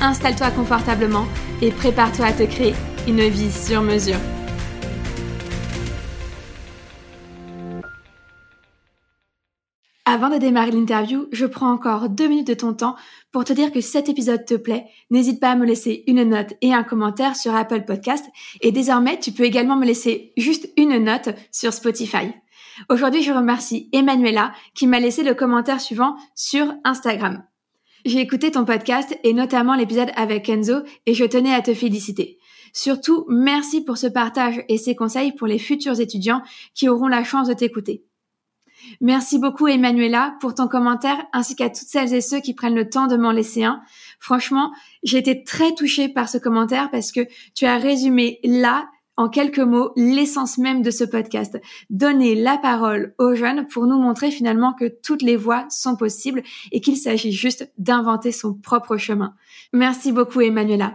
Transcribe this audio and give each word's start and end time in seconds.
installe-toi 0.00 0.50
confortablement 0.50 1.26
et 1.62 1.70
prépare-toi 1.70 2.26
à 2.26 2.32
te 2.32 2.44
créer 2.44 2.74
une 3.06 3.22
vie 3.28 3.52
sur 3.52 3.82
mesure. 3.82 4.18
Avant 10.10 10.30
de 10.30 10.38
démarrer 10.38 10.70
l'interview, 10.70 11.28
je 11.32 11.44
prends 11.44 11.70
encore 11.70 12.08
deux 12.08 12.28
minutes 12.28 12.46
de 12.46 12.54
ton 12.54 12.72
temps 12.72 12.96
pour 13.30 13.44
te 13.44 13.52
dire 13.52 13.70
que 13.70 13.82
cet 13.82 14.08
épisode 14.08 14.46
te 14.46 14.54
plaît, 14.54 14.86
n'hésite 15.10 15.38
pas 15.38 15.50
à 15.50 15.54
me 15.54 15.66
laisser 15.66 16.02
une 16.06 16.22
note 16.22 16.54
et 16.62 16.72
un 16.72 16.82
commentaire 16.82 17.36
sur 17.36 17.54
Apple 17.54 17.84
Podcast. 17.84 18.24
Et 18.62 18.72
désormais, 18.72 19.18
tu 19.18 19.32
peux 19.32 19.44
également 19.44 19.76
me 19.76 19.84
laisser 19.84 20.32
juste 20.38 20.70
une 20.78 20.96
note 20.96 21.28
sur 21.52 21.74
Spotify. 21.74 22.32
Aujourd'hui, 22.88 23.22
je 23.22 23.32
remercie 23.32 23.90
Emmanuela 23.92 24.52
qui 24.74 24.86
m'a 24.86 24.98
laissé 24.98 25.22
le 25.22 25.34
commentaire 25.34 25.80
suivant 25.80 26.16
sur 26.34 26.72
Instagram. 26.84 27.42
J'ai 28.04 28.20
écouté 28.20 28.50
ton 28.50 28.64
podcast 28.64 29.18
et 29.24 29.32
notamment 29.32 29.74
l'épisode 29.74 30.10
avec 30.16 30.48
Enzo 30.48 30.82
et 31.06 31.14
je 31.14 31.24
tenais 31.24 31.54
à 31.54 31.62
te 31.62 31.74
féliciter. 31.74 32.38
Surtout, 32.72 33.24
merci 33.28 33.82
pour 33.82 33.98
ce 33.98 34.06
partage 34.06 34.62
et 34.68 34.78
ces 34.78 34.94
conseils 34.94 35.32
pour 35.32 35.46
les 35.46 35.58
futurs 35.58 36.00
étudiants 36.00 36.42
qui 36.74 36.88
auront 36.88 37.08
la 37.08 37.24
chance 37.24 37.48
de 37.48 37.54
t'écouter. 37.54 38.04
Merci 39.00 39.38
beaucoup 39.38 39.66
Emmanuela 39.66 40.36
pour 40.40 40.54
ton 40.54 40.68
commentaire 40.68 41.18
ainsi 41.32 41.56
qu'à 41.56 41.68
toutes 41.68 41.88
celles 41.88 42.14
et 42.14 42.20
ceux 42.20 42.40
qui 42.40 42.54
prennent 42.54 42.74
le 42.74 42.88
temps 42.88 43.08
de 43.08 43.16
m'en 43.16 43.32
laisser 43.32 43.64
un. 43.64 43.80
Franchement, 44.20 44.72
j'ai 45.02 45.18
été 45.18 45.42
très 45.42 45.74
touchée 45.74 46.08
par 46.08 46.28
ce 46.28 46.38
commentaire 46.38 46.90
parce 46.90 47.10
que 47.12 47.26
tu 47.54 47.66
as 47.66 47.78
résumé 47.78 48.38
là, 48.44 48.88
en 49.18 49.28
quelques 49.28 49.58
mots, 49.58 49.90
l'essence 49.96 50.58
même 50.58 50.80
de 50.80 50.90
ce 50.90 51.04
podcast. 51.04 51.60
Donner 51.90 52.36
la 52.36 52.56
parole 52.56 53.14
aux 53.18 53.34
jeunes 53.34 53.66
pour 53.66 53.86
nous 53.86 53.98
montrer 53.98 54.30
finalement 54.30 54.72
que 54.72 54.86
toutes 55.02 55.22
les 55.22 55.36
voies 55.36 55.66
sont 55.70 55.96
possibles 55.96 56.42
et 56.70 56.80
qu'il 56.80 56.96
s'agit 56.96 57.32
juste 57.32 57.70
d'inventer 57.78 58.30
son 58.30 58.54
propre 58.54 58.96
chemin. 58.96 59.34
Merci 59.72 60.12
beaucoup 60.12 60.40
Emmanuela. 60.40 60.94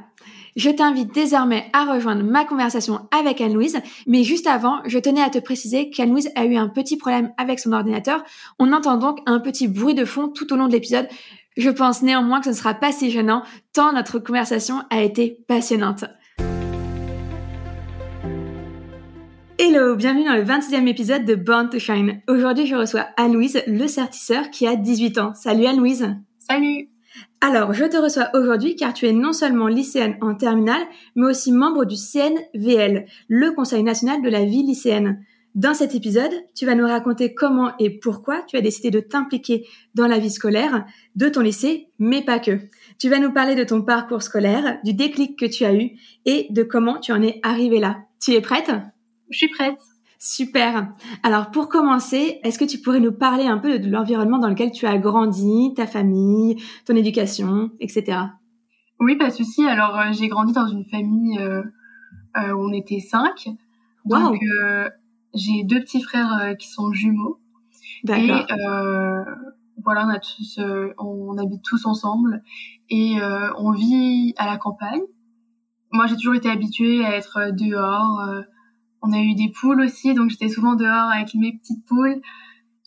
Je 0.55 0.69
t'invite 0.69 1.13
désormais 1.13 1.65
à 1.73 1.83
rejoindre 1.91 2.23
ma 2.23 2.45
conversation 2.45 3.07
avec 3.11 3.41
Anne-Louise, 3.41 3.79
mais 4.07 4.23
juste 4.23 4.47
avant, 4.47 4.79
je 4.85 4.99
tenais 4.99 5.21
à 5.21 5.29
te 5.29 5.39
préciser 5.39 5.89
qu'Anne-Louise 5.89 6.29
a 6.35 6.45
eu 6.45 6.55
un 6.55 6.69
petit 6.69 6.95
problème 6.95 7.33
avec 7.37 7.59
son 7.59 7.73
ordinateur. 7.73 8.23
On 8.57 8.71
entend 8.71 8.97
donc 8.97 9.19
un 9.25 9.39
petit 9.39 9.67
bruit 9.67 9.95
de 9.95 10.05
fond 10.05 10.29
tout 10.29 10.53
au 10.53 10.55
long 10.55 10.67
de 10.67 10.73
l'épisode. 10.73 11.09
Je 11.57 11.69
pense 11.69 12.01
néanmoins 12.01 12.39
que 12.39 12.45
ce 12.45 12.51
ne 12.51 12.55
sera 12.55 12.73
pas 12.73 12.93
si 12.93 13.11
gênant, 13.11 13.43
tant 13.73 13.91
notre 13.91 14.19
conversation 14.19 14.83
a 14.89 15.01
été 15.01 15.39
passionnante. 15.47 16.05
Hello, 19.75 19.95
bienvenue 19.95 20.25
dans 20.25 20.35
le 20.35 20.43
26e 20.43 20.87
épisode 20.87 21.25
de 21.25 21.33
Born 21.33 21.67
to 21.67 21.79
Shine. 21.79 22.21
Aujourd'hui, 22.27 22.67
je 22.67 22.75
reçois 22.75 23.07
Anne-Louise, 23.17 23.63
le 23.65 23.87
certisseur 23.87 24.51
qui 24.51 24.67
a 24.67 24.75
18 24.75 25.17
ans. 25.17 25.33
Salut 25.33 25.65
Anne-Louise. 25.65 26.15
Salut. 26.37 26.89
Alors, 27.41 27.73
je 27.73 27.85
te 27.85 27.97
reçois 27.97 28.29
aujourd'hui 28.35 28.75
car 28.75 28.93
tu 28.93 29.07
es 29.07 29.13
non 29.13 29.33
seulement 29.33 29.67
lycéenne 29.67 30.15
en 30.21 30.35
terminale, 30.35 30.83
mais 31.15 31.25
aussi 31.25 31.51
membre 31.51 31.85
du 31.85 31.95
CNVL, 31.95 33.07
le 33.27 33.51
Conseil 33.53 33.81
national 33.81 34.21
de 34.21 34.29
la 34.29 34.45
vie 34.45 34.61
lycéenne. 34.61 35.25
Dans 35.55 35.73
cet 35.73 35.95
épisode, 35.95 36.33
tu 36.53 36.67
vas 36.67 36.75
nous 36.75 36.85
raconter 36.85 37.33
comment 37.33 37.75
et 37.79 37.89
pourquoi 37.89 38.43
tu 38.43 38.57
as 38.57 38.61
décidé 38.61 38.91
de 38.91 38.99
t'impliquer 38.99 39.65
dans 39.95 40.05
la 40.05 40.19
vie 40.19 40.29
scolaire 40.29 40.85
de 41.15 41.29
ton 41.29 41.41
lycée, 41.41 41.87
mais 41.97 42.21
pas 42.21 42.37
que. 42.37 42.59
Tu 42.99 43.09
vas 43.09 43.17
nous 43.17 43.33
parler 43.33 43.55
de 43.55 43.63
ton 43.63 43.81
parcours 43.81 44.21
scolaire, 44.21 44.77
du 44.83 44.93
déclic 44.93 45.35
que 45.35 45.47
tu 45.47 45.65
as 45.65 45.73
eu 45.73 45.93
et 46.25 46.45
de 46.51 46.61
comment 46.61 46.99
tu 46.99 47.11
en 47.11 47.23
es 47.23 47.39
arrivé 47.41 47.79
là. 47.79 48.01
Tu 48.19 48.33
es 48.33 48.41
prête? 48.41 48.69
Je 49.29 49.37
suis 49.37 49.49
prête. 49.49 49.79
Super. 50.25 50.87
Alors 51.21 51.51
pour 51.51 51.67
commencer, 51.67 52.39
est-ce 52.43 52.57
que 52.57 52.63
tu 52.63 52.79
pourrais 52.79 53.01
nous 53.01 53.11
parler 53.11 53.45
un 53.45 53.57
peu 53.57 53.77
de 53.77 53.89
l'environnement 53.89 54.39
dans 54.39 54.47
lequel 54.47 54.71
tu 54.71 54.85
as 54.85 54.97
grandi, 54.97 55.73
ta 55.75 55.85
famille, 55.85 56.63
ton 56.85 56.95
éducation, 56.95 57.71
etc. 57.81 58.19
Oui, 59.01 59.17
pas 59.17 59.27
de 59.27 59.33
souci. 59.33 59.67
Alors 59.67 59.99
euh, 59.99 60.13
j'ai 60.13 60.29
grandi 60.29 60.53
dans 60.53 60.67
une 60.67 60.85
famille 60.85 61.37
euh, 61.39 61.61
euh, 62.37 62.53
où 62.53 62.69
on 62.69 62.71
était 62.71 63.01
cinq. 63.01 63.49
Donc 64.05 64.39
j'ai 65.33 65.63
deux 65.65 65.81
petits 65.81 66.01
frères 66.01 66.55
qui 66.57 66.69
sont 66.69 66.93
jumeaux. 66.93 67.41
D'accord. 68.05 68.45
Et 68.49 68.53
voilà, 69.83 70.05
on, 70.05 70.09
a 70.09 70.19
tous, 70.19 70.57
on 70.99 71.37
habite 71.37 71.63
tous 71.63 71.85
ensemble 71.85 72.43
et 72.89 73.17
on 73.57 73.71
vit 73.71 74.33
à 74.37 74.45
la 74.45 74.57
campagne. 74.57 75.01
Moi, 75.91 76.07
j'ai 76.07 76.15
toujours 76.15 76.35
été 76.35 76.49
habituée 76.49 77.03
à 77.03 77.17
être 77.17 77.51
dehors 77.51 78.25
on 79.03 79.11
a 79.11 79.19
eu 79.19 79.35
des 79.35 79.49
poules 79.49 79.81
aussi, 79.81 80.13
donc 80.13 80.29
j'étais 80.29 80.47
souvent 80.47 80.75
dehors 80.75 81.11
avec 81.11 81.35
mes 81.35 81.51
petites 81.51 81.85
poules. 81.85 82.21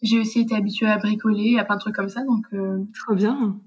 J'ai 0.02 0.18
aussi 0.18 0.40
été 0.40 0.54
habituée 0.54 0.86
à 0.86 0.96
bricoler, 0.96 1.58
à 1.58 1.64
plein 1.64 1.76
de 1.76 1.80
trucs 1.80 1.94
comme 1.94 2.08
ça, 2.08 2.24
donc. 2.24 2.44
Euh, 2.54 2.84
Trop 2.94 3.14
bien. 3.14 3.58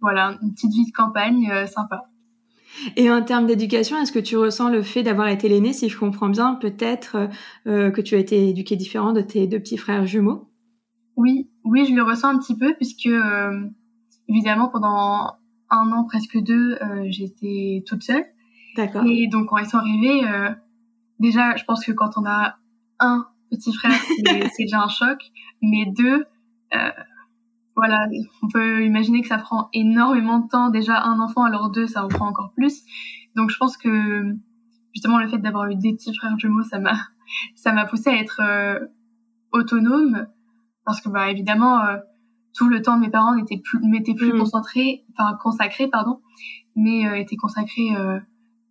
Voilà, 0.00 0.38
une 0.42 0.52
petite 0.54 0.72
vie 0.72 0.86
de 0.86 0.92
campagne 0.92 1.50
euh, 1.50 1.66
sympa. 1.66 2.08
Et 2.96 3.10
en 3.10 3.22
termes 3.22 3.46
d'éducation, 3.46 3.98
est-ce 3.98 4.12
que 4.12 4.18
tu 4.18 4.36
ressens 4.38 4.70
le 4.70 4.82
fait 4.82 5.02
d'avoir 5.02 5.28
été 5.28 5.48
l'aîné, 5.48 5.74
si 5.74 5.90
je 5.90 5.98
comprends 5.98 6.30
bien, 6.30 6.54
peut-être 6.54 7.28
euh, 7.66 7.90
que 7.90 8.00
tu 8.00 8.14
as 8.14 8.18
été 8.18 8.48
éduqué 8.48 8.76
différent 8.76 9.12
de 9.12 9.20
tes 9.20 9.46
deux 9.46 9.58
petits 9.58 9.76
frères 9.76 10.06
jumeaux? 10.06 10.48
Oui, 11.16 11.50
oui, 11.64 11.84
je 11.86 11.94
le 11.94 12.02
ressens 12.02 12.28
un 12.28 12.38
petit 12.38 12.56
peu, 12.56 12.74
puisque 12.74 13.08
évidemment 14.28 14.68
pendant 14.68 15.34
un 15.68 15.92
an, 15.92 16.04
presque 16.04 16.38
deux, 16.38 16.78
j'étais 17.08 17.82
toute 17.86 18.02
seule. 18.02 18.24
D'accord. 18.76 19.04
Et 19.04 19.26
donc 19.26 19.48
quand 19.48 19.58
ils 19.58 19.66
sont 19.66 19.76
arrivés, 19.76 20.22
déjà, 21.20 21.54
je 21.56 21.64
pense 21.64 21.84
que 21.84 21.92
quand 21.92 22.10
on 22.16 22.26
a 22.26 22.56
un 22.98 23.26
petit 23.50 23.72
frère, 23.72 23.92
c'est 24.56 24.64
déjà 24.64 24.82
un 24.82 24.88
choc, 24.88 25.18
mais 25.62 25.86
deux, 25.86 26.26
euh, 26.74 26.90
voilà, 27.76 28.08
on 28.42 28.48
peut 28.48 28.84
imaginer 28.84 29.22
que 29.22 29.28
ça 29.28 29.38
prend 29.38 29.68
énormément 29.72 30.38
de 30.40 30.48
temps. 30.48 30.70
Déjà, 30.70 31.02
un 31.02 31.20
enfant, 31.20 31.44
alors 31.44 31.70
deux, 31.70 31.86
ça 31.86 32.04
en 32.04 32.08
prend 32.08 32.28
encore 32.28 32.52
plus. 32.52 32.82
Donc, 33.36 33.50
je 33.50 33.56
pense 33.56 33.76
que 33.76 34.34
justement, 34.94 35.18
le 35.18 35.28
fait 35.28 35.38
d'avoir 35.38 35.66
eu 35.70 35.76
des 35.76 35.92
petits 35.94 36.14
frères 36.14 36.38
jumeaux, 36.38 36.62
ça 36.62 36.78
m'a, 36.78 36.96
ça 37.54 37.72
m'a 37.72 37.86
poussé 37.86 38.10
à 38.10 38.16
être 38.16 38.40
euh, 38.42 38.86
autonome, 39.52 40.26
parce 40.84 41.00
que, 41.00 41.08
bah, 41.08 41.30
évidemment, 41.30 41.84
euh, 41.84 41.96
tout 42.54 42.68
le 42.68 42.82
temps 42.82 42.96
de 42.96 43.02
mes 43.02 43.10
parents 43.10 43.34
n'était 43.34 43.58
plus, 43.58 43.78
m'était 43.80 44.14
plus 44.14 44.32
mmh. 44.32 44.38
concentré, 44.38 45.04
enfin 45.12 45.38
consacré, 45.40 45.88
pardon, 45.88 46.20
mais 46.74 47.06
euh, 47.06 47.14
était 47.14 47.36
consacré 47.36 47.94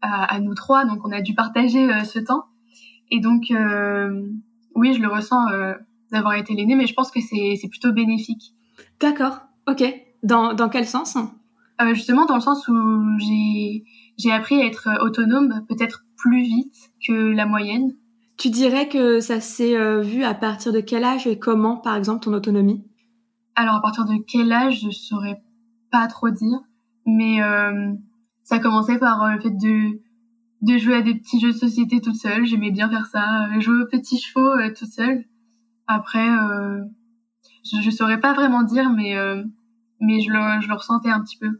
à, 0.01 0.40
nous 0.40 0.56
trois, 0.56 0.86
donc 0.86 1.06
on 1.06 1.12
a 1.12 1.22
dû 1.22 1.34
partager 1.34 1.92
euh, 1.92 2.04
ce 2.04 2.19
temps. 2.19 2.46
Et 3.12 3.19
donc, 3.19 3.51
euh, 3.51 4.28
oui, 4.75 4.94
je 4.94 5.01
le 5.01 5.07
ressens 5.07 5.50
euh, 5.50 5.74
d'avoir 6.12 6.36
été 6.36 6.54
l'aîné, 6.54 6.75
mais 6.75 6.88
je 6.88 6.94
pense 6.94 7.12
que 7.12 7.19
c'est 7.22 7.68
plutôt 7.69 7.92
bénéfique. 7.92 8.54
D'accord, 9.00 9.42
ok. 9.68 9.84
Dans, 10.24 10.54
dans 10.54 10.69
quel 10.69 10.86
sens? 10.86 11.18
Justement, 11.94 12.25
dans 12.25 12.36
le 12.36 12.42
sens 12.42 12.68
où 12.68 12.74
j'ai 13.19 14.31
appris 14.31 14.62
à 14.62 14.66
être 14.66 14.90
autonome 15.01 15.66
peut-être 15.69 16.04
plus 16.18 16.42
vite 16.42 16.92
que 17.07 17.13
la 17.13 17.46
moyenne. 17.46 17.94
Tu 18.38 18.50
dirais 18.50 18.90
que 18.90 19.22
ça 19.22 19.40
s'est 19.40 20.01
vu 20.01 20.25
à 20.25 20.34
partir 20.34 20.74
de 20.74 20.81
quel 20.81 21.06
âge 21.06 21.25
et 21.25 21.40
comment, 21.40 21.78
par 21.78 21.96
exemple, 21.96 22.25
ton 22.25 22.34
autonomie? 22.34 22.84
Alors, 23.56 23.75
à 23.75 23.81
partir 23.81 24.06
de 24.06 24.16
quel 24.28 24.51
âge, 24.51 24.81
je 24.81 24.90
saurais 24.90 25.42
pas 25.90 26.06
trop 26.07 26.30
dire, 26.30 26.60
mais 27.06 27.40
ça 28.50 28.57
commençait 28.57 28.98
par 28.98 29.31
le 29.31 29.40
fait 29.40 29.51
de 29.51 30.01
de 30.62 30.78
jouer 30.78 30.96
à 30.96 31.01
des 31.04 31.13
petits 31.13 31.40
jeux 31.40 31.54
de 31.54 31.57
société 31.57 32.01
toute 32.01 32.16
seule. 32.16 32.46
J'aimais 32.46 32.72
bien 32.72 32.90
faire 32.90 33.06
ça, 33.06 33.48
jouer 33.60 33.84
aux 33.84 33.88
petits 33.88 34.19
chevaux 34.19 34.57
toute 34.78 34.90
seule. 34.90 35.24
Après, 35.86 36.28
je, 37.63 37.80
je 37.81 37.90
saurais 37.92 38.19
pas 38.19 38.34
vraiment 38.34 38.63
dire, 38.63 38.90
mais 38.90 39.16
mais 40.01 40.19
je 40.19 40.31
le, 40.31 40.62
je 40.62 40.68
le 40.68 40.74
ressentais 40.74 41.12
un 41.12 41.22
petit 41.22 41.38
peu. 41.38 41.60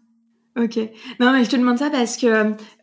Ok. 0.58 0.78
Non, 1.20 1.32
mais 1.32 1.44
je 1.44 1.50
te 1.50 1.56
demande 1.56 1.78
ça 1.78 1.90
parce 1.90 2.18
que 2.18 2.26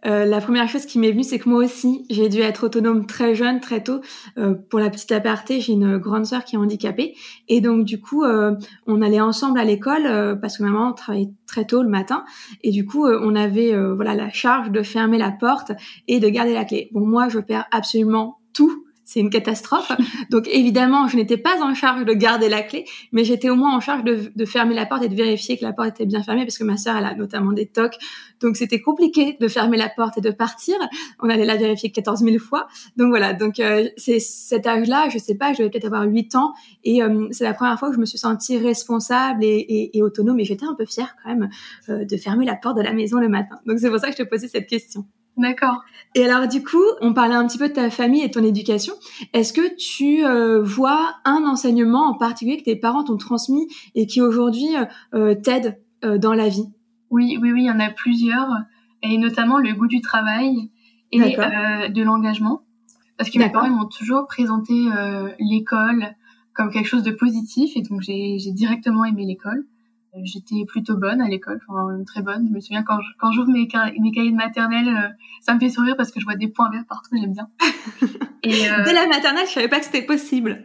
euh, 0.07 0.25
la 0.25 0.41
première 0.41 0.69
chose 0.69 0.87
qui 0.87 0.99
m'est 0.99 1.11
venue, 1.11 1.25
c'est 1.25 1.39
que 1.39 1.49
moi 1.49 1.65
aussi, 1.65 2.07
j'ai 2.09 2.29
dû 2.29 2.41
être 2.41 2.67
autonome 2.67 3.07
très 3.07 3.35
jeune, 3.35 3.61
très 3.61 3.83
tôt. 3.83 4.01
Euh, 4.39 4.55
pour 4.55 4.79
la 4.79 4.89
petite 4.89 5.11
aparté, 5.13 5.61
j'ai 5.61 5.73
une 5.73 5.99
grande 5.99 6.25
sœur 6.25 6.45
qui 6.45 6.55
est 6.55 6.59
handicapée. 6.59 7.15
Et 7.49 7.61
donc, 7.61 7.85
du 7.85 8.01
coup, 8.01 8.23
euh, 8.23 8.55
on 8.87 9.03
allait 9.03 9.21
ensemble 9.21 9.59
à 9.59 9.65
l'école 9.65 10.07
euh, 10.07 10.37
parce 10.37 10.59
que 10.59 10.63
maman 10.63 10.93
travaillait 10.93 11.33
très 11.47 11.67
tôt 11.67 11.83
le 11.83 11.89
matin. 11.89 12.25
Et 12.63 12.71
du 12.71 12.87
coup, 12.87 13.05
euh, 13.05 13.21
on 13.23 13.35
avait 13.35 13.77
voilà 13.95 14.15
la 14.15 14.31
charge 14.31 14.71
de 14.71 14.83
fermer 14.83 15.19
la 15.19 15.33
porte 15.33 15.73
et 16.07 16.21
de 16.21 16.29
garder 16.29 16.55
la 16.55 16.65
clé. 16.65 16.89
Bon, 16.93 17.05
moi, 17.05 17.29
je 17.29 17.41
perds 17.41 17.67
absolument 17.73 18.39
tout 18.55 18.86
c'est 19.17 19.23
une 19.23 19.31
catastrophe. 19.31 19.93
Donc 20.31 20.47
évidemment, 20.47 21.09
je 21.09 21.17
n'étais 21.17 21.39
pas 21.39 21.63
en 21.63 21.75
charge 21.75 22.05
de 22.05 22.13
garder 22.13 22.51
la 22.51 22.61
clé, 22.61 22.85
mais 23.13 23.25
j'étais 23.25 23.49
au 23.49 23.57
moins 23.57 23.75
en 23.75 23.81
charge 23.81 24.05
de, 24.05 24.45
fermer 24.45 24.75
la 24.75 24.85
porte 24.85 25.03
et 25.05 25.09
de 25.09 25.15
vérifier 25.15 25.57
que 25.57 25.65
la 25.65 25.73
porte 25.73 25.89
était 25.89 26.05
bien 26.05 26.23
fermée, 26.23 26.45
parce 26.45 26.59
que 26.59 26.65
ma 26.65 26.77
sœur, 26.77 26.97
elle 26.99 27.07
a 27.07 27.15
notamment 27.15 27.53
des 27.53 27.65
tocs. 27.65 27.97
Donc 28.41 28.59
c'était 28.59 28.83
compliqué 28.83 29.39
de 29.41 29.49
fermer 29.49 29.79
la 29.79 29.89
porte 29.89 30.19
et 30.19 30.21
de 30.21 30.31
partir. 30.31 30.75
On 31.21 31.31
allait 31.31 31.47
la 31.47 31.57
vérifier 31.57 31.91
14 31.91 32.21
000 32.21 32.39
fois. 32.39 32.69
Donc 32.99 33.09
voilà, 33.09 33.33
donc 33.33 33.59
euh, 33.59 33.89
c'est 33.97 34.21
cet 34.21 34.67
âge-là, 34.67 35.09
je 35.09 35.17
sais 35.17 35.35
pas, 35.35 35.55
je 35.55 35.61
devais 35.61 35.71
peut-être 35.71 35.87
avoir 35.87 36.05
8 36.05 36.35
ans, 36.35 36.53
et 36.85 37.03
euh, 37.03 37.27
c'est 37.31 37.45
la 37.45 37.55
première 37.55 37.79
fois 37.79 37.89
que 37.89 37.95
je 37.95 38.01
me 38.01 38.05
suis 38.05 38.19
sentie 38.19 38.59
responsable 38.59 39.43
et, 39.43 39.49
et, 39.49 39.97
et 39.97 40.03
autonome, 40.03 40.39
et 40.41 40.45
j'étais 40.45 40.67
un 40.67 40.75
peu 40.75 40.85
fière 40.85 41.17
quand 41.23 41.31
même 41.31 41.49
euh, 41.89 42.05
de 42.05 42.17
fermer 42.19 42.45
la 42.45 42.57
porte 42.57 42.77
de 42.77 42.83
la 42.83 42.93
maison 42.93 43.19
le 43.19 43.31
matin. 43.31 43.57
Donc 43.65 43.79
c'est 43.79 43.89
pour 43.89 43.99
ça 43.99 44.11
que 44.11 44.17
je 44.19 44.23
te 44.23 44.29
posais 44.29 44.49
cette 44.49 44.67
question. 44.67 45.07
D'accord. 45.37 45.83
Et 46.15 46.25
alors 46.25 46.49
du 46.49 46.62
coup, 46.62 46.83
on 47.03 47.12
parlait 47.12 47.35
un 47.35 47.47
petit 47.47 47.59
peu 47.59 47.69
de 47.69 47.75
ta 47.75 47.91
famille 47.91 48.23
et 48.23 48.29
de 48.29 48.33
ton 48.33 48.43
éducation. 48.43 48.94
Est-ce 49.35 49.53
que 49.53 49.77
tu 49.77 50.25
euh, 50.25 50.62
vois 50.62 51.17
un 51.27 51.44
enseignement 51.44 52.09
en 52.09 52.15
particulier 52.15 52.56
que 52.56 52.65
tes 52.65 52.77
parents 52.77 53.05
t'ont 53.05 53.19
transmis 53.19 53.69
et 53.94 54.06
qui 54.06 54.23
aujourd'hui 54.23 54.69
euh, 55.15 55.35
t'aide 55.35 55.79
euh, 56.05 56.17
dans 56.17 56.33
la 56.33 56.49
vie? 56.49 56.67
Oui, 57.11 57.38
oui, 57.41 57.53
oui, 57.53 57.62
il 57.65 57.67
y 57.67 57.71
en 57.71 57.81
a 57.81 57.91
plusieurs, 57.91 58.49
et 59.03 59.19
notamment 59.19 59.59
le 59.59 59.75
goût 59.75 59.87
du 59.87 60.00
travail 60.00 60.71
et 61.12 61.21
euh, 61.21 61.89
de 61.89 62.03
l'engagement. 62.03 62.62
Parce 63.19 63.31
que 63.31 63.39
mes 63.39 63.50
parents 63.50 63.71
m'ont 63.71 63.87
toujours 63.87 64.27
présenté 64.27 64.75
l'école 65.39 66.15
comme 66.55 66.71
quelque 66.71 66.89
chose 66.89 67.03
de 67.03 67.12
positif, 67.12 67.77
et 67.77 67.82
donc 67.82 68.00
j'ai 68.03 68.53
directement 68.53 69.05
aimé 69.05 69.25
l'école 69.25 69.67
j'étais 70.25 70.65
plutôt 70.67 70.97
bonne 70.97 71.21
à 71.21 71.29
l'école, 71.29 71.61
enfin 71.69 72.03
très 72.05 72.23
bonne. 72.23 72.47
Je 72.49 72.53
me 72.53 72.61
souviens 72.61 72.83
quand 72.83 72.99
quand 73.19 73.33
j'ouvre 73.33 73.49
mes, 73.49 73.69
mes 74.01 74.13
cahiers 74.13 74.31
de 74.31 74.37
maternelle, 74.37 74.89
euh, 74.89 75.09
ça 75.41 75.55
me 75.55 75.61
fait 75.61 75.69
sourire 75.69 75.97
parce 75.97 76.11
que 76.11 76.21
je 76.21 76.25
vois 76.25 76.37
des 76.37 76.49
points 76.49 76.71
verts 76.71 76.85
partout, 76.89 77.11
j'aime 77.17 77.33
bien. 77.33 77.49
Et 78.43 78.71
euh, 78.71 78.85
dès 78.85 78.93
la 78.93 79.07
maternelle, 79.07 79.47
je 79.47 79.53
savais 79.53 79.69
pas 79.69 79.79
que 79.79 79.85
c'était 79.85 80.03
possible. 80.03 80.65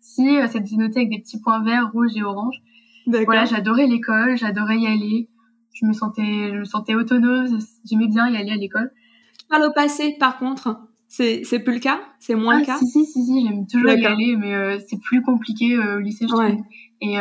Si, 0.00 0.36
euh, 0.36 0.46
c'était 0.48 0.76
noté 0.76 1.00
avec 1.00 1.10
des 1.10 1.20
petits 1.20 1.40
points 1.40 1.62
verts, 1.62 1.90
rouges 1.92 2.16
et 2.16 2.22
oranges. 2.22 2.60
Voilà, 3.06 3.44
j'adorais 3.44 3.86
l'école, 3.86 4.36
j'adorais 4.36 4.78
y 4.78 4.86
aller. 4.86 5.28
Je 5.72 5.86
me 5.86 5.92
sentais, 5.92 6.50
je 6.52 6.58
me 6.58 6.64
sentais 6.64 6.94
autonome, 6.94 7.58
j'aimais 7.84 8.08
bien 8.08 8.28
y 8.28 8.36
aller 8.36 8.50
à 8.50 8.56
l'école. 8.56 8.92
Tu 9.38 9.46
parles 9.46 9.64
au 9.64 9.72
passé, 9.72 10.16
par 10.18 10.38
contre. 10.38 10.78
C'est, 11.08 11.42
c'est 11.44 11.58
plus 11.58 11.74
le 11.74 11.80
cas? 11.80 12.00
C'est 12.20 12.34
moins 12.34 12.56
le 12.56 12.62
ah, 12.62 12.66
cas? 12.66 12.78
Si, 12.78 12.86
si, 12.86 13.04
si, 13.04 13.24
si 13.24 13.46
j'aime 13.46 13.66
toujours 13.66 13.90
y 13.90 14.06
aller, 14.06 14.36
mais 14.36 14.54
euh, 14.54 14.78
c'est 14.88 15.00
plus 15.00 15.22
compliqué 15.22 15.78
au 15.78 15.98
lycée, 15.98 16.26
je 16.26 16.32
trouve. 16.32 16.64
Et 17.00 17.18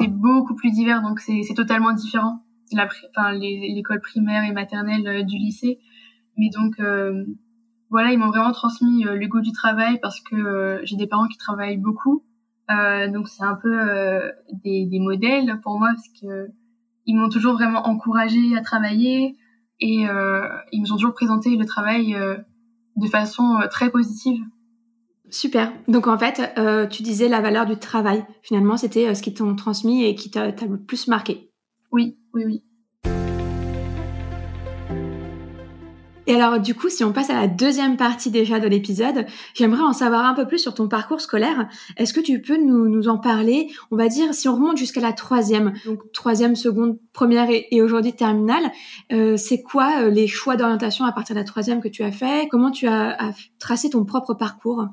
c'est 0.00 0.08
beaucoup 0.08 0.54
plus 0.54 0.70
divers, 0.70 1.02
donc 1.02 1.20
c'est 1.20 1.54
totalement 1.54 1.92
différent. 1.92 2.42
Enfin, 2.72 3.32
l'école 3.32 4.00
primaire 4.00 4.44
et 4.44 4.52
maternelle 4.52 5.06
euh, 5.06 5.22
du 5.22 5.36
lycée. 5.36 5.80
Mais 6.36 6.50
donc, 6.50 6.78
euh, 6.78 7.24
voilà, 7.90 8.12
ils 8.12 8.18
m'ont 8.18 8.28
vraiment 8.28 8.52
transmis 8.52 9.04
euh, 9.04 9.16
le 9.16 9.26
goût 9.26 9.40
du 9.40 9.52
travail 9.52 9.98
parce 10.00 10.20
que 10.20 10.80
j'ai 10.84 10.96
des 10.96 11.08
parents 11.08 11.26
qui 11.26 11.36
travaillent 11.36 11.78
beaucoup. 11.78 12.24
donc, 12.68 13.28
c'est 13.28 13.42
un 13.42 13.56
peu 13.56 13.76
des, 14.64 14.86
des, 14.86 15.00
modèles 15.00 15.60
pour 15.62 15.78
moi 15.78 15.88
parce 15.88 16.08
que 16.20 16.48
ils 17.04 17.16
m'ont 17.16 17.28
toujours 17.28 17.54
vraiment 17.54 17.88
encouragé 17.88 18.56
à 18.56 18.60
travailler 18.60 19.36
et 19.80 20.06
ils 20.72 20.80
nous 20.80 20.92
ont 20.92 20.96
toujours 20.96 21.14
présenté 21.14 21.56
le 21.56 21.64
travail 21.64 22.16
de 22.96 23.06
façon 23.08 23.58
très 23.70 23.90
positive. 23.90 24.40
Super. 25.30 25.72
Donc 25.86 26.08
en 26.08 26.18
fait, 26.18 26.52
euh, 26.58 26.86
tu 26.86 27.02
disais 27.02 27.28
la 27.28 27.40
valeur 27.40 27.64
du 27.64 27.76
travail. 27.76 28.24
Finalement, 28.42 28.76
c'était 28.76 29.06
euh, 29.06 29.14
ce 29.14 29.22
qui 29.22 29.32
t'ont 29.32 29.54
transmis 29.54 30.04
et 30.04 30.14
qui 30.14 30.30
t'a 30.30 30.46
le 30.48 30.76
plus 30.76 31.06
marqué. 31.06 31.50
Oui, 31.92 32.18
oui, 32.34 32.44
oui. 32.44 32.64
Et 36.26 36.34
alors 36.34 36.60
du 36.60 36.74
coup, 36.74 36.88
si 36.88 37.02
on 37.02 37.12
passe 37.12 37.30
à 37.30 37.34
la 37.34 37.48
deuxième 37.48 37.96
partie 37.96 38.30
déjà 38.30 38.60
de 38.60 38.68
l'épisode, 38.68 39.26
j'aimerais 39.54 39.82
en 39.82 39.92
savoir 39.92 40.24
un 40.26 40.34
peu 40.34 40.46
plus 40.46 40.58
sur 40.58 40.74
ton 40.74 40.86
parcours 40.86 41.20
scolaire. 41.20 41.68
Est-ce 41.96 42.12
que 42.12 42.20
tu 42.20 42.40
peux 42.40 42.56
nous, 42.56 42.88
nous 42.88 43.08
en 43.08 43.18
parler? 43.18 43.68
On 43.90 43.96
va 43.96 44.08
dire 44.08 44.32
si 44.32 44.48
on 44.48 44.54
remonte 44.54 44.76
jusqu'à 44.76 45.00
la 45.00 45.12
troisième, 45.12 45.72
donc 45.86 46.12
troisième, 46.12 46.54
seconde, 46.54 46.98
première 47.12 47.48
et, 47.50 47.82
aujourd'hui 47.82 48.12
terminale, 48.12 48.70
euh, 49.12 49.36
c'est 49.36 49.62
quoi 49.62 50.08
les 50.08 50.28
choix 50.28 50.56
d'orientation 50.56 51.04
à 51.04 51.10
partir 51.10 51.34
de 51.34 51.40
la 51.40 51.44
troisième 51.44 51.80
que 51.80 51.88
tu 51.88 52.04
as 52.04 52.12
fait? 52.12 52.46
Comment 52.48 52.70
tu 52.70 52.86
as 52.86 53.32
tracé 53.58 53.90
ton 53.90 54.04
propre 54.04 54.34
parcours? 54.34 54.86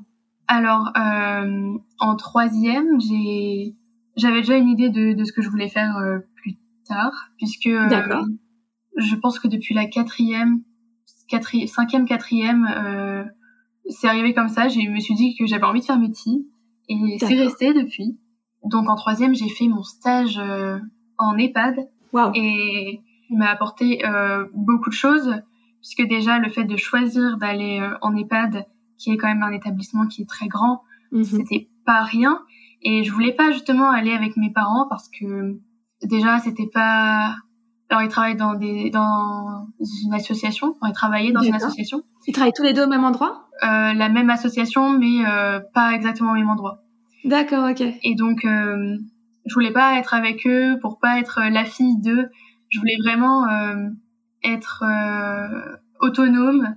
Alors, 0.48 0.92
euh, 0.98 1.78
en 2.00 2.16
troisième, 2.16 3.00
j'ai, 3.02 3.76
j'avais 4.16 4.42
déjà 4.42 4.56
une 4.56 4.70
idée 4.70 4.90
de, 4.90 5.14
de, 5.14 5.24
ce 5.26 5.34
que 5.34 5.42
je 5.42 5.50
voulais 5.50 5.68
faire 5.68 5.98
euh, 5.98 6.20
plus 6.36 6.56
tard, 6.88 7.30
puisque 7.38 7.68
euh, 7.68 7.88
je 8.96 9.16
pense 9.16 9.40
que 9.40 9.48
depuis 9.48 9.76
la 9.76 9.86
quatrième, 9.86 10.62
quatrième 11.28 11.68
cinquième, 11.68 12.06
quatrième, 12.06 12.66
euh, 12.66 13.26
c'est 13.90 14.08
arrivé 14.08 14.34
comme 14.34 14.48
ça. 14.48 14.70
Je 14.70 14.80
me 14.90 15.00
suis 15.00 15.16
dit 15.16 15.36
que 15.36 15.46
j'avais 15.46 15.66
envie 15.66 15.82
de 15.82 15.86
faire 15.86 16.00
médecine, 16.00 16.44
et 16.88 17.18
c'est 17.20 17.36
resté 17.36 17.74
depuis. 17.74 18.18
Donc 18.64 18.90
en 18.90 18.96
troisième, 18.96 19.36
j'ai 19.36 19.50
fait 19.50 19.68
mon 19.68 19.84
stage 19.84 20.42
en 21.18 21.38
EHPAD, 21.38 21.90
wow. 22.14 22.32
et 22.34 23.02
il 23.30 23.38
m'a 23.38 23.50
apporté 23.50 24.02
beaucoup 24.54 24.90
de 24.90 24.96
choses, 24.96 25.36
puisque 25.82 26.08
déjà 26.08 26.40
le 26.40 26.50
fait 26.50 26.64
de 26.64 26.78
choisir 26.78 27.38
d'aller 27.38 27.86
en 28.02 28.16
EHPAD 28.16 28.66
qui 28.98 29.12
est 29.12 29.18
quand 29.18 29.28
même 29.28 29.44
un 29.44 29.52
établissement 29.52 30.08
qui 30.08 30.24
est 30.24 30.30
très 30.30 30.48
grand. 30.48 30.84
Mhm. 31.12 31.24
C'était 31.24 31.70
pas 31.86 32.04
rien. 32.04 32.42
Et 32.82 33.04
je 33.04 33.12
voulais 33.12 33.34
pas 33.34 33.52
justement 33.52 33.90
aller 33.90 34.12
avec 34.12 34.38
mes 34.38 34.52
parents 34.52 34.88
parce 34.90 35.10
que 35.10 35.58
déjà 36.04 36.40
c'était 36.40 36.70
pas. 36.72 37.36
Alors 37.90 38.04
ils 38.04 38.10
travaillent 38.10 38.36
dans 38.36 38.54
des 38.54 38.90
dans 38.90 39.68
une 40.06 40.14
association. 40.14 40.76
Enfin, 40.76 40.90
ils 40.90 40.94
travaillaient 40.94 41.32
dans 41.32 41.42
une 41.42 41.56
association. 41.56 42.02
Ils 42.28 42.34
travaillent 42.34 42.54
tous 42.54 42.64
les 42.64 42.74
deux 42.74 42.84
au 42.84 42.90
même 42.90 43.06
endroit? 43.06 43.48
Euh, 43.64 43.94
la 43.94 44.10
même 44.10 44.30
association, 44.30 44.98
mais 45.00 45.26
euh, 45.26 45.60
pas 45.74 45.94
exactement 45.94 46.32
au 46.32 46.36
même 46.36 46.50
endroit. 46.50 46.84
D'accord, 47.24 47.70
ok. 47.70 47.82
Et 47.82 48.16
donc 48.16 48.46
euh, 48.46 48.98
je 49.46 49.54
voulais 49.54 49.72
pas 49.72 49.98
être 49.98 50.14
avec 50.14 50.46
eux 50.46 50.78
pour 50.82 51.00
pas 51.00 51.20
être 51.20 51.42
la 51.50 51.66
fille 51.66 51.98
d'eux. 52.00 52.30
Je 52.70 52.80
voulais 52.80 52.98
vraiment 53.02 53.48
euh, 53.50 53.90
être 54.44 54.84
euh, 54.86 55.78
autonome 56.00 56.76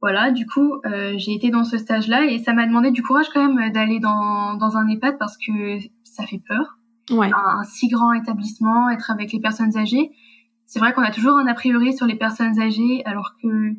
voilà, 0.00 0.30
du 0.30 0.46
coup, 0.46 0.80
euh, 0.86 1.12
j'ai 1.16 1.34
été 1.34 1.50
dans 1.50 1.64
ce 1.64 1.76
stage-là 1.76 2.24
et 2.24 2.38
ça 2.38 2.54
m'a 2.54 2.66
demandé 2.66 2.90
du 2.90 3.02
courage 3.02 3.28
quand 3.32 3.46
même 3.46 3.70
d'aller 3.70 4.00
dans, 4.00 4.54
dans 4.54 4.76
un 4.76 4.88
EHPAD 4.88 5.18
parce 5.18 5.36
que 5.36 5.78
ça 6.04 6.24
fait 6.24 6.40
peur. 6.46 6.78
Ouais. 7.10 7.30
Un, 7.32 7.64
si 7.64 7.88
grand 7.88 8.12
établissement, 8.14 8.88
être 8.88 9.10
avec 9.10 9.32
les 9.32 9.40
personnes 9.40 9.76
âgées. 9.76 10.10
C'est 10.64 10.78
vrai 10.78 10.94
qu'on 10.94 11.02
a 11.02 11.10
toujours 11.10 11.36
un 11.36 11.46
a 11.46 11.54
priori 11.54 11.94
sur 11.94 12.06
les 12.06 12.14
personnes 12.14 12.58
âgées 12.60 13.02
alors 13.04 13.34
que, 13.42 13.72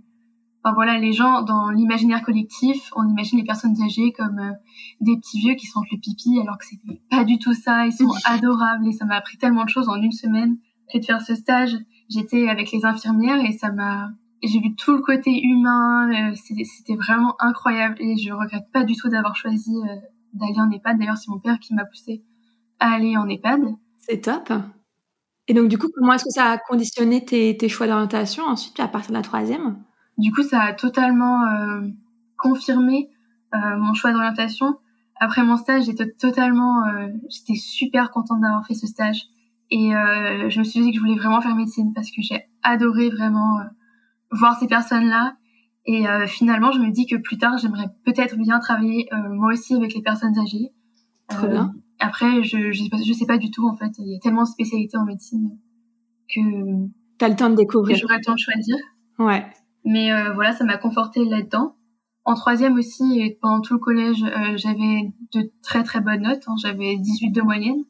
enfin 0.63 0.75
voilà, 0.75 0.99
les 0.99 1.13
gens 1.13 1.41
dans 1.41 1.69
l'imaginaire 1.69 2.21
collectif, 2.21 2.91
on 2.95 3.07
imagine 3.07 3.39
les 3.39 3.45
personnes 3.45 3.81
âgées 3.81 4.11
comme 4.11 4.37
euh, 4.37 4.51
des 4.99 5.17
petits 5.17 5.39
vieux 5.39 5.55
qui 5.55 5.65
sentent 5.65 5.89
le 5.91 5.97
pipi 5.97 6.39
alors 6.39 6.57
que 6.59 6.65
c'était 6.65 7.01
pas 7.09 7.23
du 7.23 7.39
tout 7.39 7.53
ça. 7.53 7.87
Ils 7.87 7.93
sont 7.93 8.13
adorables 8.25 8.87
et 8.87 8.91
ça 8.91 9.05
m'a 9.05 9.15
appris 9.15 9.37
tellement 9.37 9.63
de 9.63 9.69
choses 9.69 9.89
en 9.89 9.95
une 9.95 10.11
semaine. 10.11 10.57
Fait 10.91 10.99
de 10.99 11.05
faire 11.05 11.21
ce 11.21 11.33
stage, 11.33 11.75
j'étais 12.09 12.47
avec 12.47 12.71
les 12.71 12.85
infirmières 12.85 13.43
et 13.43 13.53
ça 13.53 13.71
m'a 13.71 14.11
j'ai 14.47 14.59
vu 14.59 14.75
tout 14.75 14.95
le 14.95 15.01
côté 15.01 15.39
humain, 15.41 16.31
euh, 16.31 16.35
c'était 16.35 16.95
vraiment 16.95 17.35
incroyable 17.39 17.95
et 17.99 18.17
je 18.17 18.33
regrette 18.33 18.71
pas 18.73 18.83
du 18.83 18.95
tout 18.95 19.09
d'avoir 19.09 19.35
choisi 19.35 19.71
euh, 19.71 19.95
d'aller 20.33 20.59
en 20.59 20.71
EHPAD. 20.71 20.97
D'ailleurs, 20.97 21.17
c'est 21.17 21.29
mon 21.29 21.39
père 21.39 21.59
qui 21.59 21.75
m'a 21.75 21.85
poussé 21.85 22.23
à 22.79 22.93
aller 22.93 23.15
en 23.17 23.27
EHPAD. 23.29 23.61
C'est 23.99 24.21
top. 24.21 24.51
Et 25.47 25.53
donc, 25.53 25.67
du 25.67 25.77
coup, 25.77 25.89
comment 25.93 26.13
est-ce 26.13 26.25
que 26.25 26.31
ça 26.31 26.45
a 26.45 26.57
conditionné 26.57 27.23
tes, 27.23 27.55
tes 27.55 27.69
choix 27.69 27.85
d'orientation 27.85 28.43
ensuite 28.45 28.79
à 28.79 28.87
partir 28.87 29.11
de 29.11 29.17
la 29.17 29.21
troisième? 29.21 29.83
Du 30.17 30.31
coup, 30.31 30.41
ça 30.41 30.61
a 30.61 30.73
totalement 30.73 31.45
euh, 31.45 31.87
confirmé 32.37 33.09
mon 33.53 33.93
choix 33.93 34.13
d'orientation. 34.13 34.77
Après 35.19 35.43
mon 35.43 35.57
stage, 35.57 35.83
j'étais 35.83 36.09
totalement, 36.09 36.83
j'étais 37.29 37.59
super 37.59 38.09
contente 38.09 38.39
d'avoir 38.39 38.65
fait 38.65 38.75
ce 38.75 38.87
stage. 38.87 39.23
Et 39.69 39.89
je 39.91 40.57
me 40.57 40.63
suis 40.63 40.79
dit 40.79 40.91
que 40.91 40.95
je 40.95 41.01
voulais 41.01 41.17
vraiment 41.17 41.41
faire 41.41 41.53
médecine 41.53 41.91
parce 41.93 42.11
que 42.11 42.21
j'ai 42.21 42.45
adoré 42.63 43.09
vraiment 43.09 43.59
voir 44.31 44.57
ces 44.59 44.67
personnes-là 44.67 45.35
Et 45.85 46.05
finalement, 46.27 46.71
je 46.71 46.79
me 46.79 46.89
dis 46.89 47.05
que 47.05 47.15
plus 47.15 47.37
tard, 47.37 47.57
j'aimerais 47.57 47.89
peut-être 48.05 48.37
bien 48.37 48.59
travailler 48.59 49.09
moi 49.29 49.51
aussi 49.51 49.75
avec 49.75 49.93
les 49.93 50.01
personnes 50.01 50.37
âgées. 50.39 50.69
Très 51.27 51.47
bien. 51.47 51.73
Après, 51.99 52.43
je, 52.43 52.71
je, 52.71 52.83
je 53.05 53.13
sais 53.13 53.25
pas 53.25 53.37
du 53.37 53.51
tout 53.51 53.67
en 53.67 53.75
fait. 53.75 53.91
Il 53.99 54.11
y 54.11 54.15
a 54.15 54.19
tellement 54.19 54.43
de 54.43 54.47
spécialités 54.47 54.97
en 54.97 55.05
médecine 55.05 55.57
que 56.33 56.41
T'as 57.21 57.29
le 57.29 57.35
temps 57.35 57.51
de 57.51 57.55
découvrir. 57.55 57.95
J'aurai 57.97 58.17
le 58.17 58.23
temps 58.23 58.33
de 58.33 58.39
choisir. 58.39 58.75
Ouais. 59.19 59.45
Mais 59.85 60.11
euh, 60.11 60.33
voilà, 60.33 60.53
ça 60.53 60.63
m'a 60.63 60.77
conforté 60.77 61.23
là-dedans. 61.23 61.75
En 62.25 62.33
troisième 62.33 62.77
aussi, 62.77 63.19
et 63.19 63.37
pendant 63.39 63.61
tout 63.61 63.73
le 63.73 63.79
collège, 63.79 64.23
euh, 64.23 64.55
j'avais 64.55 65.13
de 65.33 65.51
très 65.61 65.83
très 65.83 66.01
bonnes 66.01 66.21
notes. 66.21 66.43
Hein. 66.47 66.55
J'avais 66.61 66.97
18 66.97 67.29
de 67.29 67.41
moyenne 67.43 67.83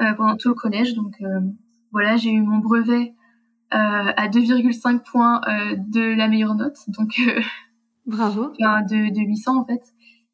euh, 0.00 0.14
pendant 0.14 0.36
tout 0.36 0.48
le 0.48 0.54
collège. 0.54 0.94
Donc 0.94 1.14
euh, 1.20 1.40
voilà, 1.90 2.16
j'ai 2.16 2.30
eu 2.30 2.40
mon 2.40 2.58
brevet 2.58 3.14
à 3.72 4.28
2,5 4.28 5.00
points 5.00 5.40
de 5.76 6.14
la 6.14 6.28
meilleure 6.28 6.54
note. 6.54 6.76
Donc 6.88 7.20
bravo. 8.06 8.52
Enfin, 8.60 8.82
de, 8.82 9.14
de 9.14 9.20
800 9.20 9.60
en 9.60 9.64
fait. 9.64 9.82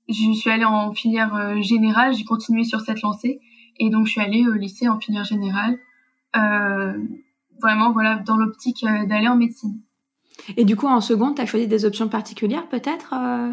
Je 0.09 0.33
suis 0.33 0.51
allée 0.51 0.65
en 0.65 0.93
filière 0.93 1.63
générale. 1.63 2.15
J'ai 2.15 2.25
continué 2.25 2.65
sur 2.65 2.81
cette 2.81 3.03
lancée. 3.03 3.41
Et 3.79 3.91
donc 3.91 4.07
je 4.07 4.13
suis 4.13 4.21
allée 4.21 4.47
au 4.47 4.55
lycée 4.55 4.89
en 4.89 4.99
filière 4.99 5.25
générale. 5.25 5.79
Euh, 6.37 6.99
vraiment 7.61 7.93
voilà 7.93 8.17
dans 8.17 8.37
l'optique 8.37 8.85
euh, 8.85 9.07
d'aller 9.07 9.29
en 9.29 9.37
médecine. 9.37 9.81
Et 10.57 10.65
du 10.65 10.77
coup, 10.77 10.87
en 10.87 11.01
seconde, 11.01 11.37
tu 11.37 11.43
as 11.43 11.47
choisi 11.47 11.67
des 11.67 11.85
options 11.85 12.09
particulières 12.09 12.69
peut-être 12.69 13.13
euh, 13.13 13.53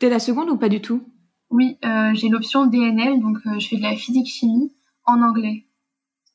dès 0.00 0.08
la 0.08 0.18
seconde 0.18 0.50
ou 0.50 0.56
pas 0.56 0.68
du 0.68 0.80
tout? 0.80 1.02
Oui, 1.50 1.78
euh, 1.84 2.12
j'ai 2.14 2.28
l'option 2.28 2.66
DNL, 2.66 3.20
donc 3.20 3.38
je 3.58 3.66
fais 3.68 3.76
de 3.76 3.82
la 3.82 3.94
physique-chimie 3.94 4.74
en 5.04 5.22
anglais. 5.22 5.66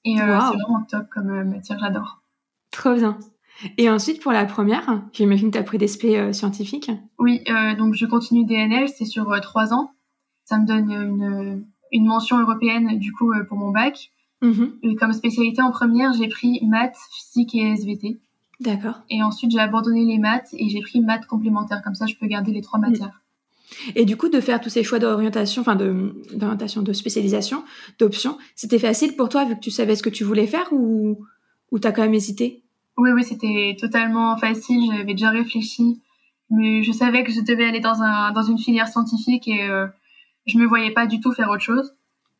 Et 0.03 0.15
c'est 0.17 0.23
vraiment 0.23 0.83
top 0.89 1.07
comme 1.09 1.43
matière, 1.43 1.77
j'adore. 1.79 2.20
Trop 2.71 2.95
bien. 2.95 3.17
Et 3.77 3.89
ensuite, 3.89 4.21
pour 4.21 4.31
la 4.31 4.45
première, 4.45 5.03
j'imagine 5.13 5.49
que 5.49 5.57
tu 5.57 5.59
as 5.59 5.63
pris 5.63 5.77
des 5.77 5.87
spé 5.87 6.33
scientifiques 6.33 6.89
Oui, 7.19 7.43
donc 7.77 7.93
je 7.93 8.05
continue 8.05 8.43
DNL, 8.45 8.89
c'est 8.89 9.05
sur 9.05 9.39
trois 9.41 9.73
ans. 9.73 9.91
Ça 10.45 10.57
me 10.57 10.65
donne 10.65 10.91
une, 10.91 11.65
une 11.91 12.05
mention 12.05 12.39
européenne, 12.39 12.97
du 12.97 13.13
coup, 13.13 13.31
pour 13.47 13.57
mon 13.57 13.69
bac. 13.69 14.11
Mm-hmm. 14.41 14.97
comme 14.97 15.13
spécialité 15.13 15.61
en 15.61 15.69
première, 15.69 16.13
j'ai 16.13 16.27
pris 16.27 16.59
maths, 16.65 16.97
physique 17.11 17.53
et 17.53 17.73
SVT. 17.73 18.19
D'accord. 18.59 19.01
Et 19.09 19.21
ensuite, 19.23 19.51
j'ai 19.51 19.59
abandonné 19.59 20.05
les 20.05 20.17
maths 20.17 20.49
et 20.53 20.69
j'ai 20.69 20.81
pris 20.81 21.01
maths 21.01 21.25
complémentaires. 21.25 21.81
Comme 21.83 21.95
ça, 21.95 22.05
je 22.05 22.15
peux 22.15 22.27
garder 22.27 22.51
les 22.51 22.61
trois 22.61 22.79
mm. 22.79 22.89
matières. 22.89 23.21
Et 23.95 24.05
du 24.05 24.17
coup, 24.17 24.29
de 24.29 24.39
faire 24.41 24.59
tous 24.59 24.69
ces 24.69 24.83
choix 24.83 24.99
d'orientation, 24.99 25.61
enfin 25.61 25.75
d'orientation, 25.75 26.81
de, 26.81 26.93
spécialisation, 26.93 27.63
d'options, 27.99 28.37
c'était 28.55 28.79
facile 28.79 29.15
pour 29.15 29.29
toi 29.29 29.45
vu 29.45 29.55
que 29.55 29.61
tu 29.61 29.71
savais 29.71 29.95
ce 29.95 30.03
que 30.03 30.09
tu 30.09 30.23
voulais 30.23 30.47
faire 30.47 30.67
ou, 30.73 31.25
ou 31.71 31.79
t'as 31.79 31.91
quand 31.91 32.01
même 32.01 32.13
hésité? 32.13 32.61
Oui, 32.97 33.11
oui, 33.11 33.23
c'était 33.23 33.75
totalement 33.79 34.37
facile. 34.37 34.91
J'avais 34.91 35.13
déjà 35.13 35.29
réfléchi. 35.29 36.01
Mais 36.49 36.83
je 36.83 36.91
savais 36.91 37.23
que 37.23 37.31
je 37.31 37.39
devais 37.39 37.65
aller 37.65 37.79
dans, 37.79 38.01
un, 38.01 38.31
dans 38.33 38.43
une 38.43 38.57
filière 38.57 38.89
scientifique 38.89 39.47
et 39.47 39.63
euh, 39.63 39.87
je 40.45 40.57
me 40.57 40.67
voyais 40.67 40.91
pas 40.91 41.07
du 41.07 41.21
tout 41.21 41.31
faire 41.31 41.49
autre 41.49 41.63
chose. 41.63 41.93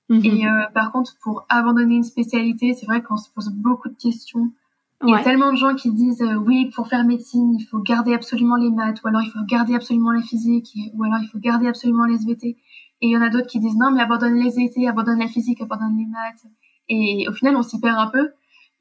Mhm. 0.09 0.25
Et 0.25 0.45
euh, 0.45 0.65
par 0.73 0.91
contre, 0.91 1.15
pour 1.23 1.45
abandonner 1.47 1.95
une 1.95 2.03
spécialité, 2.03 2.73
c'est 2.73 2.85
vrai 2.85 3.01
qu'on 3.01 3.15
se 3.15 3.29
pose 3.33 3.49
beaucoup 3.49 3.87
de 3.87 3.95
questions. 3.95 4.51
Il 5.03 5.09
y 5.09 5.15
a 5.15 5.23
tellement 5.23 5.51
de 5.51 5.57
gens 5.57 5.73
qui 5.73 5.91
disent 5.91 6.21
euh, 6.21 6.35
oui, 6.35 6.69
pour 6.75 6.87
faire 6.87 7.03
médecine, 7.05 7.55
il 7.57 7.63
faut 7.63 7.79
garder 7.79 8.13
absolument 8.13 8.57
les 8.57 8.69
maths, 8.69 9.01
ou 9.03 9.07
alors 9.07 9.21
il 9.23 9.31
faut 9.31 9.43
garder 9.47 9.73
absolument 9.73 10.11
la 10.11 10.21
physique, 10.21 10.77
ou 10.93 11.03
alors 11.03 11.17
il 11.23 11.27
faut 11.27 11.39
garder 11.39 11.67
absolument 11.67 12.05
les 12.05 12.15
SVT. 12.15 12.49
Et 12.49 12.57
il 13.07 13.09
y 13.09 13.17
en 13.17 13.21
a 13.21 13.29
d'autres 13.29 13.47
qui 13.47 13.59
disent 13.59 13.77
non, 13.77 13.91
mais 13.91 14.01
abandonne 14.01 14.35
les 14.35 14.49
SVT, 14.49 14.87
abandonne 14.87 15.19
la 15.19 15.27
physique, 15.27 15.61
abandonne 15.61 15.97
les 15.97 16.05
maths. 16.05 16.45
Et 16.89 17.25
au 17.27 17.33
final, 17.33 17.55
on 17.55 17.63
s'y 17.63 17.79
perd 17.79 17.97
un 17.97 18.07
peu. 18.07 18.29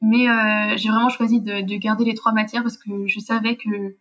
Mais 0.03 0.29
euh, 0.29 0.77
j'ai 0.77 0.89
vraiment 0.89 1.11
choisi 1.11 1.41
de, 1.41 1.61
de, 1.61 1.77
garder 1.77 2.05
les 2.05 2.15
trois 2.15 2.33
matières 2.33 2.63
parce 2.63 2.79
que 2.79 3.07
je 3.07 3.21
savais 3.21 3.57
que 3.57 3.97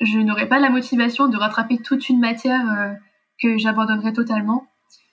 je 0.00 0.18
n'aurais 0.18 0.48
pas 0.48 0.58
la 0.58 0.70
motivation 0.70 1.28
de 1.28 1.36
rattraper 1.36 1.78
toute 1.78 2.08
une 2.08 2.18
matière 2.18 2.64
euh, 2.70 2.92
que 3.42 3.58
j'abandonnerais 3.58 4.12
totalement. 4.12 4.66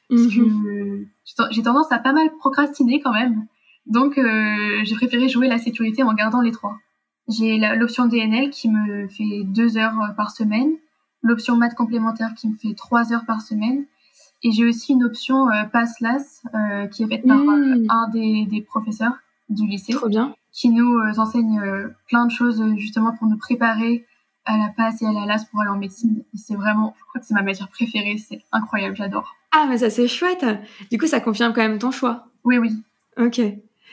Mhm. 0.09 1.07
j'ai 1.49 1.63
tendance 1.63 1.91
à 1.91 1.97
pas 1.97 2.13
mal 2.13 2.29
procrastiner 2.37 3.01
quand 3.01 3.11
même. 3.11 3.47
Donc, 3.87 4.17
euh, 4.17 4.79
j'ai 4.83 4.95
préféré 4.95 5.29
jouer 5.29 5.47
la 5.47 5.57
sécurité 5.57 6.03
en 6.03 6.13
gardant 6.13 6.41
les 6.41 6.51
trois. 6.51 6.77
J'ai 7.27 7.57
l'option 7.57 8.05
DNL 8.05 8.51
qui 8.51 8.69
me 8.69 9.07
fait 9.07 9.43
deux 9.45 9.77
heures 9.77 9.99
euh, 10.01 10.13
par 10.13 10.31
semaine, 10.31 10.73
l'option 11.21 11.55
maths 11.55 11.75
complémentaire 11.75 12.33
qui 12.35 12.47
me 12.47 12.55
fait 12.55 12.75
trois 12.75 13.13
heures 13.13 13.25
par 13.25 13.41
semaine, 13.41 13.85
et 14.43 14.51
j'ai 14.51 14.65
aussi 14.65 14.93
une 14.93 15.03
option 15.03 15.49
euh, 15.49 15.63
PASSLAS 15.63 16.43
euh, 16.53 16.87
qui 16.87 17.03
est 17.03 17.07
faite 17.07 17.25
par 17.25 17.37
mhm. 17.37 17.87
un 17.89 18.09
des, 18.09 18.45
des, 18.45 18.61
professeurs 18.61 19.13
du 19.49 19.67
lycée, 19.67 19.93
Trop 19.93 20.09
bien. 20.09 20.33
qui 20.51 20.69
nous 20.69 20.99
enseigne 21.17 21.61
plein 22.07 22.25
de 22.25 22.31
choses 22.31 22.63
justement 22.77 23.13
pour 23.15 23.27
nous 23.27 23.37
préparer 23.37 24.05
à 24.45 24.57
la 24.57 24.69
passe 24.75 25.01
et 25.01 25.05
à 25.05 25.11
la 25.11 25.25
LAS 25.25 25.45
pour 25.45 25.61
aller 25.61 25.69
en 25.71 25.77
médecine. 25.77 26.23
C'est 26.35 26.55
vraiment, 26.55 26.93
je 26.97 27.03
crois 27.05 27.19
que 27.21 27.25
c'est 27.27 27.33
ma 27.33 27.41
matière 27.41 27.67
préférée, 27.69 28.17
c'est 28.17 28.41
incroyable, 28.51 28.95
j'adore. 28.95 29.35
Ah, 29.51 29.65
mais 29.69 29.77
ça 29.79 29.89
c'est 29.89 30.07
chouette. 30.07 30.45
Du 30.91 30.97
coup, 30.97 31.07
ça 31.07 31.19
confirme 31.19 31.53
quand 31.53 31.61
même 31.61 31.79
ton 31.79 31.91
choix. 31.91 32.27
Oui, 32.43 32.57
oui. 32.57 32.83
Ok. 33.17 33.41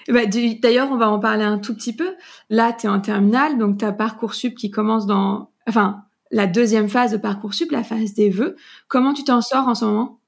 Bah, 0.08 0.26
d'ailleurs, 0.26 0.90
on 0.90 0.96
va 0.96 1.08
en 1.08 1.18
parler 1.20 1.44
un 1.44 1.58
tout 1.58 1.74
petit 1.74 1.94
peu. 1.94 2.14
Là, 2.50 2.72
tu 2.72 2.86
es 2.86 2.90
en 2.90 3.00
terminale, 3.00 3.56
donc 3.56 3.78
tu 3.78 3.84
as 3.84 3.92
Parcoursup 3.92 4.54
qui 4.56 4.70
commence 4.70 5.06
dans... 5.06 5.50
Enfin, 5.68 6.02
la 6.32 6.46
deuxième 6.46 6.88
phase 6.88 7.12
de 7.12 7.18
Parcoursup, 7.18 7.70
la 7.70 7.84
phase 7.84 8.14
des 8.14 8.28
vœux. 8.28 8.56
Comment 8.88 9.14
tu 9.14 9.22
t'en 9.22 9.40
sors 9.40 9.68
en 9.68 9.74
ce 9.74 9.84
moment? 9.84 10.18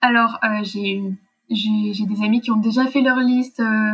Alors, 0.00 0.38
euh, 0.42 0.64
j'ai 0.64 1.00
des 1.48 2.22
amis 2.24 2.40
qui 2.40 2.50
ont 2.50 2.56
déjà 2.56 2.86
fait 2.86 3.02
leur 3.02 3.18
liste 3.18 3.60
euh, 3.60 3.92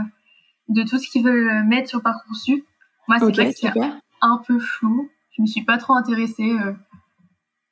de 0.68 0.82
tout 0.82 0.99
ce 0.99 1.08
qu'ils 1.08 1.25
veulent 1.25 1.64
mettre 1.64 1.88
sur 1.88 2.02
Parcoursup. 2.02 2.64
Moi, 3.08 3.18
c'est 3.18 3.26
okay, 3.26 3.80
un 4.20 4.42
peu 4.46 4.58
flou 4.58 5.08
je 5.37 5.42
me 5.42 5.46
suis 5.46 5.62
pas 5.62 5.78
trop 5.78 5.94
intéressée. 5.94 6.50
Euh. 6.50 6.73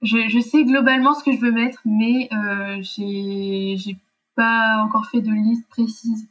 Je, 0.02 0.28
je, 0.28 0.38
sais 0.38 0.64
globalement 0.64 1.14
ce 1.14 1.24
que 1.24 1.32
je 1.32 1.38
veux 1.38 1.50
mettre, 1.50 1.80
mais 1.86 2.28
euh, 2.32 2.78
j'ai 2.82 3.96
pas 4.34 4.82
encore 4.84 5.06
fait 5.06 5.22
de 5.22 5.30
liste 5.30 5.66
précise. 5.68 6.28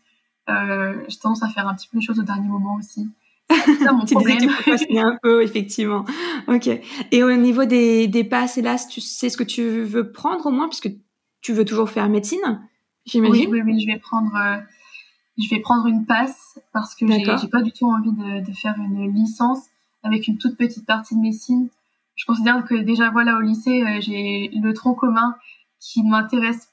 Euh, 0.49 0.93
j'ai 1.07 1.17
tendance 1.17 1.41
à 1.41 1.49
faire 1.49 1.67
un 1.67 1.73
petit 1.73 1.87
peu 1.87 1.97
les 1.97 2.03
choses 2.03 2.19
au 2.19 2.23
dernier 2.23 2.47
moment 2.47 2.75
aussi. 2.75 3.09
C'est 3.49 3.75
ça 3.77 3.93
mon 3.93 4.05
problème. 4.11 4.37
tu 4.37 4.99
un 4.99 5.17
peu, 5.23 5.41
effectivement. 5.41 6.05
Ok. 6.47 6.69
Et 7.11 7.23
au 7.23 7.35
niveau 7.35 7.65
des, 7.65 8.07
des 8.07 8.23
passes, 8.23 8.59
hélas, 8.59 8.87
tu 8.87 9.01
sais 9.01 9.29
ce 9.29 9.37
que 9.37 9.43
tu 9.43 9.81
veux 9.81 10.11
prendre 10.11 10.45
au 10.45 10.51
moins, 10.51 10.67
puisque 10.67 10.91
tu 11.41 11.53
veux 11.53 11.65
toujours 11.65 11.89
faire 11.89 12.09
médecine, 12.09 12.67
j'imagine? 13.05 13.49
Oui, 13.49 13.61
oui, 13.61 13.73
oui, 13.73 13.81
je 13.81 13.87
vais 13.91 13.99
prendre, 13.99 14.35
euh, 14.35 14.57
je 15.37 15.49
vais 15.49 15.61
prendre 15.61 15.87
une 15.87 16.05
passe 16.05 16.59
parce 16.73 16.95
que 16.95 17.07
j'ai 17.07 17.47
pas 17.47 17.61
du 17.61 17.71
tout 17.71 17.89
envie 17.89 18.11
de, 18.11 18.45
de, 18.45 18.53
faire 18.53 18.75
une 18.77 19.13
licence 19.13 19.65
avec 20.03 20.27
une 20.27 20.37
toute 20.37 20.57
petite 20.57 20.85
partie 20.85 21.15
de 21.15 21.21
médecine. 21.21 21.69
Je 22.15 22.25
considère 22.25 22.63
que 22.65 22.75
déjà 22.75 23.09
voilà 23.09 23.37
au 23.37 23.41
lycée 23.41 23.81
euh, 23.81 23.99
j'ai 24.01 24.51
le 24.53 24.73
tronc 24.73 24.93
commun 24.93 25.35
qui 25.79 26.03
ne 26.03 26.11
m'intéresse 26.11 26.69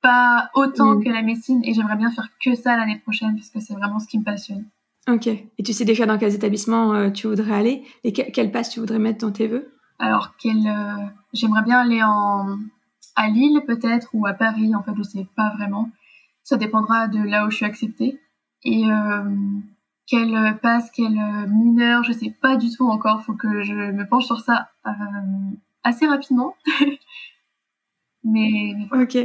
pas 0.00 0.50
autant 0.54 0.96
mm. 0.96 1.04
que 1.04 1.08
la 1.08 1.22
médecine 1.22 1.60
et 1.64 1.74
j'aimerais 1.74 1.96
bien 1.96 2.10
faire 2.10 2.28
que 2.42 2.54
ça 2.54 2.76
l'année 2.76 2.98
prochaine 2.98 3.34
parce 3.34 3.50
que 3.50 3.60
c'est 3.60 3.74
vraiment 3.74 3.98
ce 3.98 4.06
qui 4.06 4.18
me 4.18 4.24
passionne. 4.24 4.64
Ok. 5.08 5.26
Et 5.26 5.62
tu 5.64 5.72
sais 5.72 5.84
déjà 5.84 6.06
dans 6.06 6.18
quels 6.18 6.34
établissements 6.34 6.94
euh, 6.94 7.10
tu 7.10 7.26
voudrais 7.26 7.54
aller 7.54 7.84
et 8.04 8.12
que, 8.12 8.22
quelle 8.30 8.50
passe 8.50 8.70
tu 8.70 8.80
voudrais 8.80 8.98
mettre 8.98 9.26
dans 9.26 9.32
tes 9.32 9.48
vœux 9.48 9.74
Alors, 9.98 10.34
euh, 10.46 10.50
j'aimerais 11.32 11.62
bien 11.62 11.78
aller 11.78 12.02
en... 12.02 12.58
à 13.16 13.28
Lille 13.28 13.60
peut-être 13.66 14.08
ou 14.14 14.26
à 14.26 14.32
Paris. 14.32 14.74
En 14.74 14.82
fait, 14.82 14.92
je 14.96 15.02
sais 15.02 15.26
pas 15.36 15.52
vraiment. 15.56 15.90
Ça 16.44 16.56
dépendra 16.56 17.08
de 17.08 17.18
là 17.18 17.46
où 17.46 17.50
je 17.50 17.56
suis 17.56 17.66
acceptée. 17.66 18.20
Et 18.64 18.84
quelle 20.06 20.34
euh, 20.34 20.52
passe, 20.52 20.90
quelle 20.90 21.18
euh, 21.18 21.46
mineur, 21.48 22.04
je 22.04 22.12
sais 22.12 22.34
pas 22.40 22.56
du 22.56 22.70
tout 22.70 22.88
encore. 22.88 23.22
Faut 23.22 23.34
que 23.34 23.62
je 23.62 23.72
me 23.72 24.06
penche 24.06 24.26
sur 24.26 24.40
ça 24.40 24.68
euh, 24.86 24.90
assez 25.82 26.06
rapidement. 26.06 26.54
mais, 28.24 28.74
ok. 28.92 29.18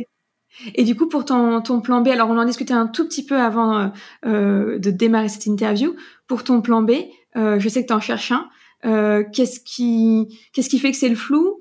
Et 0.73 0.83
du 0.83 0.95
coup, 0.95 1.07
pour 1.07 1.25
ton, 1.25 1.61
ton 1.61 1.79
plan 1.79 2.01
B, 2.01 2.07
alors 2.07 2.29
on 2.29 2.37
en 2.37 2.45
discutait 2.45 2.73
un 2.73 2.87
tout 2.87 3.05
petit 3.07 3.25
peu 3.25 3.37
avant 3.37 3.91
euh, 4.25 4.79
de 4.79 4.89
démarrer 4.89 5.29
cette 5.29 5.45
interview. 5.45 5.95
Pour 6.27 6.43
ton 6.43 6.61
plan 6.61 6.81
B, 6.81 6.91
euh, 7.35 7.59
je 7.59 7.69
sais 7.69 7.83
que 7.83 7.87
tu 7.87 7.93
en 7.93 7.99
cherches 7.99 8.31
un. 8.31 8.49
Euh, 8.85 9.23
qu'est-ce 9.31 9.59
qui, 9.59 10.39
qu'est-ce 10.53 10.69
qui 10.69 10.79
fait 10.79 10.91
que 10.91 10.97
c'est 10.97 11.09
le 11.09 11.15
flou? 11.15 11.59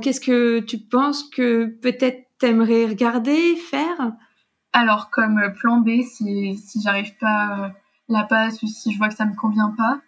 Qu'est-ce 0.00 0.22
que 0.22 0.60
tu 0.60 0.78
penses 0.78 1.28
que 1.28 1.66
peut-être 1.66 2.24
t'aimerais 2.38 2.86
regarder, 2.86 3.56
faire? 3.56 4.12
Alors, 4.78 5.08
comme 5.08 5.54
plan 5.58 5.78
B, 5.80 6.02
si, 6.02 6.54
si 6.58 6.82
j'arrive 6.82 7.16
pas 7.16 7.72
la 8.10 8.24
passe 8.24 8.62
ou 8.62 8.66
si 8.66 8.92
je 8.92 8.98
vois 8.98 9.08
que 9.08 9.14
ça 9.14 9.24
me 9.24 9.34
convient 9.34 9.74
pas. 9.74 10.00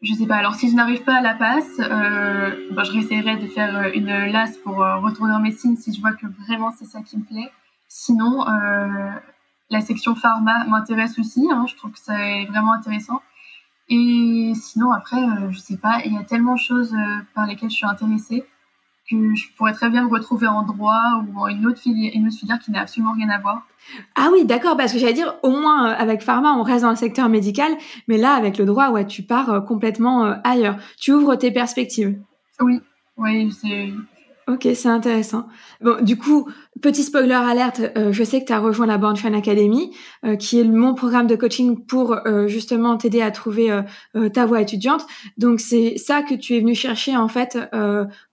Je 0.00 0.14
sais 0.14 0.26
pas. 0.26 0.36
Alors 0.36 0.54
si 0.54 0.70
je 0.70 0.74
n'arrive 0.74 1.04
pas 1.04 1.16
à 1.16 1.20
la 1.20 1.34
passe, 1.34 1.80
euh, 1.80 2.50
je 2.70 2.92
réessayerai 2.92 3.36
de 3.36 3.46
faire 3.46 3.76
euh, 3.76 3.90
une 3.94 4.08
LAS 4.08 4.56
pour 4.64 4.82
euh, 4.82 4.96
retourner 5.00 5.34
en 5.34 5.40
médecine 5.40 5.76
si 5.76 5.92
je 5.92 6.00
vois 6.00 6.14
que 6.14 6.26
vraiment 6.46 6.72
c'est 6.78 6.86
ça 6.86 7.02
qui 7.02 7.18
me 7.18 7.24
plaît. 7.24 7.50
Sinon, 7.88 8.48
euh, 8.48 9.10
la 9.68 9.80
section 9.82 10.14
pharma 10.14 10.64
m'intéresse 10.64 11.18
aussi. 11.18 11.46
Hein, 11.52 11.66
je 11.68 11.76
trouve 11.76 11.92
que 11.92 11.98
c'est 11.98 12.46
vraiment 12.46 12.72
intéressant. 12.72 13.20
Et 13.90 14.52
sinon 14.54 14.92
après, 14.92 15.22
euh, 15.22 15.50
je 15.50 15.58
sais 15.58 15.76
pas. 15.76 16.00
Il 16.06 16.14
y 16.14 16.18
a 16.18 16.24
tellement 16.24 16.54
de 16.54 16.60
choses 16.60 16.96
par 17.34 17.46
lesquelles 17.46 17.70
je 17.70 17.76
suis 17.76 17.86
intéressée 17.86 18.46
que 19.10 19.34
je 19.34 19.44
pourrais 19.56 19.72
très 19.72 19.88
bien 19.88 20.04
me 20.04 20.10
retrouver 20.10 20.46
en 20.46 20.62
droit 20.62 21.22
ou 21.28 21.40
en 21.40 21.46
une 21.48 21.66
autre 21.66 21.78
filière, 21.78 22.12
une 22.14 22.26
autre 22.26 22.36
filière 22.36 22.58
qui 22.58 22.70
n'a 22.70 22.80
absolument 22.80 23.12
rien 23.12 23.28
à 23.30 23.38
voir. 23.38 23.62
Ah 24.14 24.30
oui, 24.32 24.44
d'accord, 24.44 24.76
parce 24.76 24.92
que 24.92 24.98
j'allais 24.98 25.12
dire, 25.12 25.34
au 25.42 25.50
moins 25.50 25.90
euh, 25.90 25.94
avec 25.96 26.22
pharma, 26.22 26.54
on 26.54 26.62
reste 26.62 26.82
dans 26.82 26.90
le 26.90 26.96
secteur 26.96 27.28
médical, 27.28 27.72
mais 28.08 28.18
là, 28.18 28.34
avec 28.34 28.58
le 28.58 28.64
droit, 28.64 28.90
ouais, 28.90 29.06
tu 29.06 29.22
pars 29.22 29.50
euh, 29.50 29.60
complètement 29.60 30.26
euh, 30.26 30.34
ailleurs. 30.42 30.76
Tu 30.98 31.12
ouvres 31.12 31.36
tes 31.36 31.52
perspectives. 31.52 32.18
Oui, 32.60 32.80
Oui, 33.16 33.52
c'est 33.52 33.92
Ok, 34.48 34.68
c'est 34.74 34.88
intéressant. 34.88 35.48
Bon, 35.80 36.00
du 36.04 36.16
coup, 36.16 36.48
petit 36.80 37.02
spoiler 37.02 37.34
alerte, 37.34 37.80
euh, 37.96 38.12
je 38.12 38.22
sais 38.22 38.40
que 38.40 38.44
tu 38.44 38.52
as 38.52 38.60
rejoint 38.60 38.86
la 38.86 38.96
Born 38.96 39.16
Academy, 39.34 39.90
euh, 40.24 40.36
qui 40.36 40.60
est 40.60 40.64
mon 40.64 40.94
programme 40.94 41.26
de 41.26 41.34
coaching 41.34 41.84
pour 41.84 42.12
euh, 42.12 42.46
justement 42.46 42.96
t'aider 42.96 43.22
à 43.22 43.32
trouver 43.32 43.68
ta 44.32 44.46
voie 44.46 44.60
étudiante. 44.60 45.04
Donc 45.36 45.58
c'est 45.58 45.96
ça 45.96 46.22
que 46.22 46.34
tu 46.34 46.54
es 46.54 46.60
venu 46.60 46.76
chercher 46.76 47.16
en 47.16 47.26
fait 47.26 47.58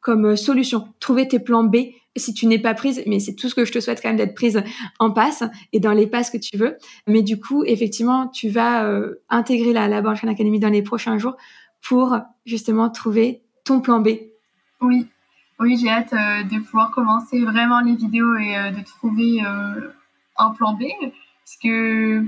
comme 0.02 0.36
solution, 0.36 0.88
trouver 1.00 1.28
tes 1.28 1.40
plans 1.40 1.64
B 1.64 1.78
si 2.16 2.34
tu 2.34 2.46
n'es 2.46 2.60
pas 2.60 2.76
prise, 2.76 3.02
mais 3.08 3.20
c'est 3.20 3.34
tout 3.34 3.50
ce 3.50 3.56
que 3.56 3.66
je 3.66 3.72
te 3.72 3.80
souhaite 3.80 4.00
quand 4.02 4.10
même 4.10 4.18
d'être 4.18 4.36
prise 4.36 4.62
en 5.00 5.10
passe 5.10 5.44
et 5.72 5.80
dans 5.80 5.94
les 5.94 6.06
passes 6.06 6.30
que 6.30 6.38
tu 6.38 6.58
veux. 6.58 6.78
Mais 7.08 7.24
du 7.24 7.40
coup, 7.40 7.64
effectivement, 7.66 8.28
tu 8.28 8.50
vas 8.50 8.88
intégrer 9.30 9.74
la, 9.74 9.88
la 9.88 10.02
Born 10.02 10.30
Academy 10.30 10.60
dans 10.60 10.70
les 10.70 10.84
prochains 10.84 11.18
jours 11.18 11.36
pour 11.82 12.18
justement 12.46 12.90
trouver 12.90 13.42
ton 13.66 13.82
plan 13.82 14.00
B. 14.00 14.10
Oui, 14.82 15.08
oui, 15.64 15.78
j'ai 15.78 15.90
hâte 15.90 16.14
euh, 16.14 16.44
de 16.44 16.62
pouvoir 16.62 16.92
commencer 16.92 17.44
vraiment 17.44 17.80
les 17.80 17.96
vidéos 17.96 18.36
et 18.36 18.58
euh, 18.58 18.72
de 18.72 18.84
trouver 18.84 19.42
euh, 19.44 19.90
un 20.38 20.52
plan 20.52 20.74
B, 20.74 20.84
parce 21.00 21.58
que 21.64 22.24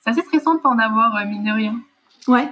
c'est 0.00 0.10
assez 0.10 0.22
stressant 0.22 0.54
de 0.54 0.60
pas 0.60 0.70
en 0.70 0.78
avoir, 0.78 1.24
mine 1.26 1.44
de 1.44 1.52
rien. 1.52 1.80
Ouais. 2.26 2.48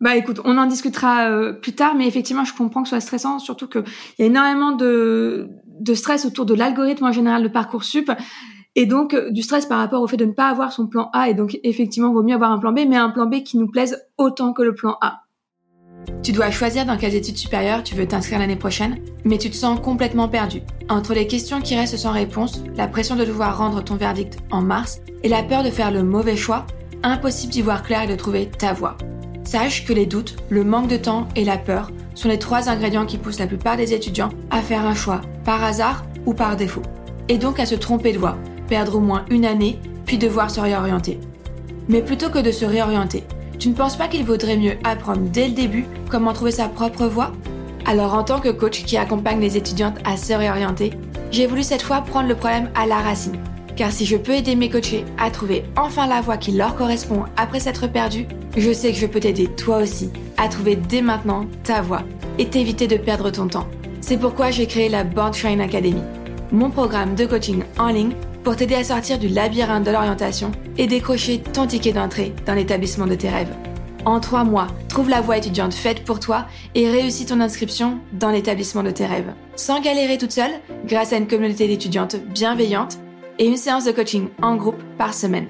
Bah 0.00 0.16
écoute, 0.16 0.40
on 0.44 0.58
en 0.58 0.66
discutera 0.66 1.52
plus 1.62 1.72
tard, 1.72 1.94
mais 1.94 2.06
effectivement, 2.06 2.44
je 2.44 2.54
comprends 2.54 2.82
que 2.82 2.88
ce 2.88 2.96
soit 2.96 3.00
stressant, 3.00 3.38
surtout 3.38 3.68
qu'il 3.68 3.84
y 4.18 4.22
a 4.22 4.26
énormément 4.26 4.72
de, 4.72 5.48
de 5.80 5.94
stress 5.94 6.26
autour 6.26 6.46
de 6.46 6.54
l'algorithme 6.54 7.04
en 7.04 7.12
général 7.12 7.42
de 7.42 7.48
Parcoursup. 7.48 8.10
Et 8.74 8.86
donc, 8.86 9.16
du 9.30 9.42
stress 9.42 9.66
par 9.66 9.78
rapport 9.78 10.02
au 10.02 10.06
fait 10.08 10.16
de 10.16 10.24
ne 10.24 10.32
pas 10.32 10.48
avoir 10.48 10.72
son 10.72 10.88
plan 10.88 11.10
A. 11.12 11.30
Et 11.30 11.34
donc, 11.34 11.58
effectivement, 11.62 12.10
il 12.10 12.14
vaut 12.14 12.24
mieux 12.24 12.34
avoir 12.34 12.50
un 12.50 12.58
plan 12.58 12.72
B, 12.72 12.80
mais 12.86 12.96
un 12.96 13.10
plan 13.10 13.26
B 13.26 13.44
qui 13.44 13.56
nous 13.56 13.68
plaise 13.68 14.04
autant 14.18 14.52
que 14.52 14.62
le 14.62 14.74
plan 14.74 14.98
A. 15.00 15.23
Tu 16.22 16.32
dois 16.32 16.50
choisir 16.50 16.86
dans 16.86 16.96
quelles 16.96 17.14
études 17.14 17.36
supérieures 17.36 17.82
tu 17.82 17.94
veux 17.94 18.08
t'inscrire 18.08 18.38
l'année 18.38 18.56
prochaine, 18.56 18.98
mais 19.24 19.38
tu 19.38 19.50
te 19.50 19.56
sens 19.56 19.78
complètement 19.80 20.28
perdu. 20.28 20.62
Entre 20.88 21.14
les 21.14 21.26
questions 21.26 21.60
qui 21.60 21.76
restent 21.76 21.96
sans 21.96 22.12
réponse, 22.12 22.62
la 22.76 22.88
pression 22.88 23.16
de 23.16 23.24
devoir 23.24 23.58
rendre 23.58 23.82
ton 23.82 23.96
verdict 23.96 24.38
en 24.50 24.62
mars 24.62 25.00
et 25.22 25.28
la 25.28 25.42
peur 25.42 25.62
de 25.62 25.70
faire 25.70 25.90
le 25.90 26.02
mauvais 26.02 26.36
choix, 26.36 26.66
impossible 27.02 27.52
d'y 27.52 27.62
voir 27.62 27.82
clair 27.82 28.02
et 28.02 28.06
de 28.06 28.16
trouver 28.16 28.46
ta 28.46 28.72
voie. 28.72 28.96
Sache 29.44 29.84
que 29.84 29.92
les 29.92 30.06
doutes, 30.06 30.36
le 30.48 30.64
manque 30.64 30.88
de 30.88 30.96
temps 30.96 31.28
et 31.36 31.44
la 31.44 31.58
peur 31.58 31.90
sont 32.14 32.28
les 32.28 32.38
trois 32.38 32.68
ingrédients 32.68 33.06
qui 33.06 33.18
poussent 33.18 33.38
la 33.38 33.46
plupart 33.46 33.76
des 33.76 33.92
étudiants 33.92 34.30
à 34.50 34.62
faire 34.62 34.86
un 34.86 34.94
choix, 34.94 35.20
par 35.44 35.62
hasard 35.62 36.04
ou 36.24 36.32
par 36.32 36.56
défaut. 36.56 36.82
Et 37.28 37.38
donc 37.38 37.60
à 37.60 37.66
se 37.66 37.74
tromper 37.74 38.12
de 38.12 38.18
voie, 38.18 38.38
perdre 38.68 38.96
au 38.96 39.00
moins 39.00 39.24
une 39.30 39.44
année, 39.44 39.78
puis 40.06 40.18
devoir 40.18 40.50
se 40.50 40.60
réorienter. 40.60 41.18
Mais 41.88 42.00
plutôt 42.00 42.30
que 42.30 42.38
de 42.38 42.50
se 42.50 42.64
réorienter, 42.64 43.24
tu 43.58 43.68
ne 43.68 43.74
penses 43.74 43.96
pas 43.96 44.08
qu'il 44.08 44.24
vaudrait 44.24 44.56
mieux 44.56 44.76
apprendre 44.84 45.22
dès 45.32 45.48
le 45.48 45.54
début 45.54 45.86
comment 46.10 46.32
trouver 46.32 46.50
sa 46.50 46.68
propre 46.68 47.06
voie? 47.06 47.32
Alors 47.86 48.14
en 48.14 48.24
tant 48.24 48.40
que 48.40 48.48
coach 48.48 48.84
qui 48.84 48.96
accompagne 48.96 49.40
les 49.40 49.56
étudiantes 49.56 49.98
à 50.04 50.16
se 50.16 50.32
réorienter, 50.32 50.92
j'ai 51.30 51.46
voulu 51.46 51.62
cette 51.62 51.82
fois 51.82 52.00
prendre 52.00 52.28
le 52.28 52.34
problème 52.34 52.70
à 52.74 52.86
la 52.86 52.96
racine. 52.96 53.38
Car 53.76 53.90
si 53.90 54.06
je 54.06 54.16
peux 54.16 54.32
aider 54.32 54.54
mes 54.54 54.70
coachés 54.70 55.04
à 55.18 55.30
trouver 55.30 55.64
enfin 55.76 56.06
la 56.06 56.20
voie 56.20 56.36
qui 56.36 56.52
leur 56.52 56.76
correspond 56.76 57.24
après 57.36 57.60
s'être 57.60 57.88
perdus, 57.88 58.26
je 58.56 58.72
sais 58.72 58.92
que 58.92 58.98
je 58.98 59.06
peux 59.06 59.20
t'aider 59.20 59.48
toi 59.48 59.78
aussi 59.78 60.10
à 60.36 60.48
trouver 60.48 60.76
dès 60.76 61.02
maintenant 61.02 61.46
ta 61.64 61.82
voie 61.82 62.02
et 62.38 62.46
t'éviter 62.46 62.86
de 62.86 62.96
perdre 62.96 63.30
ton 63.30 63.48
temps. 63.48 63.66
C'est 64.00 64.18
pourquoi 64.18 64.50
j'ai 64.50 64.66
créé 64.66 64.88
la 64.88 65.04
Shine 65.32 65.60
Academy, 65.60 66.02
mon 66.52 66.70
programme 66.70 67.14
de 67.14 67.26
coaching 67.26 67.64
en 67.78 67.88
ligne 67.88 68.12
pour 68.44 68.56
t'aider 68.56 68.74
à 68.74 68.84
sortir 68.84 69.18
du 69.18 69.28
labyrinthe 69.28 69.84
de 69.84 69.90
l'orientation 69.90 70.52
et 70.76 70.86
décrocher 70.86 71.40
ton 71.40 71.66
ticket 71.66 71.92
d'entrée 71.92 72.34
dans 72.46 72.54
l'établissement 72.54 73.06
de 73.06 73.14
tes 73.14 73.30
rêves. 73.30 73.52
En 74.04 74.20
trois 74.20 74.44
mois, 74.44 74.66
trouve 74.88 75.08
la 75.08 75.22
voie 75.22 75.38
étudiante 75.38 75.72
faite 75.72 76.04
pour 76.04 76.20
toi 76.20 76.46
et 76.74 76.90
réussis 76.90 77.24
ton 77.24 77.40
inscription 77.40 77.98
dans 78.12 78.30
l'établissement 78.30 78.82
de 78.82 78.90
tes 78.90 79.06
rêves. 79.06 79.32
Sans 79.56 79.80
galérer 79.80 80.18
toute 80.18 80.32
seule, 80.32 80.52
grâce 80.86 81.14
à 81.14 81.16
une 81.16 81.26
communauté 81.26 81.66
d'étudiantes 81.66 82.16
bienveillantes 82.16 82.98
et 83.38 83.46
une 83.46 83.56
séance 83.56 83.86
de 83.86 83.92
coaching 83.92 84.28
en 84.42 84.56
groupe 84.56 84.82
par 84.98 85.14
semaine. 85.14 85.48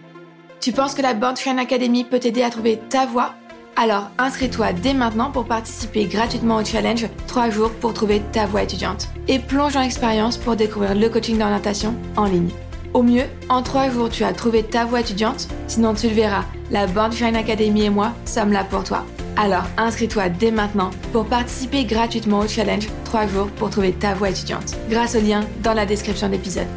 Tu 0.60 0.70
penses 0.70 0.94
que 0.94 1.02
la 1.02 1.14
Train 1.14 1.58
Academy 1.58 2.04
peut 2.04 2.20
t'aider 2.20 2.42
à 2.42 2.50
trouver 2.50 2.78
ta 2.88 3.06
voie? 3.06 3.34
Alors 3.76 4.08
inscris-toi 4.18 4.72
dès 4.72 4.94
maintenant 4.94 5.32
pour 5.32 5.46
participer 5.46 6.04
gratuitement 6.04 6.58
au 6.58 6.64
challenge 6.64 7.08
3 7.26 7.50
jours 7.50 7.72
pour 7.72 7.92
trouver 7.92 8.22
ta 8.30 8.46
voie 8.46 8.62
étudiante 8.62 9.08
et 9.26 9.40
plonge 9.40 9.74
dans 9.74 9.80
l'expérience 9.80 10.36
pour 10.36 10.54
découvrir 10.54 10.94
le 10.94 11.08
coaching 11.08 11.38
d'orientation 11.38 11.92
en 12.16 12.26
ligne. 12.26 12.50
Au 12.94 13.02
mieux, 13.02 13.24
en 13.48 13.60
trois 13.60 13.90
jours, 13.90 14.08
tu 14.08 14.22
as 14.22 14.32
trouvé 14.32 14.62
ta 14.62 14.84
voie 14.84 15.00
étudiante. 15.00 15.48
Sinon, 15.66 15.94
tu 15.94 16.06
le 16.06 16.14
verras, 16.14 16.44
la 16.70 16.86
Born 16.86 17.12
Academy 17.34 17.86
et 17.86 17.90
moi 17.90 18.12
sommes 18.24 18.52
là 18.52 18.62
pour 18.62 18.84
toi. 18.84 19.04
Alors, 19.36 19.64
inscris-toi 19.76 20.28
dès 20.28 20.52
maintenant 20.52 20.90
pour 21.12 21.26
participer 21.26 21.84
gratuitement 21.86 22.38
au 22.38 22.46
challenge 22.46 22.86
3 23.06 23.26
jours 23.26 23.50
pour 23.56 23.70
trouver 23.70 23.94
ta 23.94 24.14
voie 24.14 24.30
étudiante, 24.30 24.76
grâce 24.88 25.16
au 25.16 25.20
lien 25.20 25.44
dans 25.64 25.74
la 25.74 25.86
description 25.86 26.28
de 26.28 26.34
l'épisode. 26.34 26.68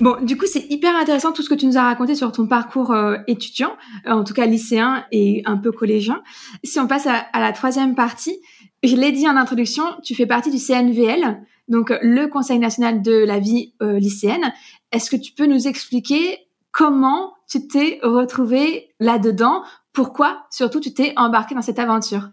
Bon, 0.00 0.16
du 0.22 0.36
coup, 0.36 0.46
c'est 0.46 0.66
hyper 0.68 0.94
intéressant 0.96 1.32
tout 1.32 1.40
ce 1.40 1.48
que 1.48 1.54
tu 1.54 1.64
nous 1.64 1.78
as 1.78 1.84
raconté 1.84 2.14
sur 2.14 2.30
ton 2.30 2.46
parcours 2.46 2.90
euh, 2.90 3.16
étudiant, 3.28 3.72
euh, 4.06 4.10
en 4.10 4.22
tout 4.22 4.34
cas 4.34 4.44
lycéen 4.44 5.06
et 5.12 5.42
un 5.46 5.56
peu 5.56 5.72
collégien. 5.72 6.22
Si 6.62 6.78
on 6.78 6.86
passe 6.86 7.06
à 7.06 7.40
la 7.40 7.52
troisième 7.52 7.94
partie, 7.94 8.36
je 8.82 8.96
l'ai 8.96 9.12
dit 9.12 9.26
en 9.26 9.36
introduction, 9.36 9.84
tu 10.02 10.14
fais 10.14 10.26
partie 10.26 10.50
du 10.50 10.58
CNVL, 10.58 11.40
donc 11.68 11.92
le 12.02 12.26
Conseil 12.26 12.58
national 12.58 13.02
de 13.02 13.24
la 13.24 13.38
vie 13.38 13.72
euh, 13.82 13.98
lycéenne. 13.98 14.52
Est-ce 14.90 15.10
que 15.10 15.16
tu 15.16 15.32
peux 15.32 15.46
nous 15.46 15.68
expliquer 15.68 16.38
comment 16.70 17.34
tu 17.48 17.66
t'es 17.66 18.00
retrouvé 18.02 18.90
là-dedans? 19.00 19.62
Pourquoi 19.92 20.46
surtout 20.50 20.80
tu 20.80 20.92
t'es 20.92 21.12
embarqué 21.16 21.54
dans 21.54 21.62
cette 21.62 21.78
aventure? 21.78 22.30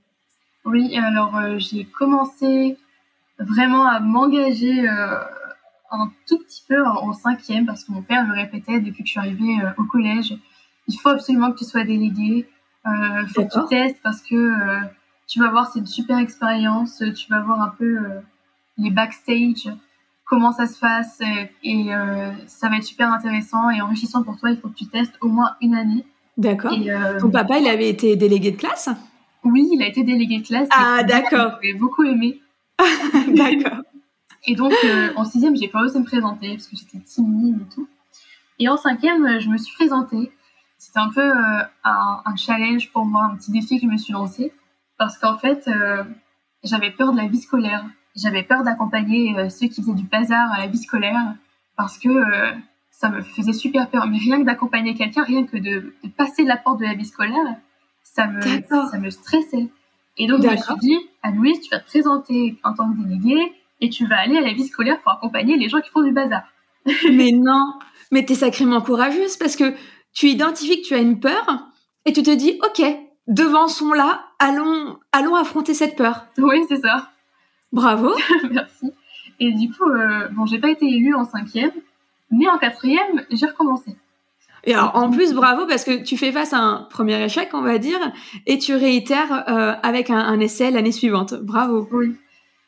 Oui, 0.65 0.97
alors 0.97 1.35
euh, 1.37 1.57
j'ai 1.57 1.85
commencé 1.85 2.77
vraiment 3.37 3.85
à 3.85 3.99
m'engager 3.99 4.87
euh, 4.89 5.19
un 5.91 6.11
tout 6.27 6.39
petit 6.39 6.63
peu 6.67 6.85
en, 6.85 7.13
cinquième 7.13 7.65
parce 7.65 7.83
que 7.83 7.91
mon 7.91 8.01
père 8.01 8.25
me 8.27 8.35
répétait 8.35 8.79
depuis 8.79 9.03
que 9.03 9.07
je 9.07 9.11
suis 9.11 9.19
arrivée 9.19 9.55
au 9.77 9.83
collège, 9.85 10.35
il 10.87 10.97
faut 10.97 11.09
absolument 11.09 11.51
que 11.51 11.59
tu 11.59 11.65
sois 11.65 11.83
délégué, 11.83 12.49
il 12.85 13.27
faut 13.33 13.45
que 13.45 13.61
tu 13.61 13.67
testes 13.69 13.99
parce 14.03 14.21
que 14.21 14.53
tu 15.27 15.39
vas 15.39 15.49
voir, 15.49 15.71
c'est 15.71 15.79
une 15.79 15.87
super 15.87 16.17
expérience, 16.19 17.01
tu 17.15 17.29
vas 17.31 17.39
voir 17.39 17.61
un 17.61 17.69
peu 17.69 17.97
les 18.79 18.91
backstage, 18.91 19.69
comment 20.29 20.51
ça 20.51 20.67
se 20.67 20.79
passe 20.79 21.19
et, 21.63 21.93
euh, 21.93 22.31
ça 22.47 22.69
va 22.69 22.77
être 22.77 22.83
super 22.83 23.11
intéressant 23.11 23.69
et 23.69 23.81
enrichissant 23.81 24.23
pour 24.23 24.37
toi. 24.37 24.51
Il 24.51 24.57
faut 24.57 24.69
que 24.69 24.75
tu 24.75 24.85
testes 24.85 25.15
au 25.21 25.27
moins 25.27 25.55
une 25.61 25.75
année. 25.75 26.05
D'accord. 26.37 26.71
Euh, 26.73 27.19
Ton 27.19 27.31
papa, 27.31 27.57
il 27.57 27.67
avait 27.67 27.89
été 27.89 28.15
délégué 28.15 28.51
de 28.51 28.57
classe? 28.57 28.89
Oui, 29.43 29.67
il 29.73 29.81
a 29.81 29.87
été 29.87 30.03
délégué 30.03 30.39
de 30.39 30.47
classe. 30.47 30.69
Ah, 30.71 31.03
d'accord. 31.03 31.59
J'ai 31.63 31.73
beaucoup 31.73 32.03
aimé. 32.03 32.41
d'accord. 33.27 33.81
Et 34.45 34.55
donc, 34.55 34.73
euh, 34.85 35.09
en 35.15 35.25
sixième, 35.25 35.55
j'ai 35.57 35.67
pas 35.67 35.81
osé 35.81 35.99
me 35.99 36.05
présenter 36.05 36.51
parce 36.51 36.67
que 36.67 36.77
j'étais 36.77 36.99
timide 36.99 37.59
et 37.61 37.73
tout. 37.73 37.87
Et 38.59 38.69
en 38.69 38.77
cinquième, 38.77 39.39
je 39.39 39.49
me 39.49 39.57
suis 39.57 39.73
présentée. 39.73 40.31
C'était 40.77 40.99
un 40.99 41.09
peu 41.09 41.31
un, 41.83 42.21
un, 42.25 42.35
challenge 42.37 42.89
pour 42.91 43.05
moi, 43.05 43.23
un 43.23 43.35
petit 43.35 43.51
défi 43.51 43.79
que 43.79 43.85
je 43.85 43.91
me 43.91 43.97
suis 43.97 44.13
lancé. 44.13 44.53
Parce 44.97 45.17
qu'en 45.17 45.37
fait, 45.37 45.69
j'avais 46.63 46.91
peur 46.91 47.11
de 47.11 47.17
la 47.17 47.27
vie 47.27 47.39
scolaire 47.39 47.85
j'avais 48.15 48.43
peur 48.43 48.63
d'accompagner 48.63 49.37
euh, 49.37 49.49
ceux 49.49 49.67
qui 49.67 49.81
faisaient 49.81 49.93
du 49.93 50.03
bazar 50.03 50.51
à 50.53 50.59
la 50.59 50.67
vie 50.67 50.77
scolaire 50.77 51.35
parce 51.77 51.97
que 51.97 52.09
euh, 52.09 52.51
ça 52.91 53.09
me 53.09 53.21
faisait 53.21 53.53
super 53.53 53.89
peur. 53.89 54.07
Mais 54.07 54.17
rien 54.17 54.39
que 54.39 54.45
d'accompagner 54.45 54.95
quelqu'un, 54.95 55.23
rien 55.23 55.45
que 55.45 55.57
de, 55.57 55.93
passer 56.17 56.43
la 56.43 56.57
porte 56.57 56.79
de 56.79 56.85
la 56.85 56.93
vie 56.93 57.05
scolaire, 57.05 57.55
ça 58.03 58.27
me, 58.27 58.41
ça 58.41 58.97
me 58.99 59.09
stressait. 59.09 59.69
Et 60.17 60.27
donc, 60.27 60.41
je 60.41 60.49
me 60.49 60.57
suis 60.57 60.75
dit, 60.81 60.97
à 61.23 61.31
Louise, 61.31 61.61
tu 61.61 61.69
vas 61.69 61.79
te 61.79 61.87
présenter 61.87 62.57
en 62.63 62.73
tant 62.73 62.91
que 62.91 63.01
déléguée 63.01 63.53
et 63.79 63.89
tu 63.89 64.05
vas 64.05 64.19
aller 64.19 64.37
à 64.37 64.41
la 64.41 64.51
vie 64.51 64.65
scolaire 64.65 64.99
pour 65.01 65.13
accompagner 65.13 65.57
les 65.57 65.69
gens 65.69 65.79
qui 65.79 65.89
font 65.89 66.03
du 66.03 66.11
bazar. 66.11 66.43
mais 67.13 67.31
non, 67.31 67.73
mais 68.11 68.25
t'es 68.25 68.35
sacrément 68.35 68.81
courageuse 68.81 69.37
parce 69.37 69.55
que 69.55 69.73
tu 70.13 70.27
identifies 70.27 70.81
que 70.81 70.87
tu 70.87 70.95
as 70.95 70.99
une 70.99 71.19
peur 71.19 71.45
et 72.05 72.11
tu 72.11 72.23
te 72.23 72.31
dis, 72.35 72.59
ok, 72.63 72.83
devançons-la, 73.27 74.25
allons, 74.39 74.97
allons 75.11 75.35
affronter 75.35 75.73
cette 75.73 75.95
peur. 75.95 76.25
Oui, 76.37 76.63
c'est 76.67 76.81
ça. 76.81 77.09
Bravo. 77.71 78.13
Merci. 78.51 78.91
Et 79.39 79.53
du 79.53 79.69
coup, 79.69 79.89
euh, 79.89 80.27
bon, 80.29 80.45
j'ai 80.45 80.59
pas 80.59 80.69
été 80.69 80.85
élue 80.85 81.15
en 81.15 81.25
cinquième, 81.25 81.71
mais 82.31 82.47
en 82.49 82.57
quatrième, 82.57 83.25
j'ai 83.31 83.45
recommencé. 83.45 83.95
Et 84.65 84.73
alors, 84.73 84.91
en 84.95 85.09
plus, 85.09 85.33
bravo 85.33 85.65
parce 85.65 85.85
que 85.85 86.03
tu 86.03 86.17
fais 86.17 86.33
face 86.33 86.51
à 86.51 86.59
un 86.59 86.83
premier 86.89 87.23
échec, 87.23 87.49
on 87.53 87.61
va 87.61 87.77
dire, 87.77 87.99
et 88.45 88.57
tu 88.57 88.75
réitères 88.75 89.45
euh, 89.47 89.73
avec 89.81 90.09
un, 90.09 90.39
essai 90.41 90.69
l'année 90.69 90.91
suivante. 90.91 91.33
Bravo. 91.33 91.87
Oui. 91.93 92.15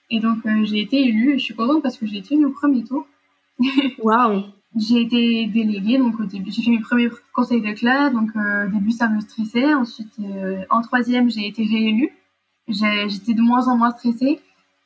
Et 0.10 0.20
donc, 0.20 0.46
euh, 0.46 0.64
j'ai 0.64 0.82
été 0.82 1.02
élue. 1.02 1.34
Je 1.38 1.44
suis 1.44 1.54
contente 1.54 1.84
parce 1.84 1.98
que 1.98 2.06
j'ai 2.06 2.18
été 2.18 2.36
élue 2.36 2.46
au 2.46 2.52
premier 2.52 2.84
tour. 2.86 3.06
Waouh. 4.00 4.44
j'ai 4.78 5.02
été 5.02 5.46
déléguée, 5.48 5.98
donc 5.98 6.20
au 6.20 6.24
début, 6.24 6.52
j'ai 6.52 6.64
fait 6.64 6.72
mes 6.72 6.80
premiers 6.80 7.10
conseils 7.34 7.62
de 7.62 7.74
classe. 7.74 8.14
Donc, 8.14 8.30
au 8.36 8.72
début, 8.72 8.92
ça 8.92 9.10
me 9.10 9.20
stressait. 9.20 9.74
Ensuite, 9.74 10.14
en 10.70 10.82
troisième, 10.82 11.30
j'ai 11.30 11.46
été 11.46 11.64
réélue. 11.64 12.12
J'étais 12.70 13.34
de 13.34 13.42
moins 13.42 13.68
en 13.68 13.76
moins 13.76 13.92
stressée. 13.92 14.40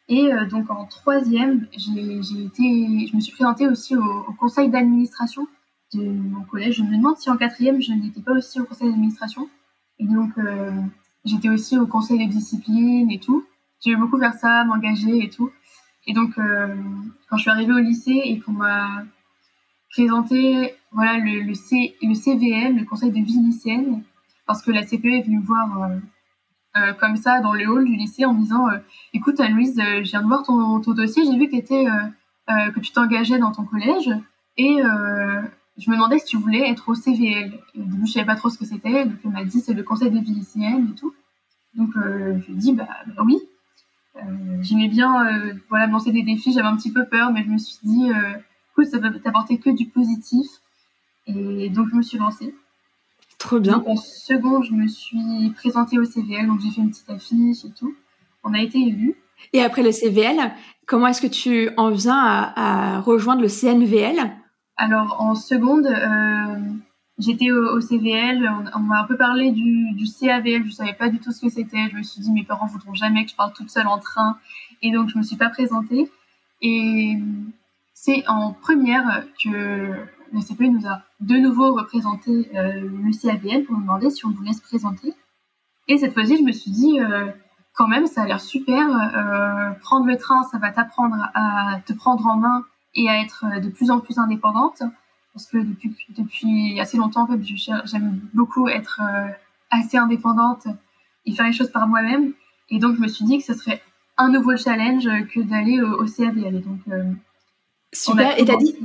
Et 0.08 0.32
euh, 0.32 0.46
donc 0.46 0.70
en 0.70 0.86
troisième, 0.86 1.68
j'ai 1.72 2.44
été, 2.44 3.08
je 3.08 3.15
me 3.15 3.22
suis 3.22 3.34
présentée 3.34 3.68
aussi 3.68 3.96
au, 3.96 4.24
conseil 4.39 4.70
d'administration 4.70 5.48
de 5.94 6.04
mon 6.04 6.44
collège. 6.44 6.76
Je 6.76 6.84
me 6.84 6.96
demande 6.96 7.18
si 7.18 7.30
en 7.30 7.38
quatrième, 7.38 7.82
je 7.82 7.91
n'étais 7.91 8.22
pas 8.22 8.34
aussi 8.34 8.60
au 8.60 8.65
conseil 8.65 8.89
d'administration. 8.89 9.50
Et 10.00 10.06
donc 10.06 10.38
euh, 10.38 10.72
j'étais 11.24 11.50
aussi 11.50 11.78
au 11.78 11.88
conseil 11.88 12.26
de 12.26 12.32
discipline 12.32 13.10
et 13.12 13.20
tout. 13.20 13.46
j'aimais 13.84 13.98
beaucoup 13.98 14.20
faire 14.20 14.34
ça, 14.34 14.63
m'engager 14.65 15.24
et 15.24 15.30
tout. 15.30 15.52
Et 16.08 16.13
donc, 16.13 16.38
euh, 16.38 16.76
quand 17.30 17.38
je 17.38 17.41
suis 17.41 17.52
arrivée 17.52 17.74
au 17.74 17.80
lycée 17.80 18.22
et 18.26 18.39
qu'on 18.39 18.52
m'a 18.52 19.04
présenté 19.89 20.76
voilà, 20.91 21.18
le, 21.18 21.41
le, 21.41 21.54
C, 21.56 21.96
le 22.02 22.13
CVL, 22.13 22.78
le 22.78 22.86
conseil 22.86 23.10
de 23.10 23.20
vie 23.20 23.39
lycéenne, 23.39 24.04
parce 24.46 24.62
que 24.62 24.72
la 24.72 24.84
CPE 24.84 25.06
est 25.06 25.22
venue 25.24 25.39
me 25.39 25.46
voir 25.46 25.89
euh, 26.76 26.80
euh, 26.80 26.94
comme 26.94 27.16
ça 27.16 27.40
dans 27.42 27.54
le 27.54 27.68
hall 27.68 27.86
du 27.86 27.96
lycée 27.96 28.26
en 28.26 28.34
me 28.34 28.40
disant 28.40 28.68
Écoute, 29.14 29.40
Anne-Louise, 29.40 29.76
je 29.78 30.10
viens 30.10 30.22
de 30.22 30.28
voir 30.28 30.44
ton, 30.44 30.80
ton 30.82 30.92
dossier, 30.94 31.24
j'ai 31.26 31.38
vu 31.38 31.50
que, 31.50 31.56
étais, 31.56 31.86
que 32.48 32.80
tu 32.80 32.92
t'engageais 32.92 33.40
dans 33.40 33.52
ton 33.52 33.64
collège 33.64 34.10
et 34.58 34.78
je 35.78 35.90
me 35.90 35.96
demandais 35.96 36.20
si 36.20 36.26
tu 36.26 36.38
voulais 36.38 36.70
être 36.70 36.90
au 36.90 36.96
CVL. 36.96 37.60
Et 37.76 37.82
au 37.82 38.06
je 38.06 38.12
savais 38.12 38.26
pas 38.26 38.36
trop 38.36 38.50
ce 38.50 38.58
que 38.58 38.66
c'était, 38.66 39.06
donc 39.06 39.18
elle 39.24 39.32
m'a 39.32 39.44
dit 39.44 39.60
C'est 39.60 39.74
le 39.74 39.84
conseil 39.84 40.12
de 40.12 40.20
vie 40.20 40.34
lycéenne 40.34 40.90
et 40.92 40.96
tout. 40.96 41.14
Donc, 41.76 41.92
je 41.96 42.46
lui 42.46 42.54
ai 42.54 42.56
dit 42.56 42.74
bah, 42.74 42.88
bah 43.16 43.24
oui. 43.26 43.40
Euh, 44.18 44.58
j'aimais 44.62 44.88
bien 44.88 45.28
euh, 45.28 45.54
voilà, 45.70 45.88
lancer 45.88 46.12
des 46.12 46.24
défis, 46.24 46.54
j'avais 46.54 46.68
un 46.68 46.78
petit 46.78 46.92
peu 46.92 47.06
peur, 47.06 47.32
mais 47.32 47.44
je 47.44 47.50
me 47.50 47.58
suis 47.58 47.78
dit, 47.84 48.12
euh, 48.12 48.38
écoute, 48.72 48.88
ça 48.88 49.00
va 49.00 49.12
t'apporter 49.12 49.58
que 49.58 49.70
du 49.70 49.88
positif. 49.88 50.48
Et 51.28 51.70
donc, 51.70 51.88
je 51.90 51.96
me 51.96 52.02
suis 52.02 52.18
lancée. 52.18 52.54
Trop 53.38 53.60
bien. 53.60 53.84
en 53.86 53.95
seconde, 53.95 54.63
je 54.65 54.74
me 54.74 54.88
suis 54.88 55.52
présentée 55.56 56.00
au 56.00 56.06
CVL, 56.06 56.48
donc 56.48 56.62
j'ai 56.62 56.71
fait 56.71 56.82
une 56.82 56.89
petite 56.89 57.10
affiche 57.10 57.65
et 57.65 57.71
tout. 57.78 57.95
On 58.43 58.54
a 58.54 58.62
été 58.62 58.80
élus. 58.80 59.15
Et 59.54 59.62
après 59.62 59.84
le 59.84 59.91
CVL, 59.91 60.52
comment 60.86 61.08
est-ce 61.08 61.21
que 61.21 61.28
tu 61.28 61.69
en 61.78 61.91
viens 61.91 62.17
à, 62.17 63.00
rejoindre 63.02 63.41
le 63.41 63.50
CNVL 63.50 64.32
Alors, 64.78 65.17
en 65.19 65.36
seconde, 65.36 65.88
J'étais 67.17 67.50
au, 67.50 67.80
CVL, 67.80 68.52
on, 68.76 68.80
m'a 68.80 69.00
un 69.00 69.06
peu 69.06 69.15
parlé 69.15 69.52
du, 69.52 69.93
du 69.93 70.06
CAVL, 70.06 70.65
je 70.65 70.71
savais 70.71 70.93
pas 70.93 71.08
du 71.08 71.19
tout 71.19 71.32
ce 71.32 71.41
que 71.41 71.50
c'était. 71.50 71.88
Je 71.89 71.95
me 71.95 72.04
suis 72.04 72.19
dit, 72.19 72.32
mes 72.32 72.43
parents 72.43 72.65
voudront 72.65 72.93
jamais 72.93 73.24
que 73.24 73.32
je 73.32 73.36
parle 73.36 73.54
toute 73.54 73.69
seule 73.69 73.88
en 73.88 74.00
train. 74.00 74.38
Et 74.82 74.91
donc, 74.91 75.08
je 75.08 75.17
me 75.17 75.24
suis 75.24 75.38
pas 75.38 75.50
présentée. 75.50 76.12
Et 76.62 77.13
c'est 77.93 78.28
en 78.28 78.52
première 78.52 79.24
que 79.41 79.93
le 80.34 80.42
CPE 80.42 80.72
nous 80.72 80.88
a 80.88 81.02
de 81.20 81.36
nouveau 81.36 81.74
représenté 81.74 82.50
euh, 82.56 82.82
le 82.82 83.12
CAVL 83.12 83.64
pour 83.64 83.76
nous 83.76 83.82
demander 83.82 84.10
si 84.10 84.26
on 84.26 84.32
voulait 84.32 84.54
se 84.54 84.62
présenter. 84.62 85.14
Et 85.88 85.98
cette 85.98 86.14
fois-ci, 86.14 86.38
je 86.38 86.44
me 86.44 86.52
suis 86.52 86.72
dit, 86.72 87.00
euh, 87.00 87.28
quand 87.74 87.88
même, 87.88 88.08
ça 88.08 88.24
a 88.24 88.26
l'air 88.26 88.40
super. 88.40 88.88
Euh, 88.90 89.72
prendre 89.82 90.06
le 90.06 90.18
train, 90.18 90.44
ça 90.44 90.58
va 90.58 90.72
t'apprendre 90.72 91.16
à 91.34 91.80
te 91.86 91.94
prendre 91.94 92.26
en 92.26 92.38
main 92.38 92.64
et 92.96 93.10
à 93.10 93.22
être 93.22 93.46
de 93.62 93.70
plus 93.70 93.92
en 93.92 94.00
plus 94.00 94.18
indépendante 94.18 94.82
parce 95.34 95.48
que 95.48 95.58
depuis, 95.58 95.98
depuis 96.18 96.80
assez 96.80 96.98
longtemps, 96.98 97.24
en 97.24 97.28
fait, 97.28 97.44
j'aime 97.86 98.22
beaucoup 98.34 98.70
être 98.70 99.02
assez 99.70 99.98
indépendante 99.98 100.66
et 101.26 101.34
faire 101.34 101.46
les 101.46 101.52
choses 101.52 101.72
par 101.72 101.88
moi-même. 101.88 102.34
Et 102.70 102.80
donc, 102.80 102.96
je 102.96 103.02
me 103.02 103.08
suis 103.08 103.26
dit 103.26 103.38
que 103.40 103.44
ce 103.44 103.54
serait 103.54 103.82
un 104.18 104.30
nouveau 104.30 104.56
challenge 104.58 105.08
que 105.34 105.42
d'aller 105.42 105.82
au, 105.82 106.04
au, 106.04 106.06
CAVL. 106.06 106.62
donc, 106.62 106.80
euh, 106.90 107.04
Super. 107.94 108.40
Et 108.40 108.46
t'as 108.46 108.58
dit, 108.58 108.76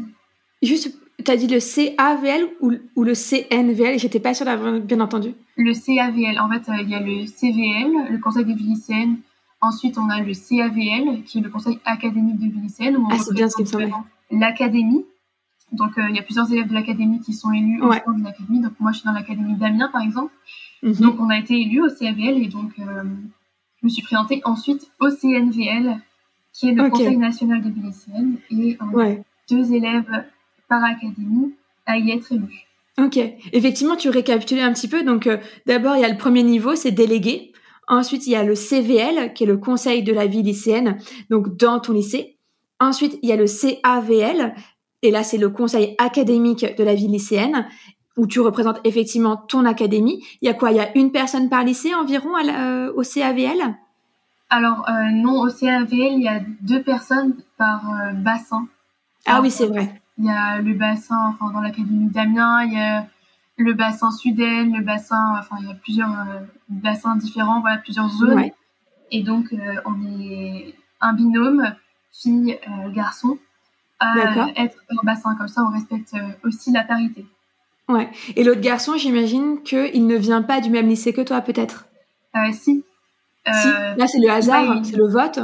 juste, 0.63 0.97
t'as 1.25 1.37
dit 1.37 1.47
le 1.47 1.59
CAVL 1.59 2.49
ou, 2.61 2.73
ou 2.97 3.05
le 3.05 3.15
CNVL 3.15 3.99
J'étais 3.99 4.21
pas 4.21 4.35
sûre 4.35 4.47
d'avoir 4.47 4.79
bien 4.81 5.01
entendu. 5.01 5.35
Le 5.57 5.73
CAVL. 5.73 6.39
En 6.41 6.49
fait, 6.49 6.71
euh, 6.71 6.83
il 6.83 6.91
y 6.91 6.95
a 6.95 7.01
le 7.01 7.27
CVL, 7.27 8.13
le 8.13 8.19
Conseil 8.19 8.45
des 8.45 8.55
lycéennes. 8.55 9.19
Ensuite, 9.61 9.99
on 9.99 10.09
a 10.09 10.21
le 10.21 10.33
CAVL, 10.33 11.23
qui 11.25 11.39
est 11.39 11.43
le 11.43 11.51
Conseil 11.51 11.79
académique 11.85 12.39
de 12.39 12.45
villes 12.45 12.63
lycéennes. 12.63 12.97
ah, 13.11 13.19
c'est 13.19 13.35
bien 13.35 13.49
ce 13.49 13.63
qui 13.63 13.77
me. 13.77 13.91
L'académie, 14.31 15.05
donc, 15.73 15.99
euh, 15.99 16.09
il 16.09 16.17
y 16.17 16.19
a 16.19 16.23
plusieurs 16.23 16.51
élèves 16.53 16.69
de 16.69 16.75
l'académie 16.75 17.21
qui 17.21 17.33
sont 17.33 17.53
élus 17.53 17.81
au 17.81 17.93
sein 17.93 18.13
de 18.13 18.25
l'académie. 18.25 18.61
Donc, 18.61 18.73
moi, 18.81 18.93
je 18.93 18.99
suis 18.99 19.07
dans 19.07 19.13
l'académie 19.13 19.55
d'Amiens, 19.55 19.89
par 19.89 20.03
exemple. 20.03 20.33
Mhm. 20.83 20.95
Donc, 20.95 21.21
on 21.21 21.29
a 21.31 21.39
été 21.39 21.61
élus 21.61 21.83
au 21.83 21.89
CAVL 21.89 22.43
et 22.43 22.49
donc, 22.49 22.73
euh, 22.79 23.05
je 23.81 23.87
me 23.87 23.89
suis 23.89 24.03
présentée 24.03 24.41
ensuite 24.45 24.91
au 24.99 25.11
CNVL, 25.11 26.01
qui 26.53 26.69
est 26.69 26.73
le 26.73 26.89
Conseil 26.89 27.17
national 27.17 27.63
des 27.63 27.71
lycéennes, 27.71 28.37
et 28.51 28.79
deux 29.49 29.73
élèves 29.73 30.25
par 30.71 30.83
académie 30.85 31.53
à 31.85 31.99
y 31.99 32.13
être 32.13 32.33
élus. 32.33 32.67
Ok, 32.99 33.19
effectivement, 33.53 33.97
tu 33.97 34.09
récapitules 34.09 34.61
un 34.61 34.73
petit 34.73 34.89
peu. 34.89 35.03
Donc, 35.03 35.27
euh, 35.27 35.37
d'abord, 35.67 35.97
il 35.97 36.03
y 36.03 36.05
a 36.05 36.09
le 36.09 36.17
premier 36.17 36.43
niveau, 36.43 36.75
c'est 36.75 36.93
délégué. 36.93 37.53
Ensuite, 37.89 38.27
il 38.27 38.31
y 38.31 38.37
a 38.37 38.45
le 38.45 38.55
CVL, 38.55 39.33
qui 39.35 39.45
est 39.45 39.47
le 39.47 39.57
Conseil 39.57 40.03
de 40.03 40.13
la 40.13 40.27
vie 40.27 40.43
lycéenne, 40.43 40.99
donc 41.29 41.57
dans 41.57 41.81
ton 41.81 41.93
lycée. 41.93 42.37
Ensuite, 42.79 43.19
il 43.23 43.29
y 43.29 43.33
a 43.33 43.37
le 43.37 43.47
CAVL, 43.47 44.55
et 45.03 45.11
là, 45.11 45.23
c'est 45.23 45.39
le 45.39 45.51
conseil 45.51 45.95
académique 45.99 46.65
de 46.77 46.85
la 46.85 46.95
vie 46.95 47.09
lycéenne 47.09 47.67
où 48.17 48.27
tu 48.27 48.41
représentes 48.41 48.81
effectivement 48.85 49.37
ton 49.37 49.65
académie. 49.65 50.23
Il 50.41 50.47
y 50.47 50.51
a 50.51 50.55
quoi? 50.55 50.71
Il 50.71 50.77
y 50.77 50.81
a 50.81 50.97
une 50.97 51.11
personne 51.11 51.49
par 51.49 51.65
lycée 51.65 51.95
environ 51.95 52.31
euh, 52.37 52.93
au 52.95 53.03
CAVL 53.03 53.77
Alors 54.51 54.87
euh, 54.89 55.11
non, 55.13 55.41
au 55.41 55.49
CAVL, 55.49 55.93
il 55.93 56.23
y 56.23 56.29
a 56.29 56.41
deux 56.61 56.83
personnes 56.83 57.35
par 57.57 57.83
bassin. 58.15 58.67
Ah 59.27 59.41
oui, 59.43 59.51
c'est 59.51 59.67
vrai. 59.67 60.01
Il 60.21 60.27
y 60.27 60.31
a 60.31 60.61
le 60.61 60.75
bassin, 60.75 61.29
enfin 61.29 61.51
dans 61.53 61.61
l'académie 61.61 62.11
d'Amiens, 62.11 62.63
il 62.63 62.75
y 62.75 62.79
a 62.79 63.07
le 63.57 63.73
bassin 63.73 64.13
Sudène, 64.13 64.77
le 64.77 64.85
bassin, 64.85 65.35
enfin 65.39 65.57
il 65.61 65.69
y 65.69 65.73
a 65.73 65.75
plusieurs 65.75 66.15
bassins 66.69 67.17
différents, 67.17 67.61
voilà 67.61 67.79
plusieurs 67.79 68.09
zones. 68.09 68.51
Et 69.11 69.23
donc 69.23 69.55
on 69.85 69.95
est 70.07 70.75
un 71.01 71.13
binôme 71.15 71.75
fille-garçon 72.13 73.39
être 74.57 74.77
dans 74.91 75.03
bassin. 75.03 75.35
Comme 75.37 75.49
ça, 75.49 75.63
on 75.63 75.73
respecte 75.73 76.15
euh, 76.15 76.49
aussi 76.49 76.73
la 76.73 76.85
parité. 76.85 77.27
Ouais. 77.89 78.09
Et 78.37 78.45
l'autre 78.45 78.61
garçon, 78.61 78.97
j'imagine 78.97 79.63
qu'il 79.63 80.07
ne 80.07 80.17
vient 80.17 80.43
pas 80.43 80.61
du 80.61 80.71
même 80.71 80.89
lycée 80.89 81.13
que 81.13 81.21
toi, 81.21 81.41
peut-être? 81.41 81.87
Euh, 82.37 82.53
Si. 82.53 82.61
si. 82.61 82.85
Euh, 83.49 83.95
Là, 83.97 84.07
c'est 84.07 84.21
le 84.21 84.31
hasard, 84.31 84.85
c'est 84.85 84.97
le 84.97 85.09
vote. 85.09 85.41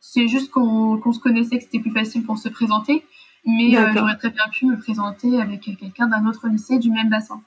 C'est 0.00 0.28
juste 0.28 0.50
qu'on 0.50 1.12
se 1.12 1.20
connaissait, 1.20 1.58
que 1.58 1.64
c'était 1.64 1.78
plus 1.78 1.92
facile 1.92 2.24
pour 2.24 2.38
se 2.38 2.48
présenter. 2.48 3.04
Mais 3.46 3.70
j'aurais 3.70 4.16
très 4.16 4.30
bien 4.30 4.44
pu 4.52 4.66
me 4.66 4.76
présenter 4.76 5.40
avec 5.40 5.60
quelqu'un 5.60 6.08
d'un 6.08 6.26
autre 6.26 6.46
lycée 6.48 6.78
du 6.78 6.90
même 6.90 7.08
bassin. 7.08 7.40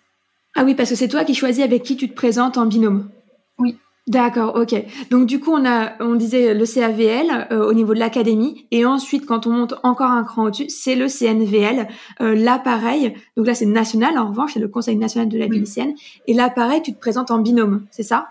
Ah 0.56 0.64
oui, 0.64 0.76
parce 0.76 0.90
que 0.90 0.96
c'est 0.96 1.08
toi 1.08 1.24
qui 1.24 1.34
choisis 1.34 1.64
avec 1.64 1.84
qui 1.84 1.98
tu 1.98 2.10
te 2.10 2.14
présentes 2.14 2.58
en 2.58 2.66
binôme. 2.66 3.10
Oui. 3.58 3.78
D'accord, 4.06 4.56
ok. 4.56 4.76
Donc 5.12 5.28
du 5.28 5.40
coup, 5.40 5.52
on 5.52 5.66
a, 5.66 5.94
on 6.02 6.16
disait 6.16 6.54
le 6.54 6.66
CAVL 6.66 7.48
euh, 7.52 7.66
au 7.66 7.74
niveau 7.74 7.94
de 7.94 8.00
l'académie, 8.00 8.68
et 8.70 8.86
ensuite, 8.86 9.26
quand 9.26 9.48
on 9.48 9.52
monte 9.52 9.76
encore 9.84 10.12
un 10.12 10.26
cran 10.26 10.44
au-dessus, 10.44 10.68
c'est 10.68 10.96
le 10.96 11.08
CNVL. 11.08 11.88
Euh, 12.20 12.36
là, 12.36 12.60
pareil. 12.60 13.14
Donc 13.38 13.48
là, 13.48 13.56
c'est 13.56 13.66
national. 13.66 14.18
En 14.18 14.28
revanche, 14.28 14.56
c'est 14.56 14.60
le 14.60 14.68
Conseil 14.68 14.98
national 14.98 15.30
de 15.30 15.38
la 15.38 15.48
vie 15.48 15.60
lycéenne. 15.60 15.94
Et 16.28 16.34
là, 16.34 16.50
pareil, 16.50 16.82
tu 16.82 16.94
te 16.94 17.00
présentes 17.00 17.32
en 17.32 17.40
binôme, 17.40 17.86
c'est 17.92 18.04
ça? 18.04 18.28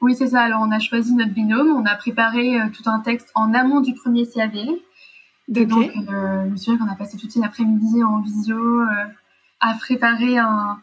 Oui, 0.00 0.14
c'est 0.16 0.28
ça. 0.28 0.40
Alors, 0.40 0.62
on 0.66 0.70
a 0.70 0.78
choisi 0.78 1.14
notre 1.14 1.32
binôme. 1.32 1.76
On 1.76 1.84
a 1.84 1.94
préparé 1.94 2.58
euh, 2.58 2.64
tout 2.72 2.88
un 2.88 3.00
texte 3.00 3.30
en 3.34 3.52
amont 3.52 3.80
du 3.80 3.94
premier 3.94 4.26
CAVL. 4.26 4.70
Donc, 5.48 5.68
je 5.70 6.48
me 6.50 6.56
souviens 6.56 6.78
qu'on 6.78 6.90
a 6.90 6.96
passé 6.96 7.16
toute 7.16 7.34
l'après-midi 7.36 8.02
en 8.02 8.20
visio 8.20 8.82
à 9.60 9.74
préparer 9.74 10.38
un 10.38 10.78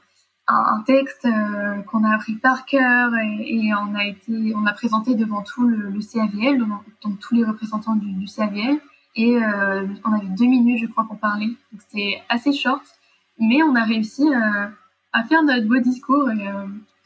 un, 0.49 0.81
texte 0.85 1.25
euh, 1.25 1.81
qu'on 1.83 2.03
a 2.03 2.15
appris 2.15 2.35
par 2.35 2.65
cœur 2.65 3.11
et, 3.15 3.71
on 3.73 3.95
a 3.95 4.05
été, 4.05 4.53
on 4.55 4.65
a 4.65 4.73
présenté 4.73 5.15
devant 5.15 5.41
tout 5.41 5.67
le, 5.67 5.99
CAVL, 5.99 6.65
donc, 7.03 7.19
tous 7.19 7.35
les 7.35 7.43
représentants 7.43 7.95
du, 7.95 8.25
CAVL. 8.25 8.79
Et 9.15 9.37
euh, 9.37 9.87
on 10.05 10.13
avait 10.13 10.27
deux 10.27 10.45
minutes, 10.45 10.79
je 10.81 10.87
crois, 10.87 11.05
pour 11.05 11.17
parler. 11.17 11.55
C'était 11.77 12.21
assez 12.29 12.53
short, 12.53 12.83
mais 13.39 13.61
on 13.63 13.75
a 13.75 13.83
réussi 13.83 14.23
euh, 14.27 14.67
à 15.13 15.23
faire 15.23 15.43
notre 15.43 15.67
beau 15.67 15.79
discours. 15.79 16.29
Et, 16.31 16.47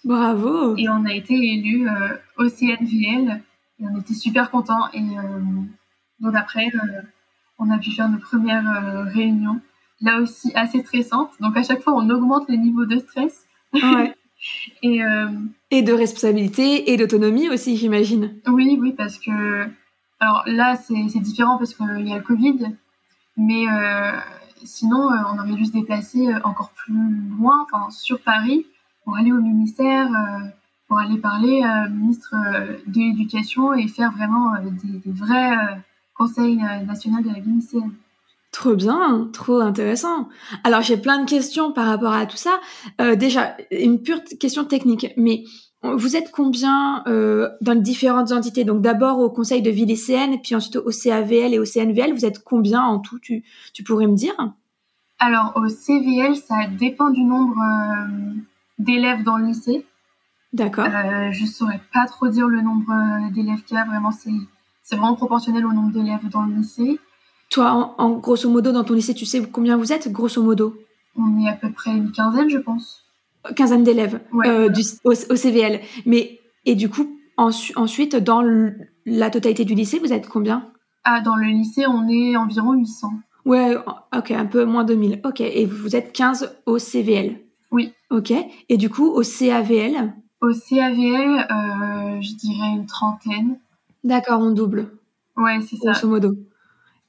Bravo. 0.03 0.75
Et 0.75 0.89
on 0.89 1.05
a 1.05 1.13
été 1.13 1.33
élu 1.33 1.87
au 2.37 2.49
CNVL 2.49 3.41
et 3.79 3.85
on 3.87 3.99
était 4.01 4.13
super 4.13 4.51
contents. 4.51 4.91
Et 4.93 5.01
donc 6.19 6.35
après, 6.35 6.69
on 7.59 7.69
a 7.69 7.77
pu 7.77 7.91
faire 7.91 8.09
nos 8.09 8.19
premières 8.19 9.05
réunions 9.13 9.61
là 10.03 10.19
aussi 10.19 10.51
assez 10.53 10.81
stressante. 10.83 11.31
Donc 11.39 11.57
à 11.57 11.63
chaque 11.63 11.81
fois, 11.81 11.93
on 11.93 12.09
augmente 12.09 12.47
le 12.49 12.55
niveau 12.55 12.85
de 12.85 12.99
stress. 12.99 13.47
et, 14.83 15.03
euh, 15.03 15.27
et 15.71 15.81
de 15.81 15.93
responsabilité 15.93 16.91
et 16.91 16.97
d'autonomie 16.97 17.49
aussi, 17.49 17.77
j'imagine. 17.77 18.35
Oui, 18.47 18.77
oui, 18.79 18.93
parce 18.95 19.17
que 19.17 19.67
alors 20.19 20.43
là, 20.45 20.75
c'est 20.75 21.19
différent 21.19 21.57
parce 21.57 21.73
qu'il 21.73 22.07
y 22.07 22.13
a 22.13 22.17
le 22.17 22.23
Covid, 22.23 22.75
mais 23.35 23.65
euh, 23.67 24.11
sinon, 24.63 25.11
euh, 25.11 25.15
on 25.33 25.39
aurait 25.39 25.53
dû 25.53 25.65
se 25.65 25.71
déplacer 25.71 26.27
encore 26.43 26.71
plus 26.71 26.93
loin, 27.37 27.65
enfin 27.65 27.89
sur 27.89 28.21
Paris, 28.21 28.65
pour 29.03 29.17
aller 29.17 29.31
au 29.31 29.41
ministère, 29.41 30.09
pour 30.87 30.99
aller 30.99 31.17
parler 31.17 31.61
au 31.87 31.89
ministre 31.89 32.33
de 32.87 32.99
l'Éducation 32.99 33.73
et 33.73 33.87
faire 33.87 34.13
vraiment 34.13 34.53
des, 34.61 34.99
des 34.99 35.11
vrais 35.11 35.57
conseils 36.15 36.57
nationaux 36.85 37.21
de 37.21 37.27
la 37.27 37.39
vie 37.39 37.51
lycéenne. 37.51 37.93
Trop 38.53 38.75
bien, 38.75 39.29
trop 39.33 39.61
intéressant. 39.61 40.29
Alors 40.63 40.83
j'ai 40.83 40.95
plein 40.95 41.23
de 41.23 41.27
questions 41.27 41.73
par 41.73 41.87
rapport 41.87 42.13
à 42.13 42.27
tout 42.27 42.37
ça. 42.37 42.61
Euh, 43.01 43.15
déjà, 43.15 43.57
une 43.71 43.99
pure 43.99 44.23
question 44.39 44.63
technique, 44.63 45.11
mais 45.17 45.43
vous 45.81 46.15
êtes 46.15 46.31
combien 46.31 47.03
euh, 47.07 47.49
dans 47.61 47.73
les 47.73 47.81
différentes 47.81 48.31
entités? 48.31 48.63
Donc 48.63 48.83
d'abord 48.83 49.17
au 49.19 49.31
conseil 49.31 49.63
de 49.63 49.71
vie 49.71 49.87
lycéenne, 49.87 50.39
puis 50.41 50.53
ensuite 50.53 50.75
au 50.75 50.91
CAVL 50.91 51.55
et 51.55 51.59
au 51.59 51.65
CNVL, 51.65 52.13
vous 52.13 52.25
êtes 52.25 52.43
combien 52.43 52.83
en 52.83 52.99
tout? 52.99 53.17
Tu, 53.17 53.43
tu 53.73 53.83
pourrais 53.83 54.05
me 54.05 54.15
dire? 54.15 54.35
Alors 55.17 55.53
au 55.55 55.67
CVL, 55.67 56.35
ça 56.35 56.67
dépend 56.67 57.09
du 57.09 57.23
nombre 57.23 57.57
euh, 57.57 58.33
d'élèves 58.77 59.23
dans 59.23 59.37
le 59.37 59.47
lycée. 59.47 59.83
D'accord. 60.53 60.85
je 61.31 61.45
saurais 61.47 61.81
pas 61.91 62.05
trop 62.05 62.27
dire 62.27 62.47
le 62.47 62.61
nombre 62.61 62.93
d'élèves 63.33 63.63
qu'il 63.63 63.75
y 63.75 63.79
a, 63.79 63.85
vraiment 63.85 64.11
c'est 64.11 64.29
c'est 64.83 64.97
vraiment 64.97 65.15
proportionnel 65.15 65.65
au 65.65 65.71
nombre 65.71 65.91
d'élèves 65.91 66.29
dans 66.29 66.43
le 66.43 66.55
lycée. 66.55 66.99
Toi, 67.49 67.95
en, 67.97 68.11
grosso 68.17 68.49
modo, 68.49 68.71
dans 68.71 68.83
ton 68.83 68.93
lycée, 68.93 69.13
tu 69.13 69.25
sais 69.25 69.41
combien 69.41 69.77
vous 69.77 69.93
êtes, 69.93 70.11
grosso 70.11 70.41
modo? 70.43 70.75
On 71.15 71.43
est 71.43 71.49
à 71.49 71.53
peu 71.53 71.71
près 71.71 71.91
une 71.91 72.11
quinzaine, 72.11 72.49
je 72.49 72.57
pense. 72.57 73.05
Quinzaine 73.55 73.83
d'élèves 73.83 74.19
euh, 74.45 74.69
au, 75.03 75.13
CVL. 75.13 75.81
Mais, 76.05 76.39
et 76.65 76.75
du 76.75 76.89
coup, 76.89 77.19
ensuite, 77.37 78.15
dans 78.15 78.43
la 79.05 79.29
totalité 79.29 79.65
du 79.65 79.75
lycée, 79.75 79.99
vous 79.99 80.13
êtes 80.13 80.27
combien? 80.27 80.67
Ah, 81.03 81.21
dans 81.21 81.35
le 81.35 81.45
lycée, 81.45 81.85
on 81.85 82.07
est 82.07 82.35
environ 82.37 82.73
800. 82.73 83.11
Ouais, 83.45 83.75
ok, 84.15 84.31
un 84.31 84.45
peu 84.45 84.65
moins 84.65 84.83
de 84.83 84.95
1000. 84.95 85.21
Ok, 85.25 85.41
et 85.41 85.65
vous 85.65 85.95
êtes 85.95 86.13
15 86.13 86.55
au 86.65 86.79
CVL 86.79 87.39
Oui. 87.71 87.93
Ok, 88.09 88.33
et 88.69 88.77
du 88.77 88.89
coup, 88.89 89.07
au 89.07 89.21
CAVL 89.21 90.13
Au 90.41 90.51
CAVL, 90.53 91.47
euh, 91.51 92.21
je 92.21 92.35
dirais 92.35 92.69
une 92.75 92.85
trentaine. 92.85 93.59
D'accord, 94.03 94.41
on 94.41 94.51
double. 94.51 94.89
Ouais, 95.37 95.59
c'est 95.61 95.77
ça. 95.77 95.91
Grosso 95.91 96.07
modo. 96.07 96.35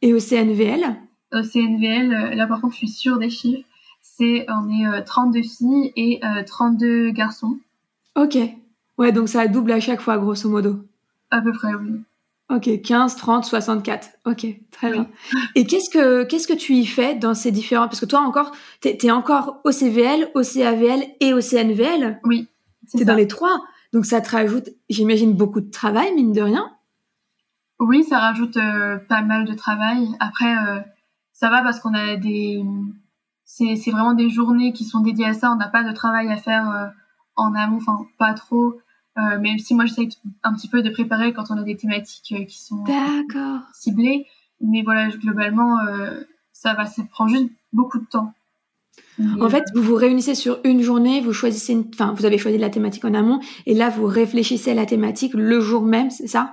Et 0.03 0.15
au 0.15 0.19
CNVL 0.19 0.97
Au 1.33 1.43
CNVL, 1.43 2.13
euh, 2.13 2.35
là 2.35 2.47
par 2.47 2.61
contre, 2.61 2.75
je 2.75 2.79
suis 2.79 2.89
sûre 2.89 3.19
des 3.19 3.31
chiffres. 3.31 3.67
C'est, 4.01 4.47
on 4.49 4.69
est 4.69 5.03
32 5.05 5.39
euh, 5.39 5.43
filles 5.43 5.93
et 5.97 6.21
32 6.47 6.87
euh, 6.87 7.13
garçons. 7.13 7.59
Ok. 8.17 8.39
Ouais, 8.97 9.13
donc 9.13 9.29
ça 9.29 9.49
double 9.49 9.73
à 9.73 9.81
chaque 9.81 10.01
fois, 10.01 10.19
grosso 10.19 10.49
modo. 10.49 10.85
À 11.31 11.41
peu 11.41 11.53
près, 11.53 11.75
oui. 11.75 12.01
Ok, 12.51 12.83
15, 12.83 13.17
30, 13.17 13.45
64. 13.45 14.11
Ok, 14.27 14.47
très 14.71 14.93
bien. 14.93 15.09
Et 15.55 15.65
qu'est-ce 15.65 15.91
que 15.91 16.25
qu'est-ce 16.25 16.47
que 16.47 16.53
tu 16.53 16.75
y 16.75 16.85
fais 16.85 17.15
dans 17.15 17.35
ces 17.35 17.51
différents 17.51 17.87
Parce 17.89 18.01
que 18.01 18.07
toi 18.07 18.21
encore, 18.21 18.53
t'es 18.81 18.99
es 19.03 19.11
encore 19.11 19.61
au 19.65 19.73
CVL, 19.73 20.31
au 20.35 20.43
CAVL 20.43 21.03
et 21.21 21.33
au 21.33 21.41
CNVL. 21.41 22.21
Oui. 22.23 22.47
C'est 22.87 23.07
dans 23.07 23.15
les 23.15 23.27
trois. 23.27 23.63
Donc 23.95 24.05
ça 24.05 24.21
te 24.21 24.31
rajoute, 24.31 24.69
j'imagine, 24.91 25.33
beaucoup 25.33 25.61
de 25.61 25.71
travail, 25.71 26.15
mine 26.15 26.33
de 26.33 26.43
rien. 26.43 26.74
Oui, 27.81 28.05
ça 28.05 28.19
rajoute 28.19 28.57
euh, 28.57 28.99
pas 28.99 29.23
mal 29.23 29.45
de 29.45 29.55
travail. 29.55 30.09
Après, 30.21 30.57
euh, 30.57 30.81
ça 31.33 31.51
va 31.51 31.63
parce 31.63 31.81
qu'on 31.81 31.95
a 31.95 32.17
des... 32.17 32.65
C'est 33.47 33.91
vraiment 33.91 34.15
des 34.15 34.31
journées 34.31 34.73
qui 34.73 34.85
sont 34.85 35.01
dédiées 35.01 35.27
à 35.27 35.35
ça. 35.35 35.53
On 35.53 35.57
n'a 35.57 35.69
pas 35.69 35.85
de 35.85 35.93
travail 35.93 36.31
à 36.31 36.37
faire 36.37 36.69
euh, 36.71 36.87
en 37.37 37.55
amont, 37.55 37.77
enfin 37.77 37.99
pas 38.19 38.33
trop. 38.35 38.79
même 39.17 39.59
si 39.59 39.75
moi 39.75 39.85
j'essaie 39.85 40.09
un 40.43 40.55
petit 40.55 40.69
peu 40.69 40.83
de 40.83 40.91
préparer 40.91 41.33
quand 41.33 41.51
on 41.51 41.59
a 41.59 41.63
des 41.63 41.77
thématiques 41.77 42.47
qui 42.49 42.59
sont 42.59 42.83
ciblées. 43.73 44.27
Mais 44.61 44.83
voilà, 44.83 45.09
globalement, 45.09 45.77
ça 46.53 46.75
va, 46.75 46.87
ça 46.87 47.03
prend 47.11 47.29
juste 47.29 47.51
beaucoup 47.73 47.99
de 47.99 48.07
temps. 48.07 48.33
En 49.41 49.49
fait, 49.49 49.65
vous 49.75 49.83
vous 49.83 49.95
réunissez 49.95 50.35
sur 50.35 50.59
une 50.65 50.81
journée, 50.81 51.21
vous 51.21 51.33
choisissez, 51.33 51.85
enfin, 51.93 52.15
vous 52.17 52.25
avez 52.25 52.39
choisi 52.39 52.59
la 52.59 52.71
thématique 52.71 53.05
en 53.05 53.15
amont, 53.15 53.41
et 53.67 53.75
là, 53.75 53.91
vous 53.91 54.07
réfléchissez 54.07 54.71
à 54.71 54.75
la 54.75 54.87
thématique 54.87 55.35
le 55.35 55.61
jour 55.61 55.83
même, 55.83 56.11
c'est 56.11 56.27
ça? 56.27 56.53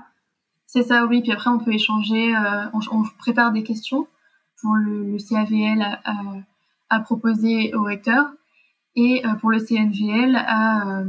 C'est 0.74 0.84
ça, 0.84 1.06
oui. 1.06 1.22
Puis 1.22 1.34
après, 1.34 1.50
on 1.50 1.60
peut 1.60 1.74
échanger. 1.74 2.34
Euh, 2.34 2.66
on, 2.92 3.04
prépare 3.20 3.52
des 3.52 3.62
questions 3.62 4.08
pour 4.62 4.76
le, 4.76 5.18
CAVL 5.18 6.00
à, 6.90 7.00
proposer 7.02 7.76
au 7.76 7.84
recteur 7.84 8.32
et 8.96 9.26
euh, 9.26 9.34
pour 9.36 9.52
le 9.52 9.60
CNVL 9.60 10.38
à, 10.38 11.04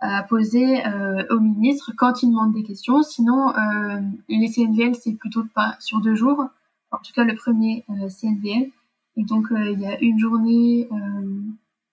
à 0.00 0.22
poser 0.24 0.86
euh, 0.86 1.24
au 1.30 1.40
ministre 1.40 1.92
quand 1.96 2.22
il 2.22 2.30
demande 2.32 2.52
des 2.52 2.64
questions. 2.64 3.02
Sinon, 3.02 3.54
les 4.28 4.48
CNVL, 4.48 4.94
c'est 4.94 5.14
plutôt 5.14 5.44
pas 5.54 5.74
sur 5.78 6.02
deux 6.02 6.14
jours. 6.14 6.44
En 6.90 6.98
tout 6.98 7.14
cas, 7.14 7.24
le 7.24 7.34
premier 7.34 7.86
CNVL. 7.88 8.68
Et 9.16 9.24
donc, 9.24 9.46
il 9.52 9.80
y 9.80 9.86
a 9.86 9.98
une 10.02 10.18
journée 10.18 10.86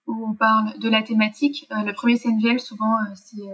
où 0.05 0.27
on 0.27 0.33
parle 0.33 0.77
de 0.79 0.89
la 0.89 1.01
thématique. 1.01 1.65
le 1.71 1.93
premier 1.93 2.17
CNVL, 2.17 2.59
souvent, 2.59 2.97
c'est 3.15 3.47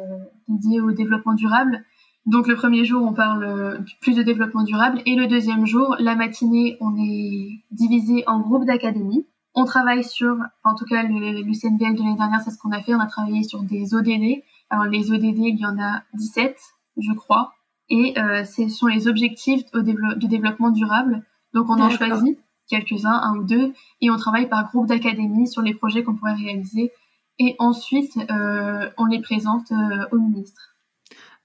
dédié 0.47 0.81
au 0.81 0.91
développement 0.93 1.35
durable. 1.35 1.85
Donc 2.25 2.47
le 2.47 2.55
premier 2.55 2.85
jour, 2.85 3.03
on 3.03 3.13
parle 3.13 3.43
euh, 3.43 3.77
plus 4.01 4.15
de 4.15 4.23
développement 4.23 4.63
durable 4.63 5.01
et 5.05 5.15
le 5.15 5.27
deuxième 5.27 5.65
jour, 5.65 5.95
la 5.99 6.15
matinée, 6.15 6.75
on 6.81 6.95
est 6.97 7.63
divisé 7.71 8.23
en 8.27 8.39
groupes 8.39 8.65
d'académie. 8.65 9.27
On 9.53 9.65
travaille 9.65 10.03
sur, 10.03 10.35
en 10.63 10.75
tout 10.75 10.85
cas 10.85 11.03
le, 11.03 11.43
le 11.43 11.53
CNBL 11.53 11.95
de 11.95 12.03
l'année 12.03 12.17
dernière, 12.17 12.41
c'est 12.41 12.51
ce 12.51 12.57
qu'on 12.57 12.71
a 12.71 12.81
fait, 12.81 12.95
on 12.95 12.99
a 12.99 13.05
travaillé 13.05 13.43
sur 13.43 13.61
des 13.61 13.93
ODD. 13.93 14.41
Alors 14.69 14.85
les 14.85 15.11
ODD, 15.11 15.37
il 15.37 15.59
y 15.59 15.65
en 15.65 15.79
a 15.79 16.01
17, 16.15 16.57
je 16.97 17.13
crois, 17.13 17.53
et 17.89 18.17
euh, 18.17 18.43
ce 18.43 18.67
sont 18.69 18.87
les 18.87 19.07
objectifs 19.07 19.63
au 19.73 19.81
de 19.81 20.27
développement 20.27 20.71
durable. 20.71 21.23
Donc 21.53 21.69
on 21.69 21.79
en 21.79 21.89
choisit 21.89 22.39
quelques-uns, 22.67 23.21
un 23.21 23.37
ou 23.37 23.43
deux, 23.43 23.73
et 24.01 24.09
on 24.09 24.17
travaille 24.17 24.49
par 24.49 24.69
groupe 24.69 24.87
d'académie 24.87 25.47
sur 25.47 25.61
les 25.61 25.73
projets 25.73 26.03
qu'on 26.03 26.15
pourrait 26.15 26.33
réaliser. 26.33 26.91
Et 27.37 27.55
ensuite, 27.59 28.17
euh, 28.31 28.89
on 28.97 29.05
les 29.05 29.21
présente 29.21 29.71
euh, 29.71 30.05
au 30.11 30.17
ministre. 30.17 30.74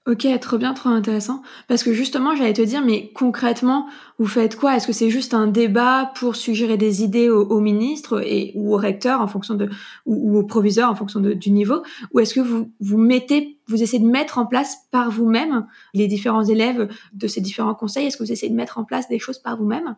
Ok, 0.07 0.25
trop 0.39 0.57
bien, 0.57 0.73
trop 0.73 0.89
intéressant. 0.89 1.43
Parce 1.67 1.83
que 1.83 1.93
justement, 1.93 2.35
j'allais 2.35 2.53
te 2.53 2.61
dire, 2.63 2.83
mais 2.83 3.11
concrètement, 3.13 3.87
vous 4.17 4.25
faites 4.25 4.57
quoi? 4.57 4.75
Est-ce 4.75 4.87
que 4.87 4.93
c'est 4.93 5.11
juste 5.11 5.35
un 5.35 5.45
débat 5.45 6.11
pour 6.15 6.35
suggérer 6.35 6.75
des 6.75 7.03
idées 7.03 7.29
au, 7.29 7.59
ministre 7.59 8.23
et 8.25 8.51
ou 8.55 8.73
au 8.73 8.77
recteur 8.77 9.21
en 9.21 9.27
fonction 9.27 9.53
de 9.53 9.69
ou, 10.07 10.39
au 10.39 10.43
proviseur 10.43 10.89
en 10.89 10.95
fonction 10.95 11.19
du 11.19 11.51
niveau? 11.51 11.83
Ou 12.13 12.19
est-ce 12.19 12.33
que 12.33 12.39
vous 12.39 12.71
vous 12.79 12.97
mettez, 12.97 13.59
vous 13.67 13.83
essayez 13.83 14.01
de 14.01 14.09
mettre 14.09 14.39
en 14.39 14.47
place 14.47 14.75
par 14.89 15.11
vous-même 15.11 15.67
les 15.93 16.07
différents 16.07 16.45
élèves 16.45 16.89
de 17.13 17.27
ces 17.27 17.39
différents 17.39 17.75
conseils? 17.75 18.07
Est-ce 18.07 18.17
que 18.17 18.23
vous 18.23 18.31
essayez 18.31 18.51
de 18.51 18.57
mettre 18.57 18.79
en 18.79 18.83
place 18.83 19.07
des 19.07 19.19
choses 19.19 19.37
par 19.37 19.55
vous-même? 19.55 19.95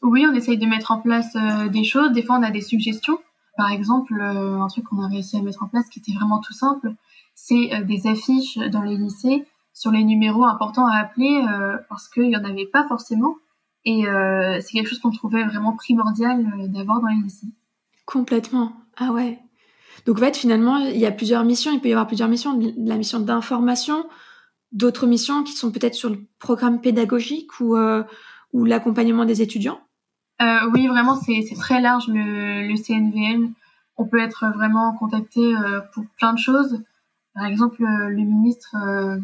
Oui, 0.00 0.24
on 0.26 0.32
essaye 0.32 0.56
de 0.56 0.66
mettre 0.66 0.90
en 0.90 1.02
place 1.02 1.36
euh, 1.36 1.68
des 1.68 1.84
choses. 1.84 2.12
Des 2.12 2.22
fois, 2.22 2.38
on 2.38 2.42
a 2.42 2.50
des 2.50 2.62
suggestions. 2.62 3.18
Par 3.58 3.70
exemple, 3.70 4.14
euh, 4.18 4.58
un 4.58 4.68
truc 4.68 4.84
qu'on 4.84 5.02
a 5.02 5.08
réussi 5.08 5.36
à 5.36 5.42
mettre 5.42 5.62
en 5.62 5.68
place 5.68 5.90
qui 5.90 5.98
était 5.98 6.12
vraiment 6.12 6.40
tout 6.40 6.54
simple 6.54 6.94
c'est 7.34 7.74
euh, 7.74 7.82
des 7.82 8.06
affiches 8.06 8.56
dans 8.56 8.82
les 8.82 8.96
lycées 8.96 9.44
sur 9.72 9.90
les 9.90 10.04
numéros 10.04 10.44
importants 10.44 10.86
à 10.86 10.96
appeler 10.96 11.44
euh, 11.50 11.76
parce 11.88 12.08
qu'il 12.08 12.28
n'y 12.28 12.36
en 12.36 12.44
avait 12.44 12.66
pas 12.66 12.86
forcément. 12.86 13.36
Et 13.84 14.06
euh, 14.06 14.60
c'est 14.60 14.72
quelque 14.72 14.88
chose 14.88 15.00
qu'on 15.00 15.10
trouvait 15.10 15.44
vraiment 15.44 15.72
primordial 15.72 16.70
d'avoir 16.70 17.00
dans 17.00 17.08
les 17.08 17.22
lycées. 17.22 17.48
Complètement. 18.06 18.72
Ah 18.96 19.10
ouais. 19.10 19.40
Donc 20.06 20.18
en 20.18 20.20
fait, 20.20 20.36
finalement, 20.36 20.78
il 20.78 20.96
y 20.96 21.06
a 21.06 21.10
plusieurs 21.10 21.44
missions. 21.44 21.72
Il 21.72 21.80
peut 21.80 21.88
y 21.88 21.92
avoir 21.92 22.06
plusieurs 22.06 22.28
missions. 22.28 22.58
La 22.78 22.96
mission 22.96 23.20
d'information, 23.20 24.06
d'autres 24.72 25.06
missions 25.06 25.42
qui 25.42 25.52
sont 25.52 25.70
peut-être 25.70 25.94
sur 25.94 26.08
le 26.08 26.24
programme 26.38 26.80
pédagogique 26.80 27.60
ou, 27.60 27.76
ou 28.52 28.64
l'accompagnement 28.64 29.24
des 29.24 29.42
étudiants. 29.42 29.80
oui, 30.40 30.86
vraiment, 30.86 31.16
c'est 31.16 31.44
très 31.58 31.80
large 31.80 32.08
le, 32.08 32.66
le, 32.66 32.76
CNVL. 32.76 33.50
On 33.96 34.06
peut 34.06 34.20
être 34.20 34.46
vraiment 34.54 34.94
contacté 34.94 35.54
pour 35.92 36.04
plein 36.16 36.32
de 36.32 36.38
choses. 36.38 36.82
Par 37.34 37.46
exemple, 37.46 37.82
euh, 37.82 38.08
le 38.08 38.22
ministre 38.22 38.76
euh, 38.76 39.18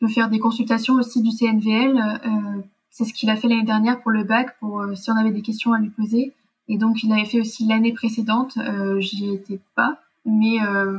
peut 0.00 0.08
faire 0.08 0.28
des 0.28 0.38
consultations 0.38 0.94
aussi 0.94 1.22
du 1.22 1.30
CNVL. 1.30 1.98
Euh, 1.98 2.62
c'est 2.90 3.04
ce 3.04 3.14
qu'il 3.14 3.30
a 3.30 3.36
fait 3.36 3.48
l'année 3.48 3.64
dernière 3.64 4.00
pour 4.00 4.10
le 4.10 4.24
bac, 4.24 4.58
pour 4.60 4.84
si 4.94 5.10
on 5.10 5.16
avait 5.16 5.30
des 5.30 5.42
questions 5.42 5.72
à 5.72 5.78
lui 5.78 5.90
poser. 5.90 6.32
Et 6.68 6.76
donc, 6.76 7.02
il 7.02 7.12
avait 7.12 7.24
fait 7.24 7.40
aussi 7.40 7.66
l'année 7.66 7.92
précédente. 7.92 8.58
J'y 8.98 9.32
étais 9.32 9.60
pas, 9.74 10.00
mais 10.26 10.58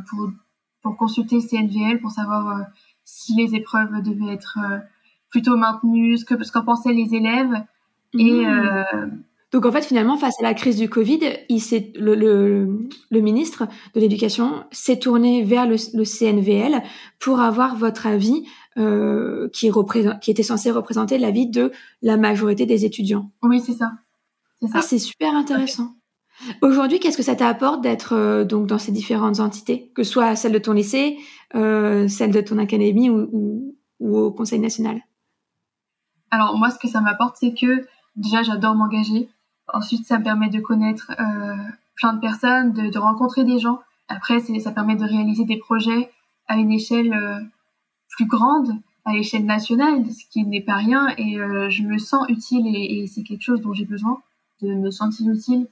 pour 0.10 0.32
pour 0.82 0.96
consulter 0.96 1.36
le 1.36 1.42
CNVL 1.42 2.00
pour 2.00 2.12
savoir 2.12 2.68
si 3.04 3.36
les 3.36 3.54
épreuves 3.54 4.02
devaient 4.02 4.32
être 4.32 4.58
plutôt 5.30 5.58
maintenues, 5.58 6.18
ce 6.18 6.26
que 6.26 6.42
ce 6.42 6.52
qu'en 6.54 6.64
pensaient 6.64 6.94
les 6.94 7.14
élèves. 7.14 7.66
Et 8.14 8.46
mmh. 8.46 8.86
Donc 9.52 9.66
en 9.66 9.72
fait, 9.72 9.82
finalement, 9.82 10.16
face 10.18 10.40
à 10.40 10.44
la 10.44 10.54
crise 10.54 10.78
du 10.78 10.90
Covid, 10.90 11.20
il 11.50 11.62
le, 11.96 12.14
le, 12.14 12.88
le, 13.10 13.22
ministre 13.22 13.68
de 13.96 14.00
l'Éducation 14.00 14.64
s'est 14.72 15.00
tourné 15.00 15.44
vers 15.44 15.66
le, 15.66 15.76
le, 15.96 16.06
CNVL 16.06 16.84
pour 17.20 17.40
avoir 17.40 17.76
votre 17.76 18.06
avis 18.06 18.46
euh, 18.78 19.50
qui, 19.50 19.72
était 20.28 20.44
censé 20.44 20.70
représenter 20.70 21.18
l'avis 21.18 21.48
de 21.48 21.72
la 22.04 22.18
majorité 22.18 22.68
des 22.68 22.86
étudiants. 22.86 23.32
Oui, 23.42 23.60
c'est 23.60 23.74
ça. 23.74 23.92
C'est 24.62 24.68
ah, 24.74 24.82
super 24.82 25.34
intéressant. 25.34 25.96
Aujourd'hui, 26.62 27.00
qu'est-ce 27.00 27.18
que 27.18 27.24
ça 27.24 27.36
t'apporte 27.36 27.82
d'être 27.82 28.14
euh, 28.14 28.46
donc 28.46 28.68
dans 28.68 28.78
ces 28.78 28.92
différentes 28.92 29.40
entités, 29.40 29.92
que 29.96 30.04
ce 30.04 30.12
soit 30.12 30.36
celle 30.36 30.52
de 30.52 30.60
ton 30.60 30.74
lycée, 30.74 31.18
euh, 31.56 32.08
celle 32.08 32.32
de 32.32 32.42
ton 32.42 32.60
académie 32.60 33.10
ou, 33.10 33.28
ou, 33.32 33.78
ou 34.00 34.18
au 34.18 34.32
Conseil 34.32 34.60
national? 34.60 35.02
Alors 36.30 36.56
moi, 36.56 36.70
ce 36.70 36.78
que 36.78 36.88
ça 36.88 37.02
m'apporte, 37.02 37.38
c'est 37.40 37.54
que 37.54 37.88
déjà, 38.16 38.44
j'adore 38.44 38.76
m'engager. 38.76 39.30
Ensuite, 39.74 40.06
ça 40.06 40.20
me 40.20 40.24
permet 40.24 40.50
de 40.50 40.60
connaître 40.60 41.12
euh, 41.20 41.56
plein 41.96 42.14
de 42.14 42.20
personnes, 42.20 42.74
de, 42.74 42.90
de, 42.90 43.00
rencontrer 43.00 43.44
des 43.44 43.60
gens. 43.60 43.80
Après, 44.08 44.40
ça 44.40 44.72
permet 44.72 44.96
de 44.96 45.06
réaliser 45.06 45.46
des 45.46 45.58
projets 45.58 46.12
à 46.48 46.58
une 46.58 46.72
échelle 46.72 47.14
euh, 47.14 47.40
plus 48.10 48.26
grande, 48.26 48.72
à 49.06 49.14
l'échelle 49.14 49.46
nationale, 49.46 50.04
ce 50.12 50.26
qui 50.30 50.44
n'est 50.46 50.64
pas 50.64 50.76
rien. 50.76 51.10
Et 51.18 51.40
euh, 51.40 51.70
je 51.70 51.84
me 51.84 51.98
sens 51.98 52.26
utile 52.28 52.66
et, 52.68 53.02
et 53.02 53.08
c'est 53.08 53.24
quelque 53.24 53.44
chose 53.44 53.62
dont 53.62 53.74
j'ai 53.74 53.86
besoin, 53.86 54.22
de 54.62 54.74
me 54.74 54.92
sentir 54.92 55.30
utile. 55.30 55.68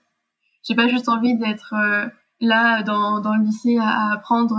J'ai 0.64 0.76
pas 0.76 0.88
juste 0.88 1.10
envie 1.10 1.36
d'être 1.36 1.74
euh, 1.74 2.08
là 2.40 2.84
dans, 2.84 3.20
dans 3.22 3.36
le 3.36 3.44
lycée 3.44 3.78
à, 3.80 4.14
apprendre 4.14 4.58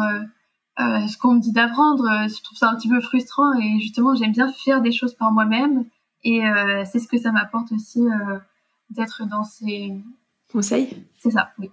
ce 0.78 1.18
qu'on 1.18 1.34
me 1.34 1.40
dit 1.40 1.52
d'apprendre. 1.52 2.04
Je 2.28 2.42
trouve 2.42 2.56
ça 2.56 2.70
un 2.70 2.76
petit 2.76 2.88
peu 2.88 3.00
frustrant 3.00 3.52
et 3.54 3.80
justement, 3.80 4.14
j'aime 4.14 4.30
bien 4.30 4.50
faire 4.52 4.80
des 4.80 4.92
choses 4.92 5.14
par 5.14 5.32
moi-même. 5.32 5.84
Et 6.22 6.40
c'est 6.84 7.00
ce 7.00 7.08
que 7.08 7.18
ça 7.18 7.32
m'apporte 7.32 7.72
aussi 7.72 8.00
d'être 8.90 9.22
dans 9.28 9.44
ces 9.44 9.92
conseils? 10.52 10.88
C'est 11.18 11.30
ça, 11.30 11.50
oui. 11.58 11.70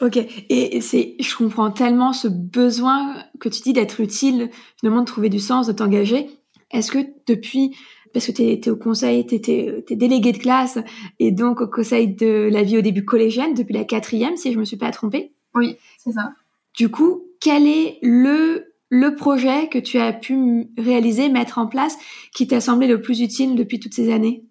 Ok, 0.00 0.16
et 0.16 0.80
c'est, 0.80 1.16
je 1.18 1.36
comprends 1.36 1.72
tellement 1.72 2.12
ce 2.12 2.28
besoin 2.28 3.24
que 3.40 3.48
tu 3.48 3.62
dis 3.62 3.72
d'être 3.72 4.00
utile, 4.00 4.48
finalement 4.78 5.00
de 5.00 5.06
trouver 5.06 5.28
du 5.28 5.40
sens, 5.40 5.66
de 5.66 5.72
t'engager. 5.72 6.30
Est-ce 6.70 6.92
que 6.92 6.98
depuis 7.26 7.74
parce 8.12 8.26
que 8.26 8.32
tu 8.32 8.42
es, 8.42 8.68
au 8.68 8.76
conseil, 8.76 9.26
tu 9.26 9.34
es, 9.34 9.96
délégué 9.96 10.32
de 10.32 10.38
classe 10.38 10.78
et 11.18 11.30
donc 11.30 11.60
au 11.60 11.66
conseil 11.66 12.08
de 12.08 12.48
la 12.50 12.62
vie 12.62 12.78
au 12.78 12.80
début 12.80 13.04
collégienne 13.04 13.54
depuis 13.54 13.74
la 13.74 13.84
quatrième, 13.84 14.36
si 14.36 14.52
je 14.52 14.58
me 14.58 14.64
suis 14.64 14.76
pas 14.76 14.90
trompée? 14.90 15.32
Oui, 15.54 15.76
c'est 15.98 16.12
ça. 16.12 16.32
Du 16.76 16.90
coup, 16.90 17.24
quel 17.40 17.66
est 17.66 17.98
le, 18.02 18.72
le 18.88 19.14
projet 19.14 19.68
que 19.68 19.78
tu 19.78 19.98
as 19.98 20.12
pu 20.12 20.68
réaliser, 20.78 21.28
mettre 21.28 21.58
en 21.58 21.66
place, 21.66 21.96
qui 22.34 22.46
t'a 22.46 22.60
semblé 22.60 22.86
le 22.86 23.02
plus 23.02 23.20
utile 23.20 23.56
depuis 23.56 23.80
toutes 23.80 23.94
ces 23.94 24.12
années? 24.12 24.44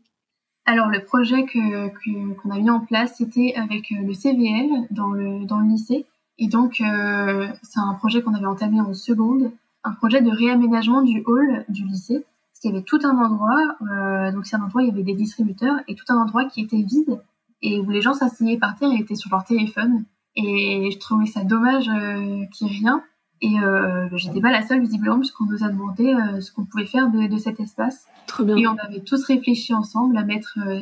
Alors 0.68 0.90
le 0.90 1.04
projet 1.04 1.46
que 1.46 1.88
qu'on 2.36 2.52
a 2.52 2.60
mis 2.60 2.70
en 2.70 2.82
place, 2.82 3.16
c'était 3.18 3.54
avec 3.56 3.92
euh, 3.92 4.06
le 4.06 4.14
CVL 4.14 4.70
dans 4.92 5.12
le 5.12 5.46
dans 5.46 5.60
le 5.60 5.70
lycée. 5.70 6.06
Et 6.38 6.48
donc 6.48 6.82
euh, 6.82 7.48
c'est 7.64 7.80
un 7.80 7.94
projet 7.94 8.22
qu'on 8.22 8.34
avait 8.34 8.46
entamé 8.46 8.80
en 8.82 8.94
seconde, 8.94 9.52
un 9.84 9.94
projet 9.94 10.22
de 10.22 10.30
réaménagement 10.30 11.02
du 11.02 11.24
hall 11.26 11.66
du 11.70 11.86
lycée. 11.86 12.26
Parce 12.52 12.62
qu'il 12.62 12.72
y 12.72 12.74
avait 12.74 12.84
tout 12.84 13.00
un 13.04 13.18
endroit, 13.18 13.78
euh, 13.82 14.32
donc 14.32 14.46
c'est 14.46 14.56
un 14.58 14.64
endroit 14.64 14.82
où 14.82 14.86
il 14.86 14.90
y 14.90 14.92
avait 14.92 15.04
des 15.04 15.14
distributeurs 15.14 15.78
et 15.88 15.96
tout 15.96 16.06
un 16.10 16.18
endroit 16.18 16.46
qui 16.46 16.62
était 16.62 16.82
vide 16.82 17.22
et 17.62 17.80
où 17.80 17.90
les 17.90 18.02
gens 18.02 18.14
s'asseyaient 18.14 18.58
par 18.58 18.76
terre 18.76 18.92
et 18.92 19.00
étaient 19.00 19.16
sur 19.16 19.32
leur 19.32 19.46
téléphone. 19.46 20.04
Et 20.36 20.90
je 20.92 20.98
trouvais 21.00 21.28
ça 21.28 21.44
dommage 21.44 21.88
euh, 21.88 22.46
qu'il 22.52 22.68
n'y 22.68 22.74
ait 22.74 22.80
rien. 22.80 23.04
Et 23.42 23.60
euh, 23.60 24.10
j'étais 24.16 24.42
pas 24.42 24.52
la 24.52 24.66
seule 24.66 24.82
visiblement 24.82 25.20
puisqu'on 25.20 25.46
nous 25.46 25.64
a 25.64 25.70
demandé 25.70 26.14
euh, 26.14 26.42
ce 26.42 26.52
qu'on 26.52 26.66
pouvait 26.66 26.86
faire 26.86 27.10
de, 27.10 27.28
de, 27.28 27.38
cet 27.38 27.60
espace. 27.60 28.08
Trop 28.26 28.44
bien. 28.44 28.58
Et 28.58 28.68
on 28.68 28.78
avait 28.78 29.02
tous 29.02 29.24
réfléchi 29.26 29.74
ensemble 29.74 30.18
à 30.18 30.24
mettre 30.24 30.58
euh, 30.66 30.82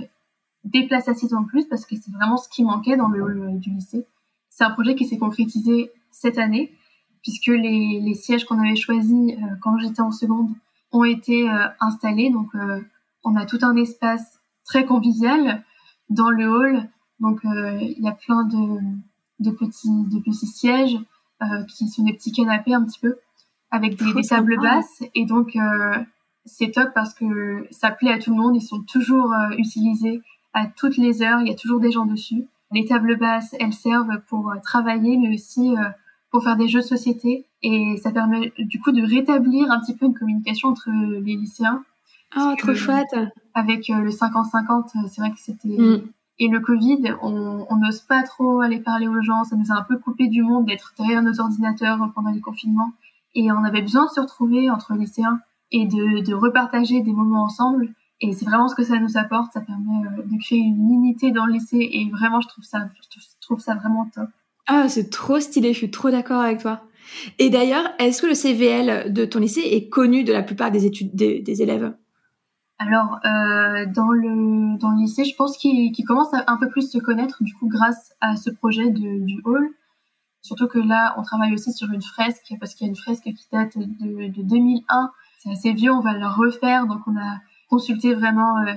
des 0.64 0.88
places 0.88 1.10
assises 1.10 1.34
en 1.34 1.44
plus 1.44 1.66
parce 1.66 1.86
que 1.86 1.96
c'est 1.96 2.12
vraiment 2.12 2.38
ce 2.38 2.48
qui 2.48 2.64
manquait 2.64 2.96
dans 2.96 3.10
le 3.10 3.22
hall 3.22 3.60
du 3.60 3.72
lycée. 3.72 4.06
C'est 4.50 4.64
un 4.64 4.72
projet 4.72 4.96
qui 4.96 5.06
s'est 5.06 5.18
concrétisé 5.18 5.92
cette 6.12 6.38
année 6.38 6.74
puisque 7.22 7.48
les, 7.48 8.00
les 8.02 8.14
sièges 8.14 8.46
qu'on 8.46 8.60
avait 8.60 8.76
choisis 8.76 9.34
euh, 9.34 9.56
quand 9.62 9.78
j'étais 9.80 10.02
en 10.02 10.12
seconde 10.12 10.50
ont 10.92 11.04
été 11.04 11.50
installés. 11.82 12.30
Donc 12.30 12.52
on 13.26 13.36
a 13.36 13.46
tout 13.46 13.60
un 13.64 13.76
espace 13.76 14.40
très 14.64 14.86
convivial 14.86 15.62
dans 16.10 16.30
le 16.30 16.48
hall. 16.48 16.90
Donc 17.20 17.42
il 17.44 18.00
y 18.00 18.08
a 18.08 18.14
plein 18.14 18.46
de, 18.46 18.80
de 19.42 19.52
petits 19.52 19.90
de 19.90 20.20
petits 20.20 20.48
sièges 20.48 20.96
euh, 20.96 21.15
qui 21.68 21.88
sont 21.88 22.04
des 22.04 22.14
petits 22.14 22.32
canapés 22.32 22.74
un 22.74 22.84
petit 22.84 23.00
peu 23.00 23.18
avec 23.72 23.98
des, 23.98 24.22
tables 24.24 24.60
basses 24.62 25.04
et 25.16 25.26
donc 25.26 25.56
euh, 25.56 25.98
c'est 26.46 26.72
top 26.72 26.90
parce 26.94 27.14
que 27.14 27.68
ça 27.72 27.92
plaît 27.92 28.14
à 28.14 28.20
tout 28.20 28.32
le 28.32 28.38
monde 28.38 28.56
ils 28.56 28.62
sont 28.62 28.82
toujours 28.82 29.34
euh, 29.34 29.56
utilisés 29.58 30.22
à 30.54 30.68
toutes 30.68 30.98
les 30.98 31.22
heures 31.22 31.42
il 31.42 31.48
y 31.48 31.52
a 31.52 31.56
toujours 31.56 31.80
des 31.80 31.92
gens 31.92 32.06
dessus 32.06 32.48
les 32.72 32.86
tables 32.86 33.18
basses 33.18 33.56
elles 33.60 33.74
servent 33.74 34.22
pour 34.28 34.54
travailler 34.64 35.18
mais 35.18 35.34
aussi 35.34 35.76
pour 36.32 36.44
faire 36.44 36.58
des 36.58 36.68
jeux 36.68 36.82
de 36.82 36.86
société 36.86 37.46
et 37.64 37.98
ça 37.98 38.12
permet 38.12 38.54
du 38.60 38.80
coup 38.80 38.92
de 38.92 39.02
rétablir 39.02 39.72
un 39.72 39.80
petit 39.80 39.96
peu 39.96 40.06
une 40.06 40.14
communication 40.14 40.70
entre 40.70 40.90
les 40.92 41.36
lycéens. 41.36 41.84
Ah, 42.36 42.54
trop 42.58 42.76
chouette. 42.76 43.16
Avec 43.54 43.88
le 43.88 44.10
50-50, 44.10 45.08
c'est 45.08 45.22
vrai 45.22 45.32
que 45.32 45.40
c'était 45.40 45.70
mm. 45.70 46.04
Et 46.38 46.50
le 46.50 46.60
Covid, 46.60 47.16
on 47.22 47.78
n'ose 47.78 48.02
pas 48.02 48.24
trop 48.24 48.60
aller 48.60 48.80
parler 48.80 49.08
aux 49.08 49.22
gens. 49.22 49.44
Ça 49.46 49.56
nous 49.56 49.72
a 49.72 49.76
un 49.80 49.84
peu 49.84 49.98
coupé 49.98 50.28
du 50.28 50.44
monde 50.44 50.66
d'être 50.66 50.94
derrière 50.98 51.22
nos 51.22 51.40
ordinateurs 51.40 51.98
pendant 52.14 52.32
les 52.32 52.42
confinements. 52.42 52.92
Et 53.36 53.52
on 53.52 53.64
avait 53.64 53.82
besoin 53.82 54.06
de 54.06 54.10
se 54.10 54.20
retrouver 54.20 54.70
entre 54.70 54.94
lycéens 54.96 55.40
et 55.72 55.86
de, 55.86 56.24
de 56.24 56.34
repartager 56.34 57.02
des 57.02 57.14
moments 57.14 57.44
ensemble. 57.44 57.94
Et 58.22 58.34
c'est 58.34 58.46
vraiment 58.46 58.68
ce 58.68 58.76
que 58.76 58.84
ça 58.84 59.00
nous 59.00 59.18
apporte. 59.18 59.54
Ça 59.54 59.62
permet 59.62 60.08
euh, 60.08 60.24
de 60.24 60.42
créer 60.42 60.60
une 60.60 60.90
unité 60.90 61.32
dans 61.32 61.46
le 61.46 61.54
lycée. 61.54 61.90
Et 61.92 62.10
vraiment, 62.12 62.42
je 62.42 62.48
trouve 62.48 62.64
ça, 62.64 62.88
je 63.14 63.20
trouve 63.42 63.60
ça 63.60 63.76
vraiment 63.76 64.10
top. 64.14 64.28
Ah, 64.68 64.90
c'est 64.90 65.10
trop 65.10 65.40
stylé. 65.40 65.74
Je 65.74 65.78
suis 65.78 65.92
trop 65.92 66.10
d'accord 66.10 66.42
avec 66.42 66.60
toi. 66.60 66.82
Et 67.40 67.50
d'ailleurs, 67.50 67.86
est-ce 68.00 68.22
que 68.22 68.28
le 68.28 68.34
CVL 68.34 69.14
de 69.14 69.26
ton 69.26 69.40
lycée 69.40 69.62
est 69.62 69.90
connu 69.90 70.24
de 70.24 70.34
la 70.34 70.44
plupart 70.44 70.72
des 70.72 70.86
études 70.86 71.14
des 71.14 71.62
élèves? 71.62 71.94
Alors, 72.78 73.20
euh, 73.24 73.86
dans, 73.86 74.12
le, 74.12 74.78
dans 74.78 74.92
lycée, 74.92 75.24
je 75.24 75.36
pense 75.36 75.58
qu'il 75.58 75.94
commence 76.06 76.34
à 76.34 76.44
un 76.48 76.58
peu 76.58 76.70
plus 76.70 76.92
se 76.92 76.98
connaître, 76.98 77.42
du 77.42 77.54
coup, 77.54 77.68
grâce 77.70 78.14
à 78.20 78.36
ce 78.36 78.50
projet 78.50 78.90
de, 78.90 79.26
du 79.26 79.42
hall. 79.46 79.70
Surtout 80.42 80.68
que 80.68 80.80
là, 80.80 81.16
on 81.18 81.24
travaille 81.24 81.54
aussi 81.54 81.72
sur 81.72 81.90
une 81.92 82.02
fresque, 82.02 82.54
parce 82.60 82.76
qu'il 82.76 82.86
y 82.86 82.90
a 82.90 82.92
une 82.92 82.98
fresque 82.98 83.24
qui 83.24 83.48
date 83.52 83.78
de, 83.78 84.28
de 84.28 84.42
2001. 84.42 85.12
C'est 85.40 85.52
assez 85.52 85.72
vieux, 85.72 85.92
on 85.92 86.02
va 86.02 86.14
la 86.14 86.30
refaire. 86.30 86.86
Donc, 86.86 87.02
on 87.08 87.16
a 87.16 87.40
consulté 87.70 88.14
vraiment 88.14 88.60
euh, 88.60 88.74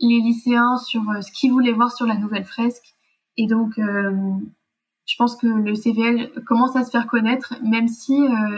les 0.00 0.20
lycéens 0.20 0.78
sur 0.78 1.02
euh, 1.10 1.20
ce 1.20 1.30
qu'ils 1.30 1.52
voulaient 1.52 1.72
voir 1.72 1.92
sur 1.92 2.06
la 2.06 2.16
nouvelle 2.16 2.44
fresque. 2.44 2.94
Et 3.36 3.46
donc, 3.46 3.78
euh, 3.78 4.12
je 5.04 5.16
pense 5.16 5.36
que 5.36 5.46
le 5.46 5.74
CVL 5.74 6.32
commence 6.46 6.74
à 6.74 6.84
se 6.84 6.90
faire 6.90 7.06
connaître, 7.06 7.54
même 7.62 7.88
si 7.88 8.14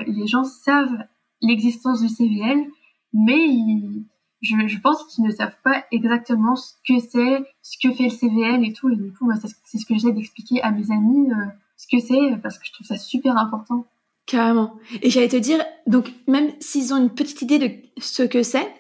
les 0.06 0.26
gens 0.26 0.44
savent 0.44 1.04
l'existence 1.40 2.02
du 2.02 2.08
CVL, 2.08 2.66
mais 3.12 3.38
ils 3.38 4.04
je, 4.44 4.68
je 4.68 4.78
pense 4.78 5.04
qu'ils 5.04 5.24
ne 5.24 5.30
savent 5.30 5.56
pas 5.62 5.84
exactement 5.90 6.54
ce 6.56 6.74
que 6.86 7.00
c'est, 7.00 7.42
ce 7.62 7.78
que 7.82 7.94
fait 7.94 8.04
le 8.04 8.10
CVL 8.10 8.64
et 8.64 8.72
tout. 8.72 8.90
Et 8.90 8.96
du 8.96 9.12
coup, 9.12 9.30
c'est 9.64 9.78
ce 9.78 9.86
que 9.86 9.94
j'essaie 9.94 10.12
d'expliquer 10.12 10.62
à 10.62 10.70
mes 10.70 10.90
amis, 10.90 11.30
euh, 11.30 11.46
ce 11.76 11.86
que 11.90 12.00
c'est, 12.00 12.36
parce 12.42 12.58
que 12.58 12.66
je 12.66 12.72
trouve 12.72 12.86
ça 12.86 12.98
super 12.98 13.36
important. 13.36 13.86
Carrément. 14.26 14.74
Et 15.02 15.10
j'allais 15.10 15.28
te 15.28 15.36
dire, 15.36 15.62
donc 15.86 16.12
même 16.28 16.52
s'ils 16.60 16.94
ont 16.94 16.96
une 16.96 17.10
petite 17.10 17.42
idée 17.42 17.58
de 17.58 17.70
ce 17.98 18.22
que 18.22 18.42
c'est, 18.42 18.72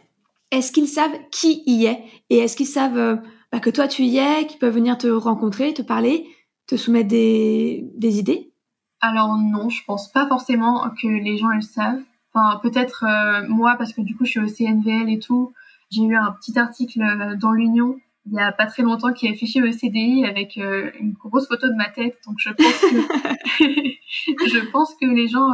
est-ce 0.50 0.72
qu'ils 0.72 0.88
savent 0.88 1.18
qui 1.30 1.62
y 1.66 1.86
est? 1.86 2.04
Et 2.30 2.38
est-ce 2.38 2.56
qu'ils 2.56 2.66
savent 2.66 2.98
euh, 2.98 3.16
bah, 3.52 3.60
que 3.60 3.70
toi 3.70 3.88
tu 3.88 4.04
y 4.04 4.18
es, 4.18 4.46
qu'ils 4.46 4.58
peuvent 4.58 4.74
venir 4.74 4.96
te 4.96 5.08
rencontrer, 5.08 5.74
te 5.74 5.82
parler, 5.82 6.28
te 6.66 6.76
soumettre 6.76 7.08
des, 7.08 7.90
des 7.96 8.18
idées? 8.18 8.52
Alors 9.00 9.36
non, 9.36 9.68
je 9.68 9.82
pense 9.84 10.10
pas 10.12 10.26
forcément 10.28 10.88
que 11.00 11.08
les 11.08 11.36
gens 11.36 11.48
le 11.48 11.60
savent. 11.60 12.02
Enfin, 12.34 12.58
peut-être 12.62 13.04
euh, 13.04 13.46
moi, 13.48 13.76
parce 13.78 13.92
que 13.92 14.00
du 14.00 14.16
coup, 14.16 14.24
je 14.24 14.30
suis 14.30 14.40
au 14.40 14.48
CNVL 14.48 15.08
et 15.08 15.20
tout. 15.20 15.52
J'ai 15.90 16.02
eu 16.02 16.16
un 16.16 16.32
petit 16.32 16.58
article 16.58 17.00
euh, 17.00 17.36
dans 17.36 17.52
l'Union 17.52 17.98
il 18.26 18.32
y 18.32 18.40
a 18.40 18.52
pas 18.52 18.64
très 18.64 18.82
longtemps 18.82 19.12
qui 19.12 19.26
est 19.26 19.32
affiché 19.32 19.62
au 19.62 19.70
CDI 19.70 20.24
avec 20.24 20.56
euh, 20.56 20.90
une 20.98 21.12
grosse 21.12 21.46
photo 21.46 21.68
de 21.68 21.74
ma 21.74 21.90
tête. 21.90 22.16
Donc, 22.26 22.36
je 22.38 22.48
pense 22.48 22.80
que, 22.80 24.48
je 24.48 24.70
pense 24.70 24.94
que 24.94 25.04
les 25.04 25.28
gens, 25.28 25.50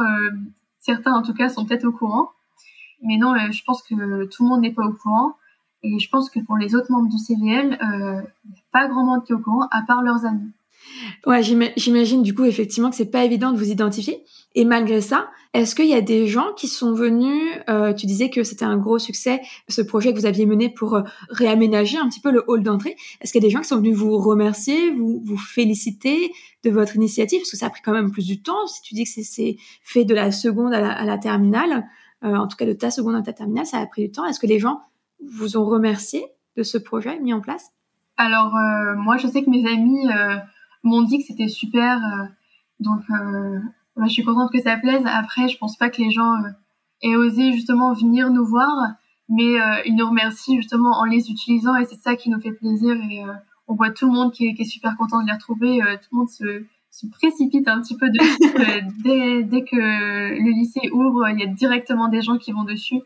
certains 0.79 1.11
en 1.11 1.21
tout 1.21 1.33
cas, 1.33 1.49
sont 1.49 1.65
peut-être 1.65 1.83
au 1.83 1.91
courant. 1.91 2.29
Mais 3.03 3.17
non, 3.17 3.35
je 3.51 3.61
pense 3.65 3.83
que 3.83 4.23
tout 4.23 4.43
le 4.43 4.47
monde 4.47 4.61
n'est 4.61 4.71
pas 4.71 4.85
au 4.85 4.93
courant. 4.93 5.35
Et 5.83 5.99
je 5.99 6.09
pense 6.09 6.29
que 6.29 6.39
pour 6.39 6.55
les 6.55 6.73
autres 6.73 6.89
membres 6.93 7.09
du 7.09 7.17
CVL, 7.17 7.77
il 7.81 8.51
n'y 8.51 8.57
a 8.57 8.63
pas 8.71 8.87
grand 8.87 9.03
monde 9.03 9.25
qui 9.25 9.33
est 9.33 9.35
au 9.35 9.39
courant, 9.39 9.67
à 9.69 9.81
part 9.81 10.01
leurs 10.01 10.25
amis. 10.25 10.53
Ouais, 11.25 11.41
j'imagine 11.43 12.23
du 12.23 12.33
coup 12.33 12.45
effectivement 12.45 12.89
que 12.89 12.95
c'est 12.95 13.11
pas 13.11 13.23
évident 13.23 13.51
de 13.51 13.57
vous 13.57 13.69
identifier. 13.69 14.23
Et 14.53 14.65
malgré 14.65 14.99
ça, 15.01 15.29
est-ce 15.53 15.75
qu'il 15.75 15.87
y 15.87 15.93
a 15.93 16.01
des 16.01 16.27
gens 16.27 16.53
qui 16.55 16.67
sont 16.67 16.93
venus 16.93 17.41
euh, 17.69 17.93
Tu 17.93 18.05
disais 18.05 18.29
que 18.29 18.43
c'était 18.43 18.65
un 18.65 18.77
gros 18.77 18.99
succès 18.99 19.41
ce 19.67 19.81
projet 19.81 20.13
que 20.13 20.19
vous 20.19 20.25
aviez 20.25 20.45
mené 20.45 20.69
pour 20.69 20.95
euh, 20.95 21.01
réaménager 21.29 21.97
un 21.97 22.07
petit 22.07 22.21
peu 22.21 22.31
le 22.31 22.43
hall 22.47 22.63
d'entrée. 22.63 22.95
Est-ce 23.19 23.31
qu'il 23.31 23.41
y 23.41 23.45
a 23.45 23.47
des 23.47 23.51
gens 23.51 23.61
qui 23.61 23.67
sont 23.67 23.77
venus 23.77 23.95
vous 23.95 24.17
remercier, 24.17 24.91
vous 24.91 25.21
vous 25.25 25.37
féliciter 25.37 26.31
de 26.63 26.69
votre 26.69 26.95
initiative? 26.95 27.39
Parce 27.39 27.51
que 27.51 27.57
ça 27.57 27.67
a 27.67 27.69
pris 27.69 27.81
quand 27.81 27.91
même 27.91 28.11
plus 28.11 28.25
du 28.25 28.41
temps. 28.41 28.65
Si 28.67 28.81
tu 28.81 28.93
dis 28.93 29.03
que 29.03 29.09
c'est 29.09 29.57
fait 29.83 30.05
de 30.05 30.15
la 30.15 30.31
seconde 30.31 30.73
à 30.73 31.03
la, 31.03 31.17
terminale, 31.17 31.85
euh, 32.23 32.35
en 32.35 32.47
tout 32.47 32.55
cas 32.55 32.65
de 32.65 32.73
ta 32.73 32.89
seconde 32.89 33.15
à 33.15 33.21
ta 33.21 33.33
terminale, 33.33 33.65
ça 33.65 33.79
a 33.79 33.85
pris 33.85 34.03
du 34.03 34.11
temps. 34.11 34.25
Est-ce 34.25 34.39
que 34.39 34.47
les 34.47 34.59
gens 34.59 34.81
vous 35.33 35.57
ont 35.57 35.65
remercié 35.65 36.25
de 36.55 36.63
ce 36.63 36.77
projet 36.77 37.19
mis 37.19 37.33
en 37.33 37.41
place? 37.41 37.71
Alors 38.17 38.53
moi, 38.97 39.17
je 39.17 39.27
sais 39.27 39.43
que 39.43 39.49
mes 39.49 39.65
amis 39.65 40.05
m'ont 40.83 41.01
dit 41.01 41.19
que 41.19 41.25
c'était 41.25 41.47
super. 41.47 41.97
Euh, 41.97 42.25
donc, 42.79 43.01
euh, 43.09 43.59
je 44.03 44.09
suis 44.09 44.23
contente 44.23 44.51
que 44.51 44.61
ça 44.61 44.77
plaise. 44.77 45.03
Après, 45.05 45.47
je 45.47 45.57
pense 45.57 45.77
pas 45.77 45.89
que 45.89 46.01
les 46.01 46.11
gens 46.11 46.33
euh, 46.33 46.49
aient 47.03 47.15
osé 47.15 47.51
justement 47.51 47.93
venir 47.93 48.29
nous 48.29 48.45
voir, 48.45 48.71
mais 49.29 49.55
ils 49.85 49.95
nous 49.95 50.07
remercient 50.07 50.57
justement 50.57 50.99
en 50.99 51.05
les 51.05 51.31
utilisant 51.31 51.75
et 51.75 51.85
c'est 51.85 51.99
ça 51.99 52.15
qui 52.15 52.29
nous 52.29 52.39
fait 52.41 52.51
plaisir. 52.51 52.95
Et 53.09 53.23
on 53.67 53.75
voit 53.75 53.89
tout 53.89 54.05
le 54.05 54.11
monde 54.11 54.33
qui 54.33 54.45
est, 54.45 54.53
qui 54.53 54.63
est, 54.63 54.65
super 54.65 54.97
content 54.97 55.21
de 55.21 55.27
les 55.27 55.31
retrouver. 55.31 55.79
tout 55.79 56.09
le 56.11 56.17
monde 56.17 56.29
se, 56.29 56.65
se 56.91 57.07
précipite 57.07 57.67
un 57.67 57.81
petit 57.81 57.95
peu 57.95 58.09
dessus. 58.09 58.85
dès, 59.03 59.43
dès 59.43 59.63
que 59.63 59.77
le 59.77 60.51
lycée 60.51 60.89
ouvre, 60.91 61.29
il 61.29 61.39
y 61.39 61.43
a 61.43 61.47
directement 61.47 62.09
des 62.09 62.21
gens 62.21 62.37
qui 62.37 62.51
vont 62.51 62.65
dessus. 62.65 62.99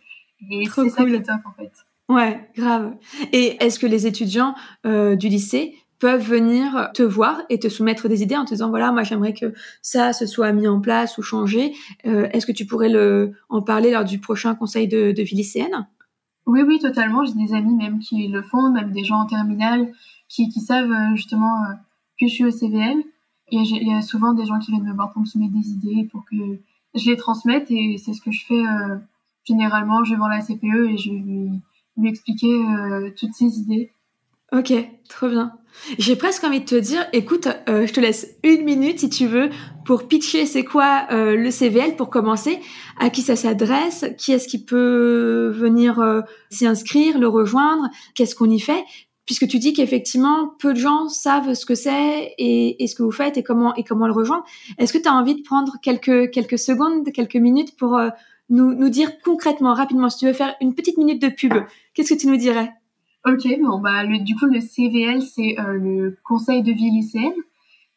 Et 0.49 0.65
c'est 0.65 0.89
ça 0.89 1.05
qui 1.05 1.13
est 1.13 1.21
top 1.21 1.41
en 1.45 1.51
fait. 1.51 1.71
Ouais, 2.09 2.49
grave. 2.55 2.95
Et 3.31 3.63
est-ce 3.63 3.79
que 3.79 3.85
les 3.87 4.07
étudiants 4.07 4.55
du 4.83 5.29
lycée 5.29 5.77
peuvent 5.99 6.21
venir 6.21 6.89
te 6.93 7.03
voir 7.03 7.41
et 7.49 7.59
te 7.59 7.69
soumettre 7.69 8.07
des 8.07 8.21
idées 8.21 8.35
en 8.35 8.45
te 8.45 8.53
disant 8.53 8.69
voilà 8.69 8.91
moi 8.91 9.03
j'aimerais 9.03 9.33
que 9.33 9.53
ça 9.81 10.13
se 10.13 10.25
soit 10.25 10.51
mis 10.51 10.67
en 10.67 10.81
place 10.81 11.17
ou 11.17 11.21
changé. 11.21 11.73
Euh, 12.05 12.27
est-ce 12.31 12.45
que 12.45 12.51
tu 12.51 12.65
pourrais 12.65 12.89
le 12.89 13.33
en 13.49 13.61
parler 13.61 13.91
lors 13.91 14.03
du 14.03 14.19
prochain 14.19 14.55
conseil 14.55 14.87
de, 14.87 15.11
de 15.11 15.23
vie 15.23 15.35
lycéenne? 15.35 15.87
Oui 16.45 16.61
oui 16.63 16.79
totalement. 16.79 17.25
J'ai 17.25 17.33
des 17.33 17.53
amis 17.53 17.75
même 17.75 17.99
qui 17.99 18.27
le 18.27 18.41
font, 18.41 18.71
même 18.71 18.91
des 18.91 19.03
gens 19.03 19.21
en 19.21 19.25
terminale 19.25 19.91
qui, 20.27 20.49
qui 20.49 20.59
savent 20.59 20.91
euh, 20.91 21.15
justement 21.15 21.63
euh, 21.63 21.73
que 22.19 22.27
je 22.27 22.33
suis 22.33 22.45
au 22.45 22.51
CVL. 22.51 22.97
Et 23.51 23.57
il 23.57 23.87
y 23.87 23.93
a 23.93 24.01
souvent 24.01 24.33
des 24.33 24.45
gens 24.45 24.59
qui 24.59 24.71
viennent 24.71 24.87
me 24.87 24.93
voir 24.93 25.13
pour 25.13 25.21
me 25.21 25.27
soumettre 25.27 25.53
des 25.53 25.69
idées 25.69 26.09
pour 26.11 26.25
que 26.25 26.35
je 26.95 27.09
les 27.09 27.15
transmette 27.15 27.69
et 27.69 27.97
c'est 28.03 28.13
ce 28.13 28.21
que 28.21 28.31
je 28.31 28.43
fais 28.43 28.63
généralement. 29.43 30.03
Je 30.03 30.11
vais 30.11 30.17
voir 30.17 30.29
la 30.29 30.41
CPE 30.41 30.89
et 30.89 30.97
je 30.97 31.11
vais 31.11 31.19
lui, 31.19 31.51
lui 31.95 32.09
expliquer 32.09 32.59
toutes 33.15 33.35
ces 33.35 33.59
idées. 33.59 33.91
Ok, 34.51 34.73
trop 35.07 35.29
bien. 35.29 35.53
J'ai 35.99 36.15
presque 36.15 36.43
envie 36.43 36.61
de 36.61 36.65
te 36.65 36.75
dire, 36.75 37.05
écoute, 37.13 37.47
euh, 37.69 37.85
je 37.85 37.93
te 37.93 37.99
laisse 37.99 38.35
une 38.43 38.63
minute 38.63 38.99
si 38.99 39.09
tu 39.09 39.27
veux 39.27 39.49
pour 39.85 40.07
pitcher 40.07 40.45
c'est 40.45 40.63
quoi 40.63 41.05
euh, 41.11 41.35
le 41.35 41.51
CVL 41.51 41.95
pour 41.95 42.09
commencer, 42.09 42.59
à 42.99 43.09
qui 43.09 43.21
ça 43.21 43.35
s'adresse, 43.35 44.05
qui 44.17 44.31
est-ce 44.31 44.47
qui 44.47 44.63
peut 44.63 45.51
venir 45.53 45.99
euh, 45.99 46.21
s'y 46.49 46.65
inscrire, 46.65 47.19
le 47.19 47.27
rejoindre, 47.27 47.89
qu'est-ce 48.15 48.35
qu'on 48.35 48.49
y 48.49 48.59
fait, 48.59 48.83
puisque 49.25 49.47
tu 49.47 49.59
dis 49.59 49.73
qu'effectivement 49.73 50.55
peu 50.59 50.73
de 50.73 50.79
gens 50.79 51.07
savent 51.07 51.53
ce 51.53 51.65
que 51.65 51.75
c'est 51.75 52.33
et, 52.37 52.83
et, 52.83 52.87
ce 52.87 52.95
que 52.95 53.03
vous 53.03 53.11
faites 53.11 53.37
et 53.37 53.43
comment 53.43 53.75
et 53.75 53.83
comment 53.83 54.07
le 54.07 54.13
rejoindre. 54.13 54.43
Est-ce 54.79 54.91
que 54.91 54.97
tu 54.97 55.07
as 55.07 55.13
envie 55.13 55.35
de 55.35 55.43
prendre 55.43 55.73
quelques 55.83 56.31
quelques 56.31 56.59
secondes, 56.59 57.11
quelques 57.11 57.35
minutes 57.35 57.77
pour 57.77 57.99
nous 58.49 58.73
nous 58.73 58.89
dire 58.89 59.11
concrètement, 59.23 59.73
rapidement, 59.73 60.09
si 60.09 60.19
tu 60.19 60.25
veux 60.25 60.33
faire 60.33 60.55
une 60.61 60.73
petite 60.73 60.97
minute 60.97 61.21
de 61.21 61.29
pub, 61.29 61.53
qu'est-ce 61.93 62.13
que 62.13 62.19
tu 62.19 62.27
nous 62.27 62.37
dirais? 62.37 62.71
Ok, 63.27 63.47
bon 63.59 63.79
bah 63.79 64.03
le, 64.03 64.19
du 64.19 64.35
coup 64.35 64.45
le 64.45 64.61
CVL 64.61 65.23
c'est 65.23 65.59
euh, 65.59 65.73
le 65.73 66.15
Conseil 66.23 66.61
de 66.61 66.71
vie 66.71 66.91
lycéenne. 66.91 67.33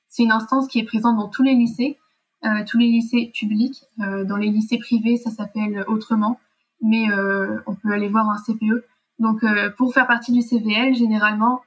C'est 0.08 0.22
une 0.22 0.32
instance 0.32 0.68
qui 0.68 0.78
est 0.78 0.84
présente 0.84 1.18
dans 1.18 1.28
tous 1.28 1.42
les 1.42 1.52
lycées, 1.52 1.98
euh, 2.46 2.64
tous 2.66 2.78
les 2.78 2.86
lycées 2.86 3.30
publics. 3.34 3.84
Euh, 4.00 4.24
dans 4.24 4.38
les 4.38 4.48
lycées 4.48 4.78
privés 4.78 5.18
ça 5.18 5.30
s'appelle 5.30 5.84
autrement, 5.86 6.40
mais 6.80 7.10
euh, 7.10 7.60
on 7.66 7.74
peut 7.74 7.92
aller 7.92 8.08
voir 8.08 8.30
un 8.30 8.38
CPE. 8.38 8.86
Donc 9.18 9.44
euh, 9.44 9.68
pour 9.76 9.92
faire 9.92 10.06
partie 10.06 10.32
du 10.32 10.40
CVL, 10.40 10.94
généralement 10.94 11.60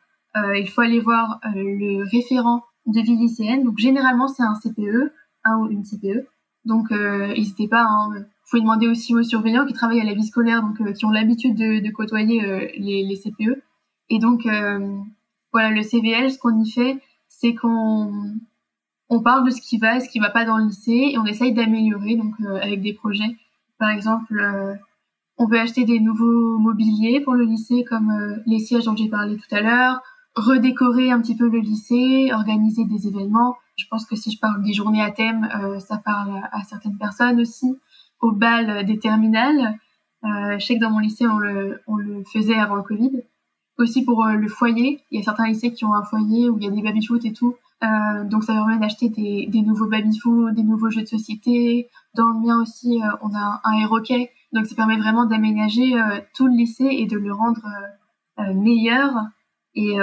il 0.55 0.67
faut 0.69 0.81
aller 0.81 1.01
voir 1.01 1.41
le 1.53 2.09
référent 2.09 2.63
de 2.87 3.01
vie 3.01 3.17
lycéenne. 3.17 3.63
Donc 3.63 3.77
généralement 3.77 4.27
c'est 4.27 4.43
un 4.43 4.55
CPE, 4.55 5.11
un 5.43 5.57
ou 5.57 5.69
une 5.69 5.83
CPE. 5.83 6.25
Donc 6.65 6.89
n'hésitez 6.89 7.67
pas. 7.67 7.83
Hein, 7.83 8.25
faut 8.51 8.59
demander 8.59 8.87
aussi 8.87 9.15
aux 9.15 9.23
surveillants 9.23 9.65
qui 9.65 9.73
travaillent 9.73 10.01
à 10.01 10.05
la 10.05 10.13
vie 10.13 10.25
scolaire, 10.25 10.61
donc 10.61 10.79
euh, 10.81 10.91
qui 10.91 11.05
ont 11.05 11.09
l'habitude 11.09 11.55
de, 11.55 11.79
de, 11.79 11.91
côtoyer 11.91 12.43
euh, 12.43 12.67
les, 12.77 13.03
les, 13.03 13.15
CPE. 13.15 13.63
Et 14.09 14.19
donc 14.19 14.45
euh, 14.45 14.97
voilà, 15.53 15.69
le 15.71 15.81
CVL, 15.81 16.29
ce 16.29 16.37
qu'on 16.37 16.61
y 16.61 16.69
fait, 16.69 17.01
c'est 17.29 17.55
qu'on 17.55 18.35
on 19.09 19.21
parle 19.21 19.45
de 19.45 19.51
ce 19.51 19.61
qui 19.61 19.77
va 19.77 19.97
et 19.97 19.99
ce 20.01 20.09
qui 20.09 20.19
va 20.19 20.29
pas 20.29 20.43
dans 20.43 20.57
le 20.57 20.65
lycée 20.65 21.11
et 21.13 21.17
on 21.17 21.25
essaye 21.25 21.53
d'améliorer 21.53 22.15
donc 22.15 22.33
avec 22.61 22.81
des 22.81 22.93
projets. 22.93 23.37
Par 23.77 23.89
exemple, 23.89 24.79
on 25.37 25.47
peut 25.47 25.59
acheter 25.59 25.83
des 25.83 25.99
nouveaux 25.99 26.57
mobiliers 26.59 27.19
pour 27.19 27.33
le 27.33 27.43
lycée 27.43 27.83
comme 27.83 28.41
les 28.45 28.59
sièges 28.59 28.85
dont 28.85 28.95
j'ai 28.95 29.09
parlé 29.09 29.35
tout 29.35 29.53
à 29.53 29.59
l'heure, 29.59 30.01
redécorer 30.35 31.11
un 31.11 31.19
petit 31.19 31.35
peu 31.35 31.49
le 31.49 31.59
lycée, 31.59 32.31
organiser 32.33 32.85
des 32.85 33.07
événements. 33.07 33.57
Je 33.75 33.85
pense 33.89 34.05
que 34.05 34.15
si 34.15 34.31
je 34.31 34.39
parle 34.39 34.61
des 34.61 34.71
journées 34.71 35.01
à 35.01 35.11
thème, 35.11 35.49
ça 35.79 35.97
parle 35.97 36.41
à 36.51 36.63
certaines 36.63 36.97
personnes 36.97 37.41
aussi 37.41 37.75
au 38.21 38.31
bal 38.31 38.85
des 38.85 38.99
terminales. 38.99 39.77
Euh, 40.23 40.59
je 40.59 40.65
sais 40.65 40.75
que 40.75 40.81
dans 40.81 40.91
mon 40.91 40.99
lycée, 40.99 41.27
on 41.27 41.39
le, 41.39 41.81
on 41.87 41.95
le 41.95 42.23
faisait 42.31 42.57
avant 42.57 42.75
le 42.75 42.83
Covid. 42.83 43.23
Aussi 43.77 44.03
pour 44.05 44.25
euh, 44.25 44.33
le 44.33 44.47
foyer, 44.47 45.01
il 45.09 45.19
y 45.19 45.21
a 45.21 45.23
certains 45.23 45.47
lycées 45.47 45.73
qui 45.73 45.85
ont 45.85 45.93
un 45.93 46.03
foyer 46.03 46.49
où 46.49 46.57
il 46.57 46.63
y 46.63 46.67
a 46.67 46.71
des 46.71 46.81
baby-foot 46.81 47.25
et 47.25 47.33
tout. 47.33 47.55
Euh, 47.83 48.23
donc 48.25 48.43
ça 48.43 48.53
permet 48.53 48.77
d'acheter 48.77 49.09
des, 49.09 49.47
des 49.47 49.61
nouveaux 49.61 49.87
baby-foot, 49.87 50.53
des 50.53 50.63
nouveaux 50.63 50.91
jeux 50.91 51.01
de 51.01 51.07
société. 51.07 51.89
Dans 52.13 52.27
le 52.27 52.39
mien 52.39 52.61
aussi, 52.61 53.01
euh, 53.01 53.07
on 53.21 53.33
a 53.33 53.61
un 53.63 53.77
aéroquet. 53.77 54.31
Donc 54.53 54.67
ça 54.67 54.75
permet 54.75 54.97
vraiment 54.97 55.25
d'aménager 55.25 55.99
euh, 55.99 56.19
tout 56.35 56.45
le 56.45 56.53
lycée 56.53 56.89
et 56.89 57.07
de 57.07 57.17
le 57.17 57.33
rendre 57.33 57.67
meilleur. 58.55 59.13
Et 59.75 59.97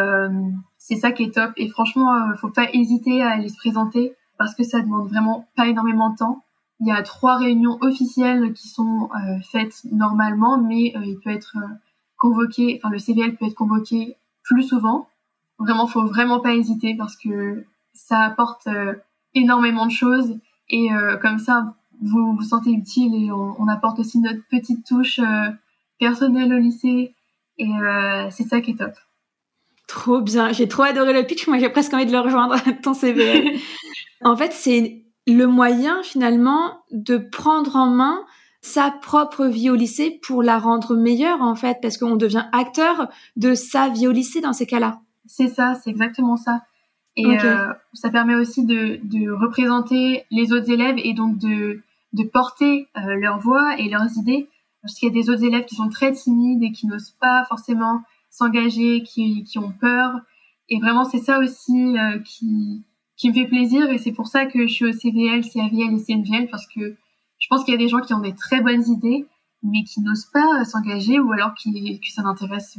c'est 0.76 0.94
ça 0.94 1.10
qui 1.10 1.24
est 1.24 1.34
top. 1.34 1.50
Et 1.56 1.68
franchement, 1.68 2.14
faut 2.36 2.50
pas 2.50 2.68
hésiter 2.72 3.20
à 3.22 3.30
aller 3.30 3.48
se 3.48 3.56
présenter 3.56 4.14
parce 4.38 4.54
que 4.54 4.62
ça 4.62 4.80
demande 4.80 5.08
vraiment 5.08 5.48
pas 5.56 5.66
énormément 5.66 6.10
de 6.10 6.16
temps. 6.16 6.44
Il 6.80 6.86
y 6.86 6.92
a 6.92 7.02
trois 7.02 7.36
réunions 7.36 7.78
officielles 7.80 8.52
qui 8.52 8.68
sont 8.68 9.10
euh, 9.12 9.40
faites 9.50 9.82
normalement, 9.90 10.58
mais 10.62 10.92
euh, 10.96 11.04
il 11.04 11.18
peut 11.18 11.30
être 11.30 11.56
euh, 11.56 11.66
convoqué, 12.16 12.78
enfin 12.78 12.90
le 12.92 12.98
CVL 12.98 13.36
peut 13.36 13.46
être 13.46 13.54
convoqué 13.54 14.16
plus 14.44 14.62
souvent. 14.62 15.08
Vraiment, 15.58 15.86
faut 15.86 16.06
vraiment 16.06 16.40
pas 16.40 16.54
hésiter 16.54 16.94
parce 16.96 17.16
que 17.16 17.64
ça 17.92 18.20
apporte 18.20 18.68
énormément 19.34 19.86
de 19.86 19.90
choses 19.90 20.38
et 20.68 20.88
comme 21.20 21.38
ça, 21.38 21.74
vous 22.00 22.36
vous 22.36 22.42
sentez 22.42 22.70
utile 22.70 23.12
et 23.14 23.32
on, 23.32 23.60
on 23.60 23.66
apporte 23.66 23.98
aussi 23.98 24.20
notre 24.20 24.40
petite 24.48 24.86
touche 24.86 25.20
personnelle 25.98 26.54
au 26.54 26.58
lycée 26.58 27.12
et 27.58 27.70
c'est 28.30 28.44
ça 28.44 28.60
qui 28.60 28.70
est 28.70 28.76
top. 28.76 28.92
Trop 29.88 30.20
bien, 30.20 30.52
j'ai 30.52 30.68
trop 30.68 30.84
adoré 30.84 31.12
le 31.12 31.26
pitch, 31.26 31.48
moi 31.48 31.58
j'ai 31.58 31.70
presque 31.70 31.92
envie 31.92 32.06
de 32.06 32.12
le 32.12 32.20
rejoindre, 32.20 32.56
ton 32.82 32.94
CVL. 32.94 33.58
en 34.22 34.36
fait, 34.36 34.52
c'est 34.52 35.02
le 35.28 35.46
moyen 35.46 36.02
finalement 36.02 36.80
de 36.90 37.18
prendre 37.18 37.76
en 37.76 37.90
main 37.90 38.24
sa 38.60 38.90
propre 38.90 39.46
vie 39.46 39.70
au 39.70 39.74
lycée 39.74 40.18
pour 40.22 40.42
la 40.42 40.58
rendre 40.58 40.96
meilleure 40.96 41.42
en 41.42 41.54
fait, 41.54 41.78
parce 41.80 41.96
qu'on 41.96 42.16
devient 42.16 42.46
acteur 42.52 43.08
de 43.36 43.54
sa 43.54 43.88
vie 43.88 44.08
au 44.08 44.12
lycée 44.12 44.40
dans 44.40 44.52
ces 44.52 44.66
cas-là. 44.66 45.00
C'est 45.26 45.48
ça, 45.48 45.74
c'est 45.74 45.90
exactement 45.90 46.36
ça. 46.36 46.62
Et 47.16 47.26
euh, 47.26 47.72
ça 47.94 48.10
permet 48.10 48.36
aussi 48.36 48.64
de, 48.64 49.00
de, 49.02 49.30
représenter 49.30 50.24
les 50.30 50.52
autres 50.52 50.70
élèves 50.70 50.96
et 50.98 51.14
donc 51.14 51.36
de, 51.38 51.82
de 52.12 52.22
porter 52.22 52.88
euh, 52.96 53.16
leur 53.16 53.38
voix 53.38 53.76
et 53.78 53.88
leurs 53.88 54.16
idées. 54.16 54.48
Parce 54.82 54.94
qu'il 54.94 55.08
y 55.08 55.10
a 55.10 55.14
des 55.14 55.28
autres 55.28 55.42
élèves 55.42 55.64
qui 55.64 55.74
sont 55.74 55.88
très 55.88 56.12
timides 56.12 56.62
et 56.62 56.70
qui 56.70 56.86
n'osent 56.86 57.16
pas 57.20 57.44
forcément 57.48 58.02
s'engager, 58.30 59.02
qui, 59.02 59.42
qui 59.42 59.58
ont 59.58 59.72
peur. 59.72 60.12
Et 60.68 60.78
vraiment, 60.78 61.04
c'est 61.04 61.18
ça 61.18 61.40
aussi 61.40 61.98
euh, 61.98 62.20
qui, 62.20 62.84
qui 63.18 63.28
me 63.28 63.34
fait 63.34 63.46
plaisir 63.46 63.90
et 63.90 63.98
c'est 63.98 64.12
pour 64.12 64.28
ça 64.28 64.46
que 64.46 64.66
je 64.66 64.72
suis 64.72 64.86
au 64.86 64.92
CVL, 64.92 65.42
CAVL 65.42 65.94
et 65.94 65.98
CNVL 65.98 66.48
parce 66.50 66.66
que 66.66 66.96
je 67.38 67.46
pense 67.48 67.64
qu'il 67.64 67.72
y 67.72 67.76
a 67.76 67.78
des 67.78 67.88
gens 67.88 68.00
qui 68.00 68.14
ont 68.14 68.20
des 68.20 68.34
très 68.34 68.62
bonnes 68.62 68.84
idées 68.88 69.26
mais 69.62 69.82
qui 69.84 70.00
n'osent 70.00 70.30
pas 70.32 70.64
s'engager 70.64 71.18
ou 71.18 71.32
alors 71.32 71.54
qui, 71.54 72.00
que 72.00 72.12
ça 72.12 72.22
n'intéresse 72.22 72.78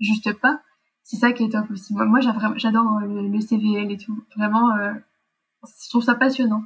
juste 0.00 0.32
pas. 0.34 0.60
C'est 1.04 1.16
ça 1.16 1.32
qui 1.32 1.44
est 1.44 1.48
top 1.48 1.70
aussi. 1.70 1.94
Moi, 1.94 2.20
j'adore 2.20 3.00
le, 3.00 3.40
CVL 3.40 3.90
et 3.90 3.96
tout. 3.96 4.22
Vraiment, 4.36 4.76
euh, 4.76 4.92
je 5.64 5.88
trouve 5.88 6.02
ça 6.02 6.14
passionnant. 6.14 6.64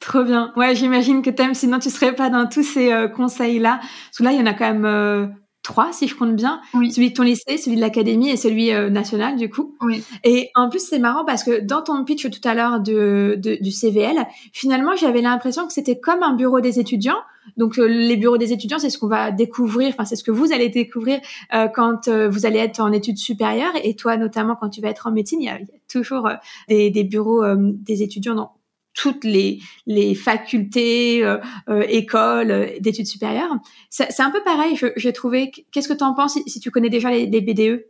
Trop 0.00 0.24
bien. 0.24 0.52
Ouais, 0.56 0.74
j'imagine 0.74 1.22
que 1.22 1.30
t'aimes, 1.30 1.54
sinon 1.54 1.78
tu 1.78 1.90
serais 1.90 2.14
pas 2.14 2.30
dans 2.30 2.46
tous 2.46 2.62
ces 2.62 2.92
euh, 2.92 3.08
conseils-là. 3.08 3.78
Parce 3.80 4.18
que 4.18 4.22
là, 4.24 4.32
il 4.32 4.38
y 4.38 4.42
en 4.42 4.46
a 4.46 4.54
quand 4.54 4.70
même 4.70 4.84
euh, 4.84 5.26
trois, 5.62 5.92
si 5.92 6.08
je 6.08 6.16
compte 6.16 6.34
bien. 6.34 6.60
Celui 6.72 7.10
de 7.10 7.14
ton 7.14 7.22
lycée, 7.22 7.56
celui 7.56 7.76
de 7.76 7.80
l'académie 7.80 8.30
et 8.30 8.36
celui 8.36 8.72
euh, 8.72 8.90
national, 8.90 9.36
du 9.36 9.50
coup. 9.50 9.76
Oui. 9.82 10.02
Et 10.24 10.50
en 10.54 10.68
plus, 10.70 10.80
c'est 10.80 10.98
marrant 10.98 11.24
parce 11.24 11.44
que 11.44 11.60
dans 11.60 11.82
ton 11.82 12.04
pitch 12.04 12.30
tout 12.30 12.48
à 12.48 12.54
l'heure 12.54 12.80
de, 12.80 13.38
du 13.38 13.70
CVL, 13.70 14.26
finalement, 14.52 14.96
j'avais 14.96 15.20
l'impression 15.20 15.66
que 15.66 15.72
c'était 15.72 15.98
comme 15.98 16.22
un 16.22 16.34
bureau 16.34 16.60
des 16.60 16.78
étudiants. 16.78 17.18
Donc, 17.56 17.78
euh, 17.78 17.86
les 17.86 18.16
bureaux 18.16 18.38
des 18.38 18.52
étudiants, 18.52 18.78
c'est 18.78 18.90
ce 18.90 18.98
qu'on 18.98 19.08
va 19.08 19.30
découvrir, 19.30 19.90
enfin, 19.90 20.04
c'est 20.04 20.16
ce 20.16 20.24
que 20.24 20.30
vous 20.30 20.52
allez 20.52 20.68
découvrir 20.68 21.20
euh, 21.54 21.68
quand 21.68 22.08
vous 22.08 22.46
allez 22.46 22.58
être 22.58 22.80
en 22.80 22.92
études 22.92 23.18
supérieures. 23.18 23.72
Et 23.82 23.96
toi, 23.96 24.16
notamment, 24.16 24.56
quand 24.56 24.70
tu 24.70 24.80
vas 24.80 24.88
être 24.88 25.06
en 25.06 25.12
médecine, 25.12 25.40
il 25.40 25.46
y 25.46 25.50
a, 25.50 25.58
toujours 25.88 26.28
des, 26.68 26.90
des, 26.90 27.04
bureaux 27.04 27.42
des 27.56 28.02
étudiants 28.02 28.34
dans 28.34 28.52
toutes 28.94 29.24
les, 29.24 29.60
les 29.86 30.14
facultés, 30.14 31.24
euh, 31.24 31.38
euh 31.68 31.84
écoles 31.88 32.50
euh, 32.50 32.66
d'études 32.80 33.06
supérieures. 33.06 33.54
C'est 33.88 34.20
un 34.20 34.30
peu 34.30 34.42
pareil, 34.42 34.78
j'ai 34.96 35.12
trouvé. 35.12 35.50
Qu'est-ce 35.72 35.88
que 35.88 35.94
tu 35.94 36.04
en 36.04 36.14
penses 36.14 36.38
si, 36.46 36.60
tu 36.60 36.70
connais 36.70 36.90
déjà 36.90 37.10
les, 37.10 37.26
les, 37.26 37.40
BDE 37.40 37.84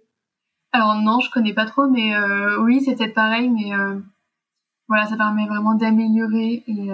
Alors 0.72 0.94
non, 0.96 1.20
je 1.20 1.30
connais 1.30 1.54
pas 1.54 1.66
trop, 1.66 1.88
mais 1.88 2.14
euh, 2.14 2.60
oui, 2.62 2.82
c'est 2.84 2.96
peut-être 2.96 3.14
pareil, 3.14 3.48
mais 3.48 3.70
voilà, 4.88 5.06
ça 5.06 5.16
permet 5.16 5.46
vraiment 5.46 5.74
d'améliorer 5.74 6.64
et 6.66 6.88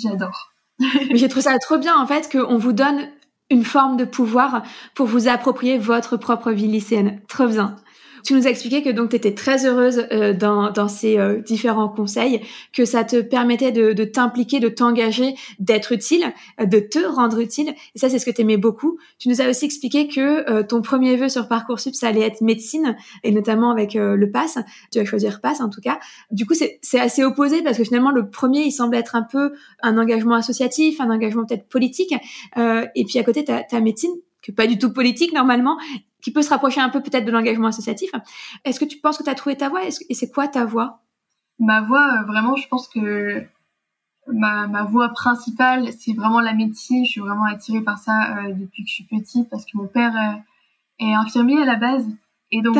j'adore. 0.00 0.52
j'ai 1.12 1.28
trouvé 1.28 1.42
ça 1.42 1.58
trop 1.58 1.78
bien 1.78 1.96
en 1.96 2.04
fait 2.04 2.30
qu'on 2.30 2.58
vous 2.58 2.72
donne 2.72 3.08
une 3.48 3.64
forme 3.64 3.96
de 3.96 4.04
pouvoir 4.04 4.64
pour 4.94 5.06
vous 5.06 5.28
approprier 5.28 5.78
votre 5.78 6.16
propre 6.16 6.50
vie 6.50 6.66
lycéenne. 6.66 7.20
Trop 7.28 7.46
bien. 7.46 7.76
Tu 8.24 8.32
nous 8.32 8.46
as 8.46 8.50
expliqué 8.50 8.82
que 8.82 8.88
donc 8.88 9.10
tu 9.10 9.16
étais 9.16 9.34
très 9.34 9.66
heureuse 9.66 10.06
euh, 10.10 10.32
dans, 10.32 10.70
dans 10.70 10.88
ces 10.88 11.18
euh, 11.18 11.40
différents 11.40 11.90
conseils, 11.90 12.40
que 12.72 12.86
ça 12.86 13.04
te 13.04 13.20
permettait 13.20 13.70
de, 13.70 14.04
t'impliquer, 14.04 14.60
de 14.60 14.68
t'engager, 14.68 15.34
d'être 15.58 15.92
utile, 15.92 16.32
euh, 16.58 16.64
de 16.64 16.78
te 16.78 16.98
rendre 16.98 17.38
utile. 17.38 17.74
Et 17.94 17.98
ça, 17.98 18.08
c'est 18.08 18.18
ce 18.18 18.24
que 18.24 18.30
tu 18.30 18.40
aimais 18.40 18.56
beaucoup. 18.56 18.98
Tu 19.18 19.28
nous 19.28 19.42
as 19.42 19.48
aussi 19.48 19.66
expliqué 19.66 20.08
que 20.08 20.62
ton 20.62 20.80
premier 20.80 21.16
vœu 21.16 21.28
sur 21.28 21.48
Parcoursup, 21.48 21.94
ça 21.94 22.08
allait 22.08 22.22
être 22.22 22.40
médecine, 22.40 22.96
et 23.22 23.30
notamment 23.30 23.70
avec 23.70 23.94
le 23.94 24.30
PASS. 24.30 24.58
Tu 24.90 24.98
vas 24.98 25.04
choisir 25.04 25.40
PASS 25.40 25.60
en 25.60 25.68
tout 25.68 25.80
cas. 25.80 25.98
Du 26.30 26.46
coup, 26.46 26.54
c'est 26.54 27.00
assez 27.00 27.24
opposé 27.24 27.62
parce 27.62 27.76
que 27.76 27.84
finalement, 27.84 28.10
le 28.10 28.30
premier, 28.30 28.62
il 28.62 28.72
semble 28.72 28.96
être 28.96 29.16
un 29.16 29.22
peu 29.22 29.52
un 29.82 29.98
engagement 29.98 30.34
associatif, 30.34 31.00
un 31.00 31.10
engagement 31.10 31.44
peut-être 31.44 31.68
politique. 31.68 32.14
et 32.56 33.04
puis 33.04 33.18
à 33.18 33.24
côté, 33.24 33.44
tu 33.44 33.52
as 33.52 33.80
pas 34.52 34.66
du 34.66 34.78
tout 34.78 34.92
politique 34.92 35.32
normalement, 35.32 35.78
qui 36.22 36.32
peut 36.32 36.42
se 36.42 36.50
rapprocher 36.50 36.80
un 36.80 36.88
peu 36.88 37.02
peut-être 37.02 37.24
de 37.24 37.30
l'engagement 37.30 37.68
associatif. 37.68 38.10
Est-ce 38.64 38.80
que 38.80 38.84
tu 38.84 38.98
penses 38.98 39.18
que 39.18 39.24
tu 39.24 39.30
as 39.30 39.34
trouvé 39.34 39.56
ta 39.56 39.68
voie 39.68 39.82
et 39.86 40.14
c'est 40.14 40.30
quoi 40.30 40.48
ta 40.48 40.64
voie 40.64 41.00
Ma 41.58 41.82
voie, 41.82 42.20
euh, 42.20 42.24
vraiment, 42.24 42.56
je 42.56 42.66
pense 42.68 42.88
que 42.88 43.44
ma, 44.26 44.66
ma 44.66 44.84
voie 44.84 45.10
principale, 45.10 45.92
c'est 45.92 46.12
vraiment 46.12 46.40
la 46.40 46.52
médecine. 46.52 47.04
Je 47.04 47.10
suis 47.10 47.20
vraiment 47.20 47.44
attirée 47.44 47.82
par 47.82 47.98
ça 47.98 48.38
euh, 48.38 48.52
depuis 48.54 48.84
que 48.84 48.88
je 48.88 48.94
suis 48.94 49.04
petite 49.04 49.48
parce 49.50 49.64
que 49.64 49.76
mon 49.76 49.86
père 49.86 50.16
euh, 50.16 51.04
est 51.04 51.12
infirmier 51.12 51.62
à 51.62 51.64
la 51.64 51.76
base. 51.76 52.06
Et 52.50 52.60
donc, 52.60 52.76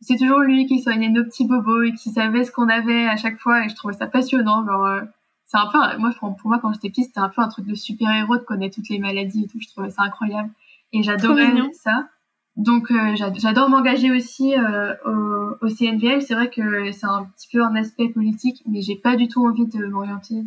c'est 0.00 0.16
toujours 0.16 0.40
lui 0.40 0.66
qui 0.66 0.80
soignait 0.80 1.10
nos 1.10 1.24
petits 1.24 1.46
bobos 1.46 1.82
et 1.82 1.92
qui 1.92 2.10
savait 2.10 2.44
ce 2.44 2.50
qu'on 2.50 2.68
avait 2.68 3.06
à 3.06 3.16
chaque 3.16 3.38
fois. 3.38 3.64
Et 3.64 3.68
je 3.68 3.74
trouvais 3.74 3.94
ça 3.94 4.06
passionnant. 4.06 4.64
Genre, 4.64 5.02
c'est 5.50 5.58
un 5.58 5.66
peu, 5.66 5.78
moi, 5.98 6.10
pour 6.20 6.48
moi, 6.48 6.60
quand 6.60 6.72
j'étais 6.72 6.90
petite, 6.90 7.06
c'était 7.06 7.18
un 7.18 7.28
peu 7.28 7.42
un 7.42 7.48
truc 7.48 7.66
de 7.66 7.74
super-héros 7.74 8.36
de 8.36 8.44
connaître 8.44 8.76
toutes 8.76 8.88
les 8.88 9.00
maladies 9.00 9.44
et 9.44 9.48
tout. 9.48 9.58
Je 9.60 9.66
trouvais 9.66 9.90
ça 9.90 10.02
incroyable. 10.02 10.50
Et 10.92 11.02
j'adorais 11.02 11.52
ça. 11.72 12.08
donc 12.56 12.92
j'adore 13.16 13.68
m'engager 13.68 14.12
aussi 14.12 14.54
au, 15.04 15.10
au, 15.60 15.68
CNVL. 15.68 16.22
C'est 16.22 16.34
vrai 16.34 16.50
que 16.50 16.92
c'est 16.92 17.06
un 17.06 17.24
petit 17.24 17.48
peu 17.50 17.64
un 17.64 17.74
aspect 17.74 18.10
politique, 18.10 18.62
mais 18.68 18.80
j'ai 18.80 18.94
pas 18.94 19.16
du 19.16 19.26
tout 19.26 19.44
envie 19.44 19.66
de 19.66 19.86
m'orienter 19.86 20.44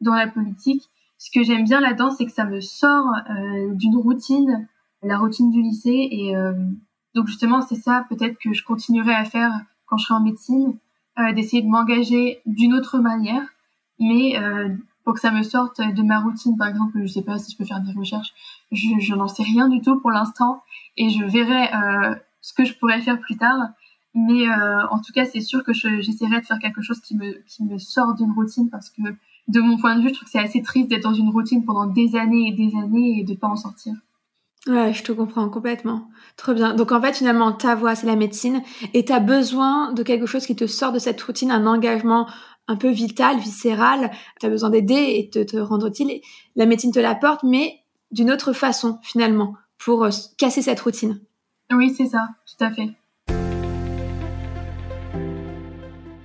dans 0.00 0.14
la 0.14 0.26
politique. 0.26 0.82
Ce 1.18 1.30
que 1.30 1.44
j'aime 1.44 1.62
bien 1.62 1.80
là-dedans, 1.80 2.10
c'est 2.10 2.26
que 2.26 2.32
ça 2.32 2.44
me 2.44 2.60
sort 2.60 3.06
d'une 3.74 3.96
routine, 3.96 4.68
la 5.02 5.18
routine 5.18 5.50
du 5.50 5.62
lycée, 5.62 6.08
et 6.10 6.34
donc 7.14 7.28
justement 7.28 7.60
c'est 7.62 7.76
ça 7.76 8.04
peut-être 8.08 8.36
que 8.38 8.52
je 8.52 8.64
continuerai 8.64 9.14
à 9.14 9.24
faire 9.24 9.52
quand 9.86 9.96
je 9.96 10.06
serai 10.06 10.14
en 10.14 10.24
médecine, 10.24 10.76
d'essayer 11.36 11.62
de 11.62 11.68
m'engager 11.68 12.40
d'une 12.46 12.74
autre 12.74 12.98
manière, 12.98 13.42
mais 13.98 14.36
pour 15.08 15.14
que 15.14 15.20
ça 15.20 15.30
me 15.30 15.42
sorte 15.42 15.80
de 15.80 16.02
ma 16.02 16.20
routine. 16.20 16.58
Par 16.58 16.68
exemple, 16.68 16.98
je 17.00 17.06
sais 17.06 17.22
pas 17.22 17.38
si 17.38 17.50
je 17.50 17.56
peux 17.56 17.64
faire 17.64 17.80
des 17.80 17.92
recherches, 17.98 18.34
je, 18.70 18.88
je 18.98 19.14
n'en 19.14 19.26
sais 19.26 19.42
rien 19.42 19.66
du 19.66 19.80
tout 19.80 19.98
pour 20.00 20.10
l'instant 20.10 20.62
et 20.98 21.08
je 21.08 21.24
verrai 21.24 21.72
euh, 21.72 22.14
ce 22.42 22.52
que 22.52 22.66
je 22.66 22.74
pourrais 22.74 23.00
faire 23.00 23.18
plus 23.18 23.38
tard. 23.38 23.70
Mais 24.14 24.46
euh, 24.46 24.86
en 24.90 25.00
tout 25.00 25.14
cas, 25.14 25.24
c'est 25.24 25.40
sûr 25.40 25.64
que 25.64 25.72
j'essaierai 25.72 26.42
de 26.42 26.44
faire 26.44 26.58
quelque 26.58 26.82
chose 26.82 27.00
qui 27.00 27.16
me, 27.16 27.42
qui 27.46 27.64
me 27.64 27.78
sort 27.78 28.16
d'une 28.16 28.32
routine 28.32 28.68
parce 28.68 28.90
que 28.90 29.00
de 29.48 29.60
mon 29.62 29.78
point 29.78 29.96
de 29.96 30.02
vue, 30.02 30.08
je 30.08 30.14
trouve 30.14 30.24
que 30.24 30.30
c'est 30.30 30.40
assez 30.40 30.60
triste 30.60 30.90
d'être 30.90 31.04
dans 31.04 31.14
une 31.14 31.30
routine 31.30 31.64
pendant 31.64 31.86
des 31.86 32.14
années 32.14 32.48
et 32.48 32.52
des 32.52 32.76
années 32.76 33.20
et 33.20 33.24
de 33.24 33.32
pas 33.32 33.48
en 33.48 33.56
sortir. 33.56 33.94
Ouais, 34.66 34.92
je 34.92 35.02
te 35.02 35.12
comprends 35.12 35.48
complètement. 35.48 36.10
Trop 36.36 36.52
bien. 36.52 36.74
Donc 36.74 36.92
en 36.92 37.00
fait, 37.00 37.16
finalement, 37.16 37.52
ta 37.52 37.74
voix, 37.74 37.94
c'est 37.94 38.06
la 38.06 38.16
médecine 38.16 38.60
et 38.92 39.06
tu 39.06 39.12
as 39.12 39.20
besoin 39.20 39.94
de 39.94 40.02
quelque 40.02 40.26
chose 40.26 40.44
qui 40.44 40.54
te 40.54 40.66
sort 40.66 40.92
de 40.92 40.98
cette 40.98 41.22
routine, 41.22 41.50
un 41.50 41.66
engagement 41.66 42.28
un 42.68 42.76
peu 42.76 42.90
vital, 42.90 43.38
viscéral, 43.38 44.10
tu 44.38 44.46
as 44.46 44.50
besoin 44.50 44.70
d'aider 44.70 44.94
et 44.94 45.30
de 45.32 45.42
te 45.42 45.56
rendre 45.56 45.88
utile. 45.88 46.20
La 46.54 46.66
médecine 46.66 46.92
te 46.92 47.00
l'apporte, 47.00 47.42
mais 47.42 47.80
d'une 48.10 48.30
autre 48.30 48.52
façon, 48.52 48.98
finalement, 49.02 49.54
pour 49.78 50.04
euh, 50.04 50.10
casser 50.36 50.62
cette 50.62 50.80
routine. 50.80 51.20
Oui, 51.72 51.94
c'est 51.96 52.06
ça, 52.06 52.28
tout 52.46 52.64
à 52.64 52.70
fait. 52.70 52.90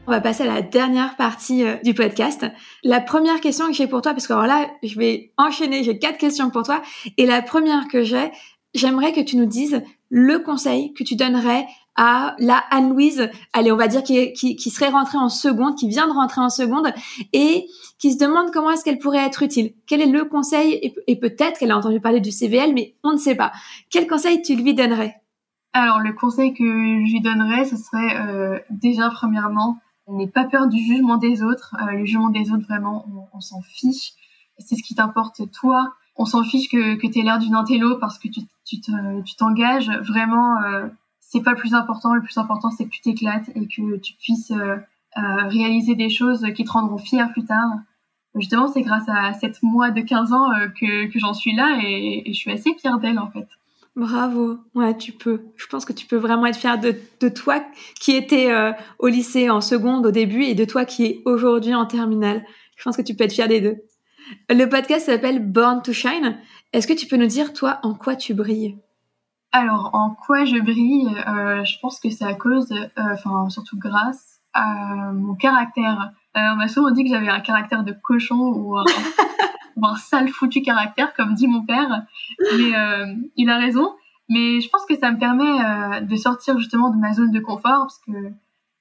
On 0.05 0.11
va 0.11 0.19
passer 0.19 0.43
à 0.43 0.53
la 0.53 0.61
dernière 0.61 1.15
partie 1.15 1.63
euh, 1.63 1.77
du 1.83 1.93
podcast. 1.93 2.45
La 2.83 2.99
première 2.99 3.39
question 3.39 3.67
que 3.67 3.73
j'ai 3.73 3.87
pour 3.87 4.01
toi, 4.01 4.11
parce 4.11 4.27
que 4.27 4.33
alors 4.33 4.47
là, 4.47 4.69
je 4.83 4.99
vais 4.99 5.31
enchaîner, 5.37 5.83
j'ai 5.83 5.97
quatre 5.97 6.17
questions 6.17 6.49
pour 6.49 6.63
toi. 6.63 6.81
Et 7.17 7.25
la 7.25 7.41
première 7.41 7.87
que 7.87 8.03
j'ai, 8.03 8.31
j'aimerais 8.73 9.13
que 9.13 9.21
tu 9.21 9.37
nous 9.37 9.45
dises 9.45 9.81
le 10.09 10.39
conseil 10.39 10.93
que 10.93 11.03
tu 11.03 11.15
donnerais 11.15 11.65
à 11.95 12.35
la 12.39 12.63
Anne-Louise, 12.71 13.29
allez, 13.53 13.71
on 13.71 13.77
va 13.77 13.87
dire 13.87 14.03
qui, 14.03 14.33
qui, 14.33 14.69
serait 14.69 14.89
rentrée 14.89 15.17
en 15.17 15.29
seconde, 15.29 15.75
qui 15.75 15.87
vient 15.87 16.07
de 16.07 16.13
rentrer 16.13 16.41
en 16.41 16.49
seconde 16.49 16.87
et 17.33 17.67
qui 17.99 18.13
se 18.13 18.17
demande 18.17 18.51
comment 18.51 18.71
est-ce 18.71 18.83
qu'elle 18.83 18.97
pourrait 18.97 19.25
être 19.25 19.43
utile. 19.43 19.73
Quel 19.87 20.01
est 20.01 20.07
le 20.07 20.25
conseil 20.25 20.93
Et, 21.07 21.15
peut-être 21.15 21.59
qu'elle 21.59 21.71
a 21.71 21.77
entendu 21.77 21.99
parler 21.99 22.19
du 22.19 22.31
CVL, 22.31 22.73
mais 22.73 22.95
on 23.03 23.11
ne 23.11 23.17
sait 23.17 23.35
pas. 23.35 23.51
Quel 23.89 24.07
conseil 24.07 24.41
tu 24.41 24.55
lui 24.55 24.73
donnerais? 24.73 25.15
Alors, 25.73 25.99
le 25.99 26.13
conseil 26.13 26.53
que 26.53 26.63
je 26.63 27.11
lui 27.11 27.21
donnerais, 27.21 27.65
ce 27.65 27.77
serait 27.77 28.17
euh, 28.27 28.59
déjà, 28.69 29.09
premièrement, 29.09 29.77
n'aie 30.07 30.27
pas 30.27 30.45
peur 30.45 30.67
du 30.67 30.79
jugement 30.83 31.17
des 31.17 31.43
autres. 31.43 31.75
Euh, 31.81 31.91
le 31.91 32.05
jugement 32.05 32.29
des 32.29 32.51
autres, 32.51 32.65
vraiment, 32.67 33.05
on, 33.33 33.39
s'en 33.39 33.61
fiche. 33.61 34.11
C'est 34.57 34.75
ce 34.75 34.83
qui 34.83 34.95
t'importe 34.95 35.51
toi. 35.51 35.93
On 36.15 36.25
s'en 36.25 36.43
fiche 36.43 36.69
que, 36.69 36.95
que 36.95 37.07
tu 37.07 37.19
aies 37.19 37.23
l'air 37.23 37.39
d'une 37.39 37.55
intello 37.55 37.97
parce 37.99 38.19
que 38.19 38.27
tu, 38.27 38.41
tu 38.65 39.35
t'engages. 39.37 39.89
vraiment, 40.01 40.61
euh, 40.63 40.87
c'est 41.33 41.41
pas 41.41 41.51
le 41.51 41.57
plus 41.57 41.73
important. 41.73 42.13
Le 42.13 42.21
plus 42.21 42.37
important, 42.37 42.69
c'est 42.69 42.85
que 42.85 42.91
tu 42.91 43.01
t'éclates 43.01 43.49
et 43.55 43.67
que 43.67 43.97
tu 43.97 44.13
puisses 44.13 44.51
euh, 44.51 44.75
euh, 45.17 45.47
réaliser 45.47 45.95
des 45.95 46.09
choses 46.09 46.45
qui 46.55 46.63
te 46.63 46.71
rendront 46.71 46.99
fier 46.99 47.31
plus 47.33 47.43
tard. 47.43 47.71
Justement, 48.35 48.67
c'est 48.67 48.83
grâce 48.83 49.07
à 49.07 49.33
cette 49.33 49.61
moi 49.63 49.89
de 49.89 50.01
15 50.01 50.31
ans 50.31 50.51
euh, 50.51 50.67
que, 50.67 51.19
j'en 51.19 51.33
suis 51.33 51.55
là 51.55 51.79
et, 51.83 52.23
je 52.27 52.33
suis 52.33 52.51
assez 52.51 52.75
fière 52.75 52.99
d'elle 52.99 53.17
en 53.17 53.31
fait. 53.31 53.47
Bravo, 53.95 54.57
ouais, 54.75 54.95
tu 54.95 55.11
peux. 55.11 55.41
Je 55.55 55.65
pense 55.65 55.85
que 55.85 55.93
tu 55.93 56.05
peux 56.05 56.17
vraiment 56.17 56.45
être 56.45 56.57
fière 56.57 56.79
de, 56.79 56.95
de 57.19 57.29
toi 57.29 57.63
qui 57.99 58.11
était 58.11 58.51
au 58.97 59.07
lycée 59.07 59.51
en 59.51 59.61
seconde 59.61 60.07
au 60.07 60.11
début 60.11 60.43
et 60.43 60.55
de 60.55 60.65
toi 60.65 60.83
qui 60.83 61.05
est 61.05 61.21
aujourd'hui 61.25 61.75
en 61.75 61.85
terminale. 61.85 62.43
Je 62.75 62.83
pense 62.83 62.97
que 62.97 63.03
tu 63.03 63.13
peux 63.13 63.23
être 63.23 63.33
fière 63.33 63.47
des 63.47 63.61
deux. 63.61 63.77
Le 64.49 64.65
podcast 64.65 65.05
s'appelle 65.05 65.39
Born 65.39 65.83
to 65.83 65.93
Shine. 65.93 66.39
Est-ce 66.73 66.87
que 66.87 66.93
tu 66.93 67.05
peux 67.05 67.17
nous 67.17 67.27
dire, 67.27 67.53
toi, 67.53 67.79
en 67.83 67.93
quoi 67.93 68.15
tu 68.15 68.33
brilles? 68.33 68.77
Alors, 69.55 69.91
en 69.93 70.09
quoi 70.09 70.45
je 70.45 70.57
brille 70.59 71.15
euh, 71.27 71.63
Je 71.63 71.79
pense 71.79 71.99
que 71.99 72.09
c'est 72.09 72.25
à 72.25 72.33
cause, 72.33 72.71
euh, 72.71 72.87
enfin 72.97 73.49
surtout 73.49 73.77
grâce 73.77 74.41
à 74.51 75.11
mon 75.13 75.35
caractère. 75.35 76.11
Euh, 76.35 76.39
on 76.53 76.55
m'a 76.55 76.67
souvent 76.67 76.89
dit 76.89 77.03
que 77.03 77.11
j'avais 77.11 77.29
un 77.29 77.39
caractère 77.39 77.83
de 77.83 77.91
cochon 77.91 78.35
ou 78.35 78.75
un, 78.79 78.83
un, 79.83 79.95
sale 79.95 80.29
foutu 80.29 80.63
caractère, 80.63 81.13
comme 81.13 81.35
dit 81.35 81.47
mon 81.47 81.63
père. 81.65 82.03
Mais 82.39 82.75
euh, 82.75 83.13
il 83.35 83.47
a 83.51 83.57
raison. 83.57 83.93
Mais 84.27 84.59
je 84.59 84.69
pense 84.69 84.85
que 84.87 84.97
ça 84.97 85.11
me 85.11 85.19
permet 85.19 86.01
de 86.01 86.15
sortir 86.15 86.57
justement 86.57 86.89
de 86.89 86.97
ma 86.97 87.13
zone 87.13 87.31
de 87.31 87.39
confort, 87.39 87.81
parce 87.81 87.99
que 88.07 88.31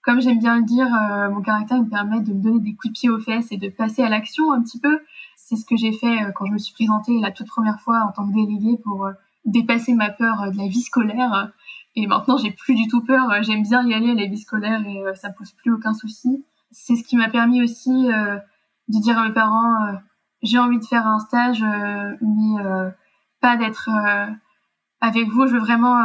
comme 0.03 0.23
j'aime 0.23 0.39
bien 0.39 0.57
le 0.57 0.63
dire, 0.63 0.89
mon 1.31 1.43
caractère 1.43 1.79
me 1.79 1.89
permet 1.89 2.21
de 2.21 2.33
me 2.33 2.41
donner 2.41 2.61
des 2.61 2.75
coups 2.75 2.95
de 2.95 2.99
pied 2.99 3.11
aux 3.11 3.19
fesses 3.19 3.49
et 3.51 3.59
de 3.59 3.69
passer 3.69 4.03
à 4.03 4.09
l'action 4.09 4.53
un 4.53 4.63
petit 4.63 4.81
peu. 4.81 5.01
C'est 5.37 5.57
ce 5.57 5.67
que 5.67 5.77
j'ai 5.77 5.93
fait 5.93 6.33
quand 6.37 6.47
je 6.47 6.53
me 6.53 6.59
suis 6.59 6.73
présentée 6.73 7.19
la 7.21 7.33
toute 7.33 7.49
première 7.49 7.81
fois 7.81 8.01
en 8.09 8.13
tant 8.13 8.27
que 8.27 8.33
déléguée 8.33 8.79
pour 8.83 9.11
dépasser 9.45 9.95
ma 9.95 10.11
peur 10.11 10.43
euh, 10.43 10.51
de 10.51 10.59
la 10.59 10.67
vie 10.67 10.83
scolaire. 10.83 11.53
Et 11.95 12.07
maintenant, 12.07 12.37
j'ai 12.37 12.51
plus 12.51 12.75
du 12.75 12.87
tout 12.89 13.03
peur. 13.03 13.31
J'aime 13.43 13.63
bien 13.63 13.87
y 13.87 13.95
aller 13.95 14.11
à 14.11 14.15
la 14.15 14.27
vie 14.27 14.39
scolaire 14.39 14.85
et 14.87 15.05
euh, 15.05 15.15
ça 15.15 15.31
pose 15.31 15.53
plus 15.53 15.73
aucun 15.73 15.95
souci. 15.95 16.45
C'est 16.71 16.97
ce 16.97 17.05
qui 17.05 17.17
m'a 17.17 17.29
permis 17.29 17.63
aussi 17.63 18.11
euh, 18.11 18.39
de 18.89 19.01
dire 19.01 19.19
à 19.19 19.27
mes 19.27 19.35
parents 19.35 19.75
j'ai 20.43 20.59
envie 20.59 20.81
de 20.81 20.85
faire 20.85 21.07
un 21.07 21.21
stage, 21.21 21.63
mais 22.21 22.61
pas 23.41 23.57
d'être 23.57 23.89
avec 25.01 25.29
vous. 25.29 25.47
Je 25.47 25.53
veux 25.53 25.61
vraiment 25.61 26.03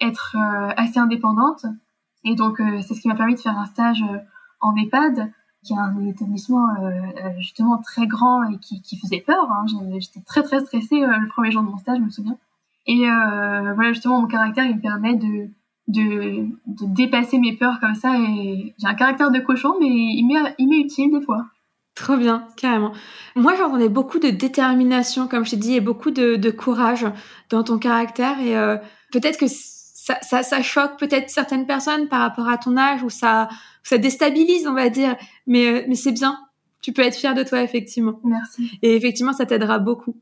être 0.00 0.36
assez 0.76 1.00
indépendante. 1.00 1.66
Et 2.22 2.36
donc, 2.36 2.62
c'est 2.82 2.94
ce 2.94 3.00
qui 3.00 3.08
m'a 3.08 3.16
permis 3.16 3.34
de 3.34 3.40
faire 3.40 3.58
un 3.58 3.64
stage 3.64 4.04
en 4.60 4.76
EHPAD, 4.76 5.32
qui 5.64 5.72
est 5.72 5.76
un 5.76 6.06
établissement 6.06 6.68
justement 7.38 7.78
très 7.78 8.06
grand 8.06 8.44
et 8.44 8.58
qui, 8.58 8.80
qui 8.80 8.96
faisait 8.96 9.24
peur. 9.26 9.50
Hein. 9.50 9.66
J'étais 9.98 10.20
très 10.20 10.44
très 10.44 10.60
stressée 10.60 11.00
le 11.00 11.28
premier 11.28 11.50
jour 11.50 11.64
de 11.64 11.68
mon 11.68 11.78
stage, 11.78 11.98
je 11.98 12.04
me 12.04 12.10
souviens. 12.10 12.38
Et 12.88 13.08
euh, 13.08 13.74
voilà, 13.74 13.92
justement, 13.92 14.22
mon 14.22 14.26
caractère, 14.26 14.64
il 14.64 14.76
me 14.76 14.80
permet 14.80 15.14
de, 15.14 15.50
de, 15.88 16.46
de 16.66 16.94
dépasser 16.94 17.38
mes 17.38 17.54
peurs 17.54 17.78
comme 17.80 17.94
ça. 17.94 18.14
Et 18.18 18.74
j'ai 18.78 18.86
un 18.88 18.94
caractère 18.94 19.30
de 19.30 19.38
cochon, 19.40 19.74
mais 19.78 19.86
il 19.86 20.26
m'est, 20.26 20.54
il 20.58 20.68
m'est 20.68 20.80
utile 20.80 21.12
des 21.12 21.24
fois. 21.24 21.44
Trop 21.94 22.16
bien, 22.16 22.48
carrément. 22.56 22.92
Moi, 23.36 23.54
j'entendais 23.56 23.90
beaucoup 23.90 24.18
de 24.18 24.30
détermination, 24.30 25.28
comme 25.28 25.44
je 25.44 25.50
t'ai 25.50 25.56
dit, 25.58 25.74
et 25.74 25.80
beaucoup 25.80 26.10
de, 26.10 26.36
de 26.36 26.50
courage 26.50 27.06
dans 27.50 27.62
ton 27.62 27.78
caractère. 27.78 28.40
Et 28.40 28.56
euh, 28.56 28.76
peut-être 29.12 29.38
que 29.38 29.46
ça, 29.48 30.16
ça, 30.22 30.42
ça 30.42 30.62
choque 30.62 30.98
peut-être 30.98 31.28
certaines 31.28 31.66
personnes 31.66 32.08
par 32.08 32.20
rapport 32.20 32.48
à 32.48 32.56
ton 32.56 32.76
âge, 32.78 33.02
ou 33.02 33.10
ça, 33.10 33.48
ça 33.82 33.98
déstabilise, 33.98 34.66
on 34.66 34.74
va 34.74 34.88
dire. 34.88 35.14
Mais, 35.46 35.66
euh, 35.66 35.84
mais 35.88 35.94
c'est 35.94 36.12
bien. 36.12 36.38
Tu 36.80 36.92
peux 36.92 37.02
être 37.02 37.16
fier 37.16 37.34
de 37.34 37.42
toi, 37.42 37.60
effectivement. 37.62 38.18
Merci. 38.24 38.78
Et 38.80 38.96
effectivement, 38.96 39.34
ça 39.34 39.44
t'aidera 39.44 39.78
beaucoup. 39.78 40.16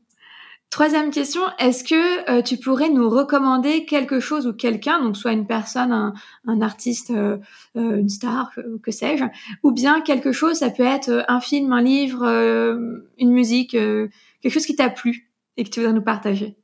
Troisième 0.69 1.11
question, 1.11 1.41
est-ce 1.59 1.81
que 1.81 2.29
euh, 2.29 2.41
tu 2.41 2.57
pourrais 2.57 2.89
nous 2.89 3.09
recommander 3.09 3.85
quelque 3.85 4.19
chose 4.19 4.45
ou 4.47 4.53
quelqu'un, 4.53 5.01
donc 5.01 5.15
soit 5.15 5.31
une 5.31 5.47
personne, 5.47 5.93
un, 5.93 6.13
un 6.45 6.61
artiste, 6.61 7.09
euh, 7.11 7.37
euh 7.77 8.01
une 8.01 8.09
star, 8.09 8.51
que 8.83 8.91
sais-je, 8.91 9.23
ou 9.63 9.71
bien 9.71 10.01
quelque 10.01 10.33
chose, 10.33 10.57
ça 10.57 10.69
peut 10.69 10.83
être 10.83 11.23
un 11.29 11.39
film, 11.39 11.71
un 11.71 11.81
livre, 11.81 12.25
une 13.17 13.31
musique, 13.31 13.71
quelque 13.71 14.53
chose 14.53 14.65
qui 14.65 14.75
t'a 14.75 14.89
plu 14.89 15.31
et 15.55 15.63
que 15.63 15.69
tu 15.69 15.79
voudrais 15.79 15.95
nous 15.95 16.03
partager? 16.03 16.57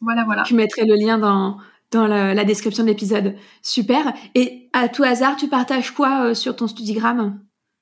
Voilà, 0.00 0.24
voilà. 0.24 0.42
Tu 0.42 0.54
mettrais 0.54 0.86
le 0.86 0.96
lien 0.96 1.18
dans, 1.18 1.58
dans 1.92 2.06
la, 2.06 2.44
description 2.44 2.82
de 2.82 2.88
l'épisode. 2.88 3.36
Super. 3.62 4.12
Et 4.34 4.68
à 4.72 4.88
tout 4.88 5.02
hasard, 5.02 5.36
tu 5.36 5.48
partages 5.48 5.92
quoi 5.92 6.24
euh, 6.24 6.34
sur 6.34 6.56
ton 6.56 6.66
studigramme 6.66 7.40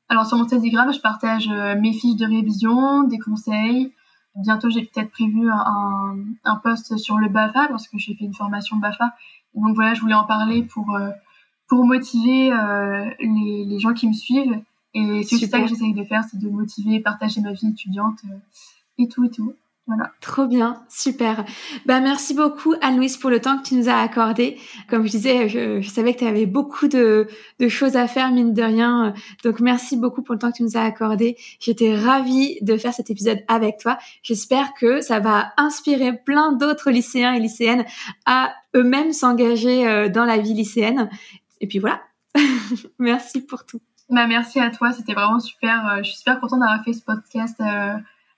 Alors 0.08 0.26
sur 0.26 0.36
mon 0.36 0.46
studigramme, 0.46 0.92
je 0.92 1.00
partage 1.00 1.48
euh, 1.48 1.80
mes 1.80 1.92
fiches 1.92 2.16
de 2.16 2.26
révision, 2.26 3.04
des 3.04 3.18
conseils. 3.18 3.92
Bientôt, 4.36 4.68
j'ai 4.70 4.82
peut-être 4.82 5.10
prévu 5.10 5.50
un, 5.50 6.16
un, 6.44 6.56
post 6.56 6.96
sur 6.96 7.18
le 7.18 7.28
BAFA 7.28 7.68
parce 7.68 7.88
que 7.88 7.98
j'ai 7.98 8.14
fait 8.14 8.24
une 8.24 8.34
formation 8.34 8.76
BAFA. 8.76 9.14
donc 9.54 9.74
voilà, 9.74 9.94
je 9.94 10.00
voulais 10.00 10.14
en 10.14 10.24
parler 10.24 10.62
pour 10.62 10.94
euh, 10.94 11.10
pour 11.68 11.84
motiver 11.84 12.50
les, 13.20 13.64
les, 13.64 13.78
gens 13.78 13.92
qui 13.92 14.08
me 14.08 14.12
suivent. 14.12 14.60
Et 14.92 15.22
c'est 15.22 15.46
ça 15.46 15.60
que 15.60 15.68
j'essaye 15.68 15.94
de 15.94 16.02
faire, 16.02 16.24
c'est 16.28 16.38
de 16.38 16.48
motiver, 16.48 16.98
partager 16.98 17.40
ma 17.40 17.52
vie 17.52 17.68
étudiante 17.68 18.18
et 18.98 19.06
tout 19.06 19.24
et 19.24 19.30
tout. 19.30 19.54
Trop 20.20 20.46
bien, 20.46 20.82
super. 20.88 21.44
Bah 21.86 22.00
merci 22.00 22.34
beaucoup 22.34 22.74
Anne-Louise 22.80 23.16
pour 23.16 23.30
le 23.30 23.40
temps 23.40 23.58
que 23.58 23.68
tu 23.68 23.74
nous 23.74 23.88
as 23.88 23.98
accordé. 23.98 24.58
Comme 24.88 25.06
je 25.06 25.10
disais, 25.10 25.48
je, 25.48 25.80
savais 25.88 26.14
que 26.14 26.20
tu 26.20 26.26
avais 26.26 26.46
beaucoup 26.46 26.88
de, 26.88 27.26
choses 27.68 27.96
à 27.96 28.06
faire 28.06 28.30
mine 28.32 28.52
de 28.52 28.62
rien. 28.62 29.14
Donc 29.44 29.60
merci 29.60 29.96
beaucoup 29.96 30.22
pour 30.22 30.34
le 30.34 30.38
temps 30.38 30.50
que 30.50 30.58
tu 30.58 30.62
nous 30.62 30.76
as 30.76 30.82
accordé. 30.82 31.36
J'étais 31.58 31.96
ravie 31.96 32.58
de 32.62 32.76
faire 32.76 32.94
cet 32.94 33.10
épisode 33.10 33.40
avec 33.48 33.78
toi. 33.78 33.98
J'espère 34.22 34.74
que 34.74 35.00
ça 35.00 35.20
va 35.20 35.52
inspirer 35.56 36.16
plein 36.16 36.52
d'autres 36.52 36.90
lycéens 36.90 37.32
et 37.32 37.40
lycéennes 37.40 37.84
à 38.26 38.52
eux-mêmes 38.76 39.12
s'engager 39.12 39.86
euh, 39.86 40.08
dans 40.08 40.24
la 40.24 40.38
vie 40.38 40.54
lycéenne. 40.54 41.08
Et 41.60 41.66
puis 41.66 41.78
voilà. 41.78 42.00
merci 42.98 43.40
pour 43.40 43.66
tout. 43.66 43.80
Bah 44.08 44.26
merci 44.26 44.58
à 44.58 44.70
toi, 44.70 44.92
c'était 44.92 45.14
vraiment 45.14 45.38
super. 45.38 45.88
Euh, 45.88 45.98
je 45.98 46.08
suis 46.08 46.18
super 46.18 46.40
contente 46.40 46.60
d'avoir 46.60 46.82
fait 46.84 46.92
ce 46.92 47.02
podcast 47.02 47.60
euh, 47.60 47.94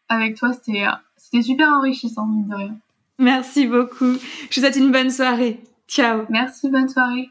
avec 0.08 0.36
toi. 0.36 0.52
C'était 0.52 0.84
c'était 1.32 1.44
super 1.44 1.68
enrichissant, 1.68 2.26
mine 2.26 2.46
de 2.46 2.54
rien. 2.54 2.76
Merci 3.18 3.66
beaucoup. 3.66 4.18
Je 4.50 4.60
vous 4.60 4.60
souhaite 4.60 4.76
une 4.76 4.92
bonne 4.92 5.10
soirée. 5.10 5.60
Ciao. 5.88 6.22
Merci, 6.28 6.68
bonne 6.68 6.88
soirée. 6.88 7.30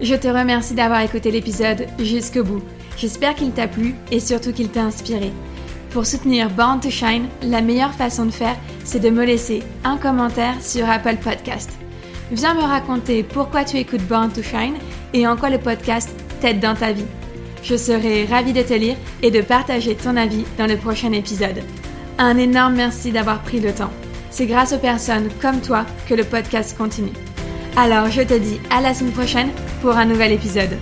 Je 0.00 0.14
te 0.16 0.26
remercie 0.26 0.74
d'avoir 0.74 1.00
écouté 1.00 1.30
l'épisode 1.30 1.86
jusqu'au 2.00 2.42
bout. 2.42 2.62
J'espère 2.96 3.36
qu'il 3.36 3.52
t'a 3.52 3.68
plu 3.68 3.94
et 4.10 4.18
surtout 4.18 4.52
qu'il 4.52 4.68
t'a 4.68 4.82
inspiré. 4.82 5.30
Pour 5.90 6.06
soutenir 6.06 6.50
Born 6.50 6.80
to 6.80 6.90
Shine, 6.90 7.28
la 7.42 7.60
meilleure 7.60 7.94
façon 7.94 8.24
de 8.24 8.30
faire, 8.30 8.56
c'est 8.84 9.00
de 9.00 9.10
me 9.10 9.24
laisser 9.24 9.62
un 9.84 9.96
commentaire 9.96 10.60
sur 10.60 10.88
Apple 10.88 11.18
Podcast. 11.22 11.70
Viens 12.32 12.54
me 12.54 12.62
raconter 12.62 13.22
pourquoi 13.22 13.64
tu 13.64 13.76
écoutes 13.76 14.06
Born 14.08 14.32
to 14.32 14.42
Shine 14.42 14.74
et 15.12 15.26
en 15.26 15.36
quoi 15.36 15.50
le 15.50 15.58
podcast 15.58 16.10
t'aide 16.40 16.58
dans 16.58 16.74
ta 16.74 16.92
vie. 16.92 17.06
Je 17.62 17.76
serai 17.76 18.24
ravie 18.24 18.52
de 18.52 18.62
te 18.62 18.74
lire 18.74 18.96
et 19.22 19.30
de 19.30 19.40
partager 19.40 19.94
ton 19.94 20.16
avis 20.16 20.44
dans 20.58 20.66
le 20.66 20.76
prochain 20.76 21.12
épisode. 21.12 21.62
Un 22.24 22.36
énorme 22.36 22.76
merci 22.76 23.10
d'avoir 23.10 23.42
pris 23.42 23.58
le 23.58 23.72
temps. 23.72 23.90
C'est 24.30 24.46
grâce 24.46 24.72
aux 24.72 24.78
personnes 24.78 25.28
comme 25.40 25.60
toi 25.60 25.84
que 26.08 26.14
le 26.14 26.22
podcast 26.22 26.78
continue. 26.78 27.10
Alors 27.76 28.10
je 28.10 28.22
te 28.22 28.38
dis 28.38 28.60
à 28.70 28.80
la 28.80 28.94
semaine 28.94 29.12
prochaine 29.12 29.50
pour 29.80 29.96
un 29.96 30.04
nouvel 30.04 30.30
épisode. 30.30 30.78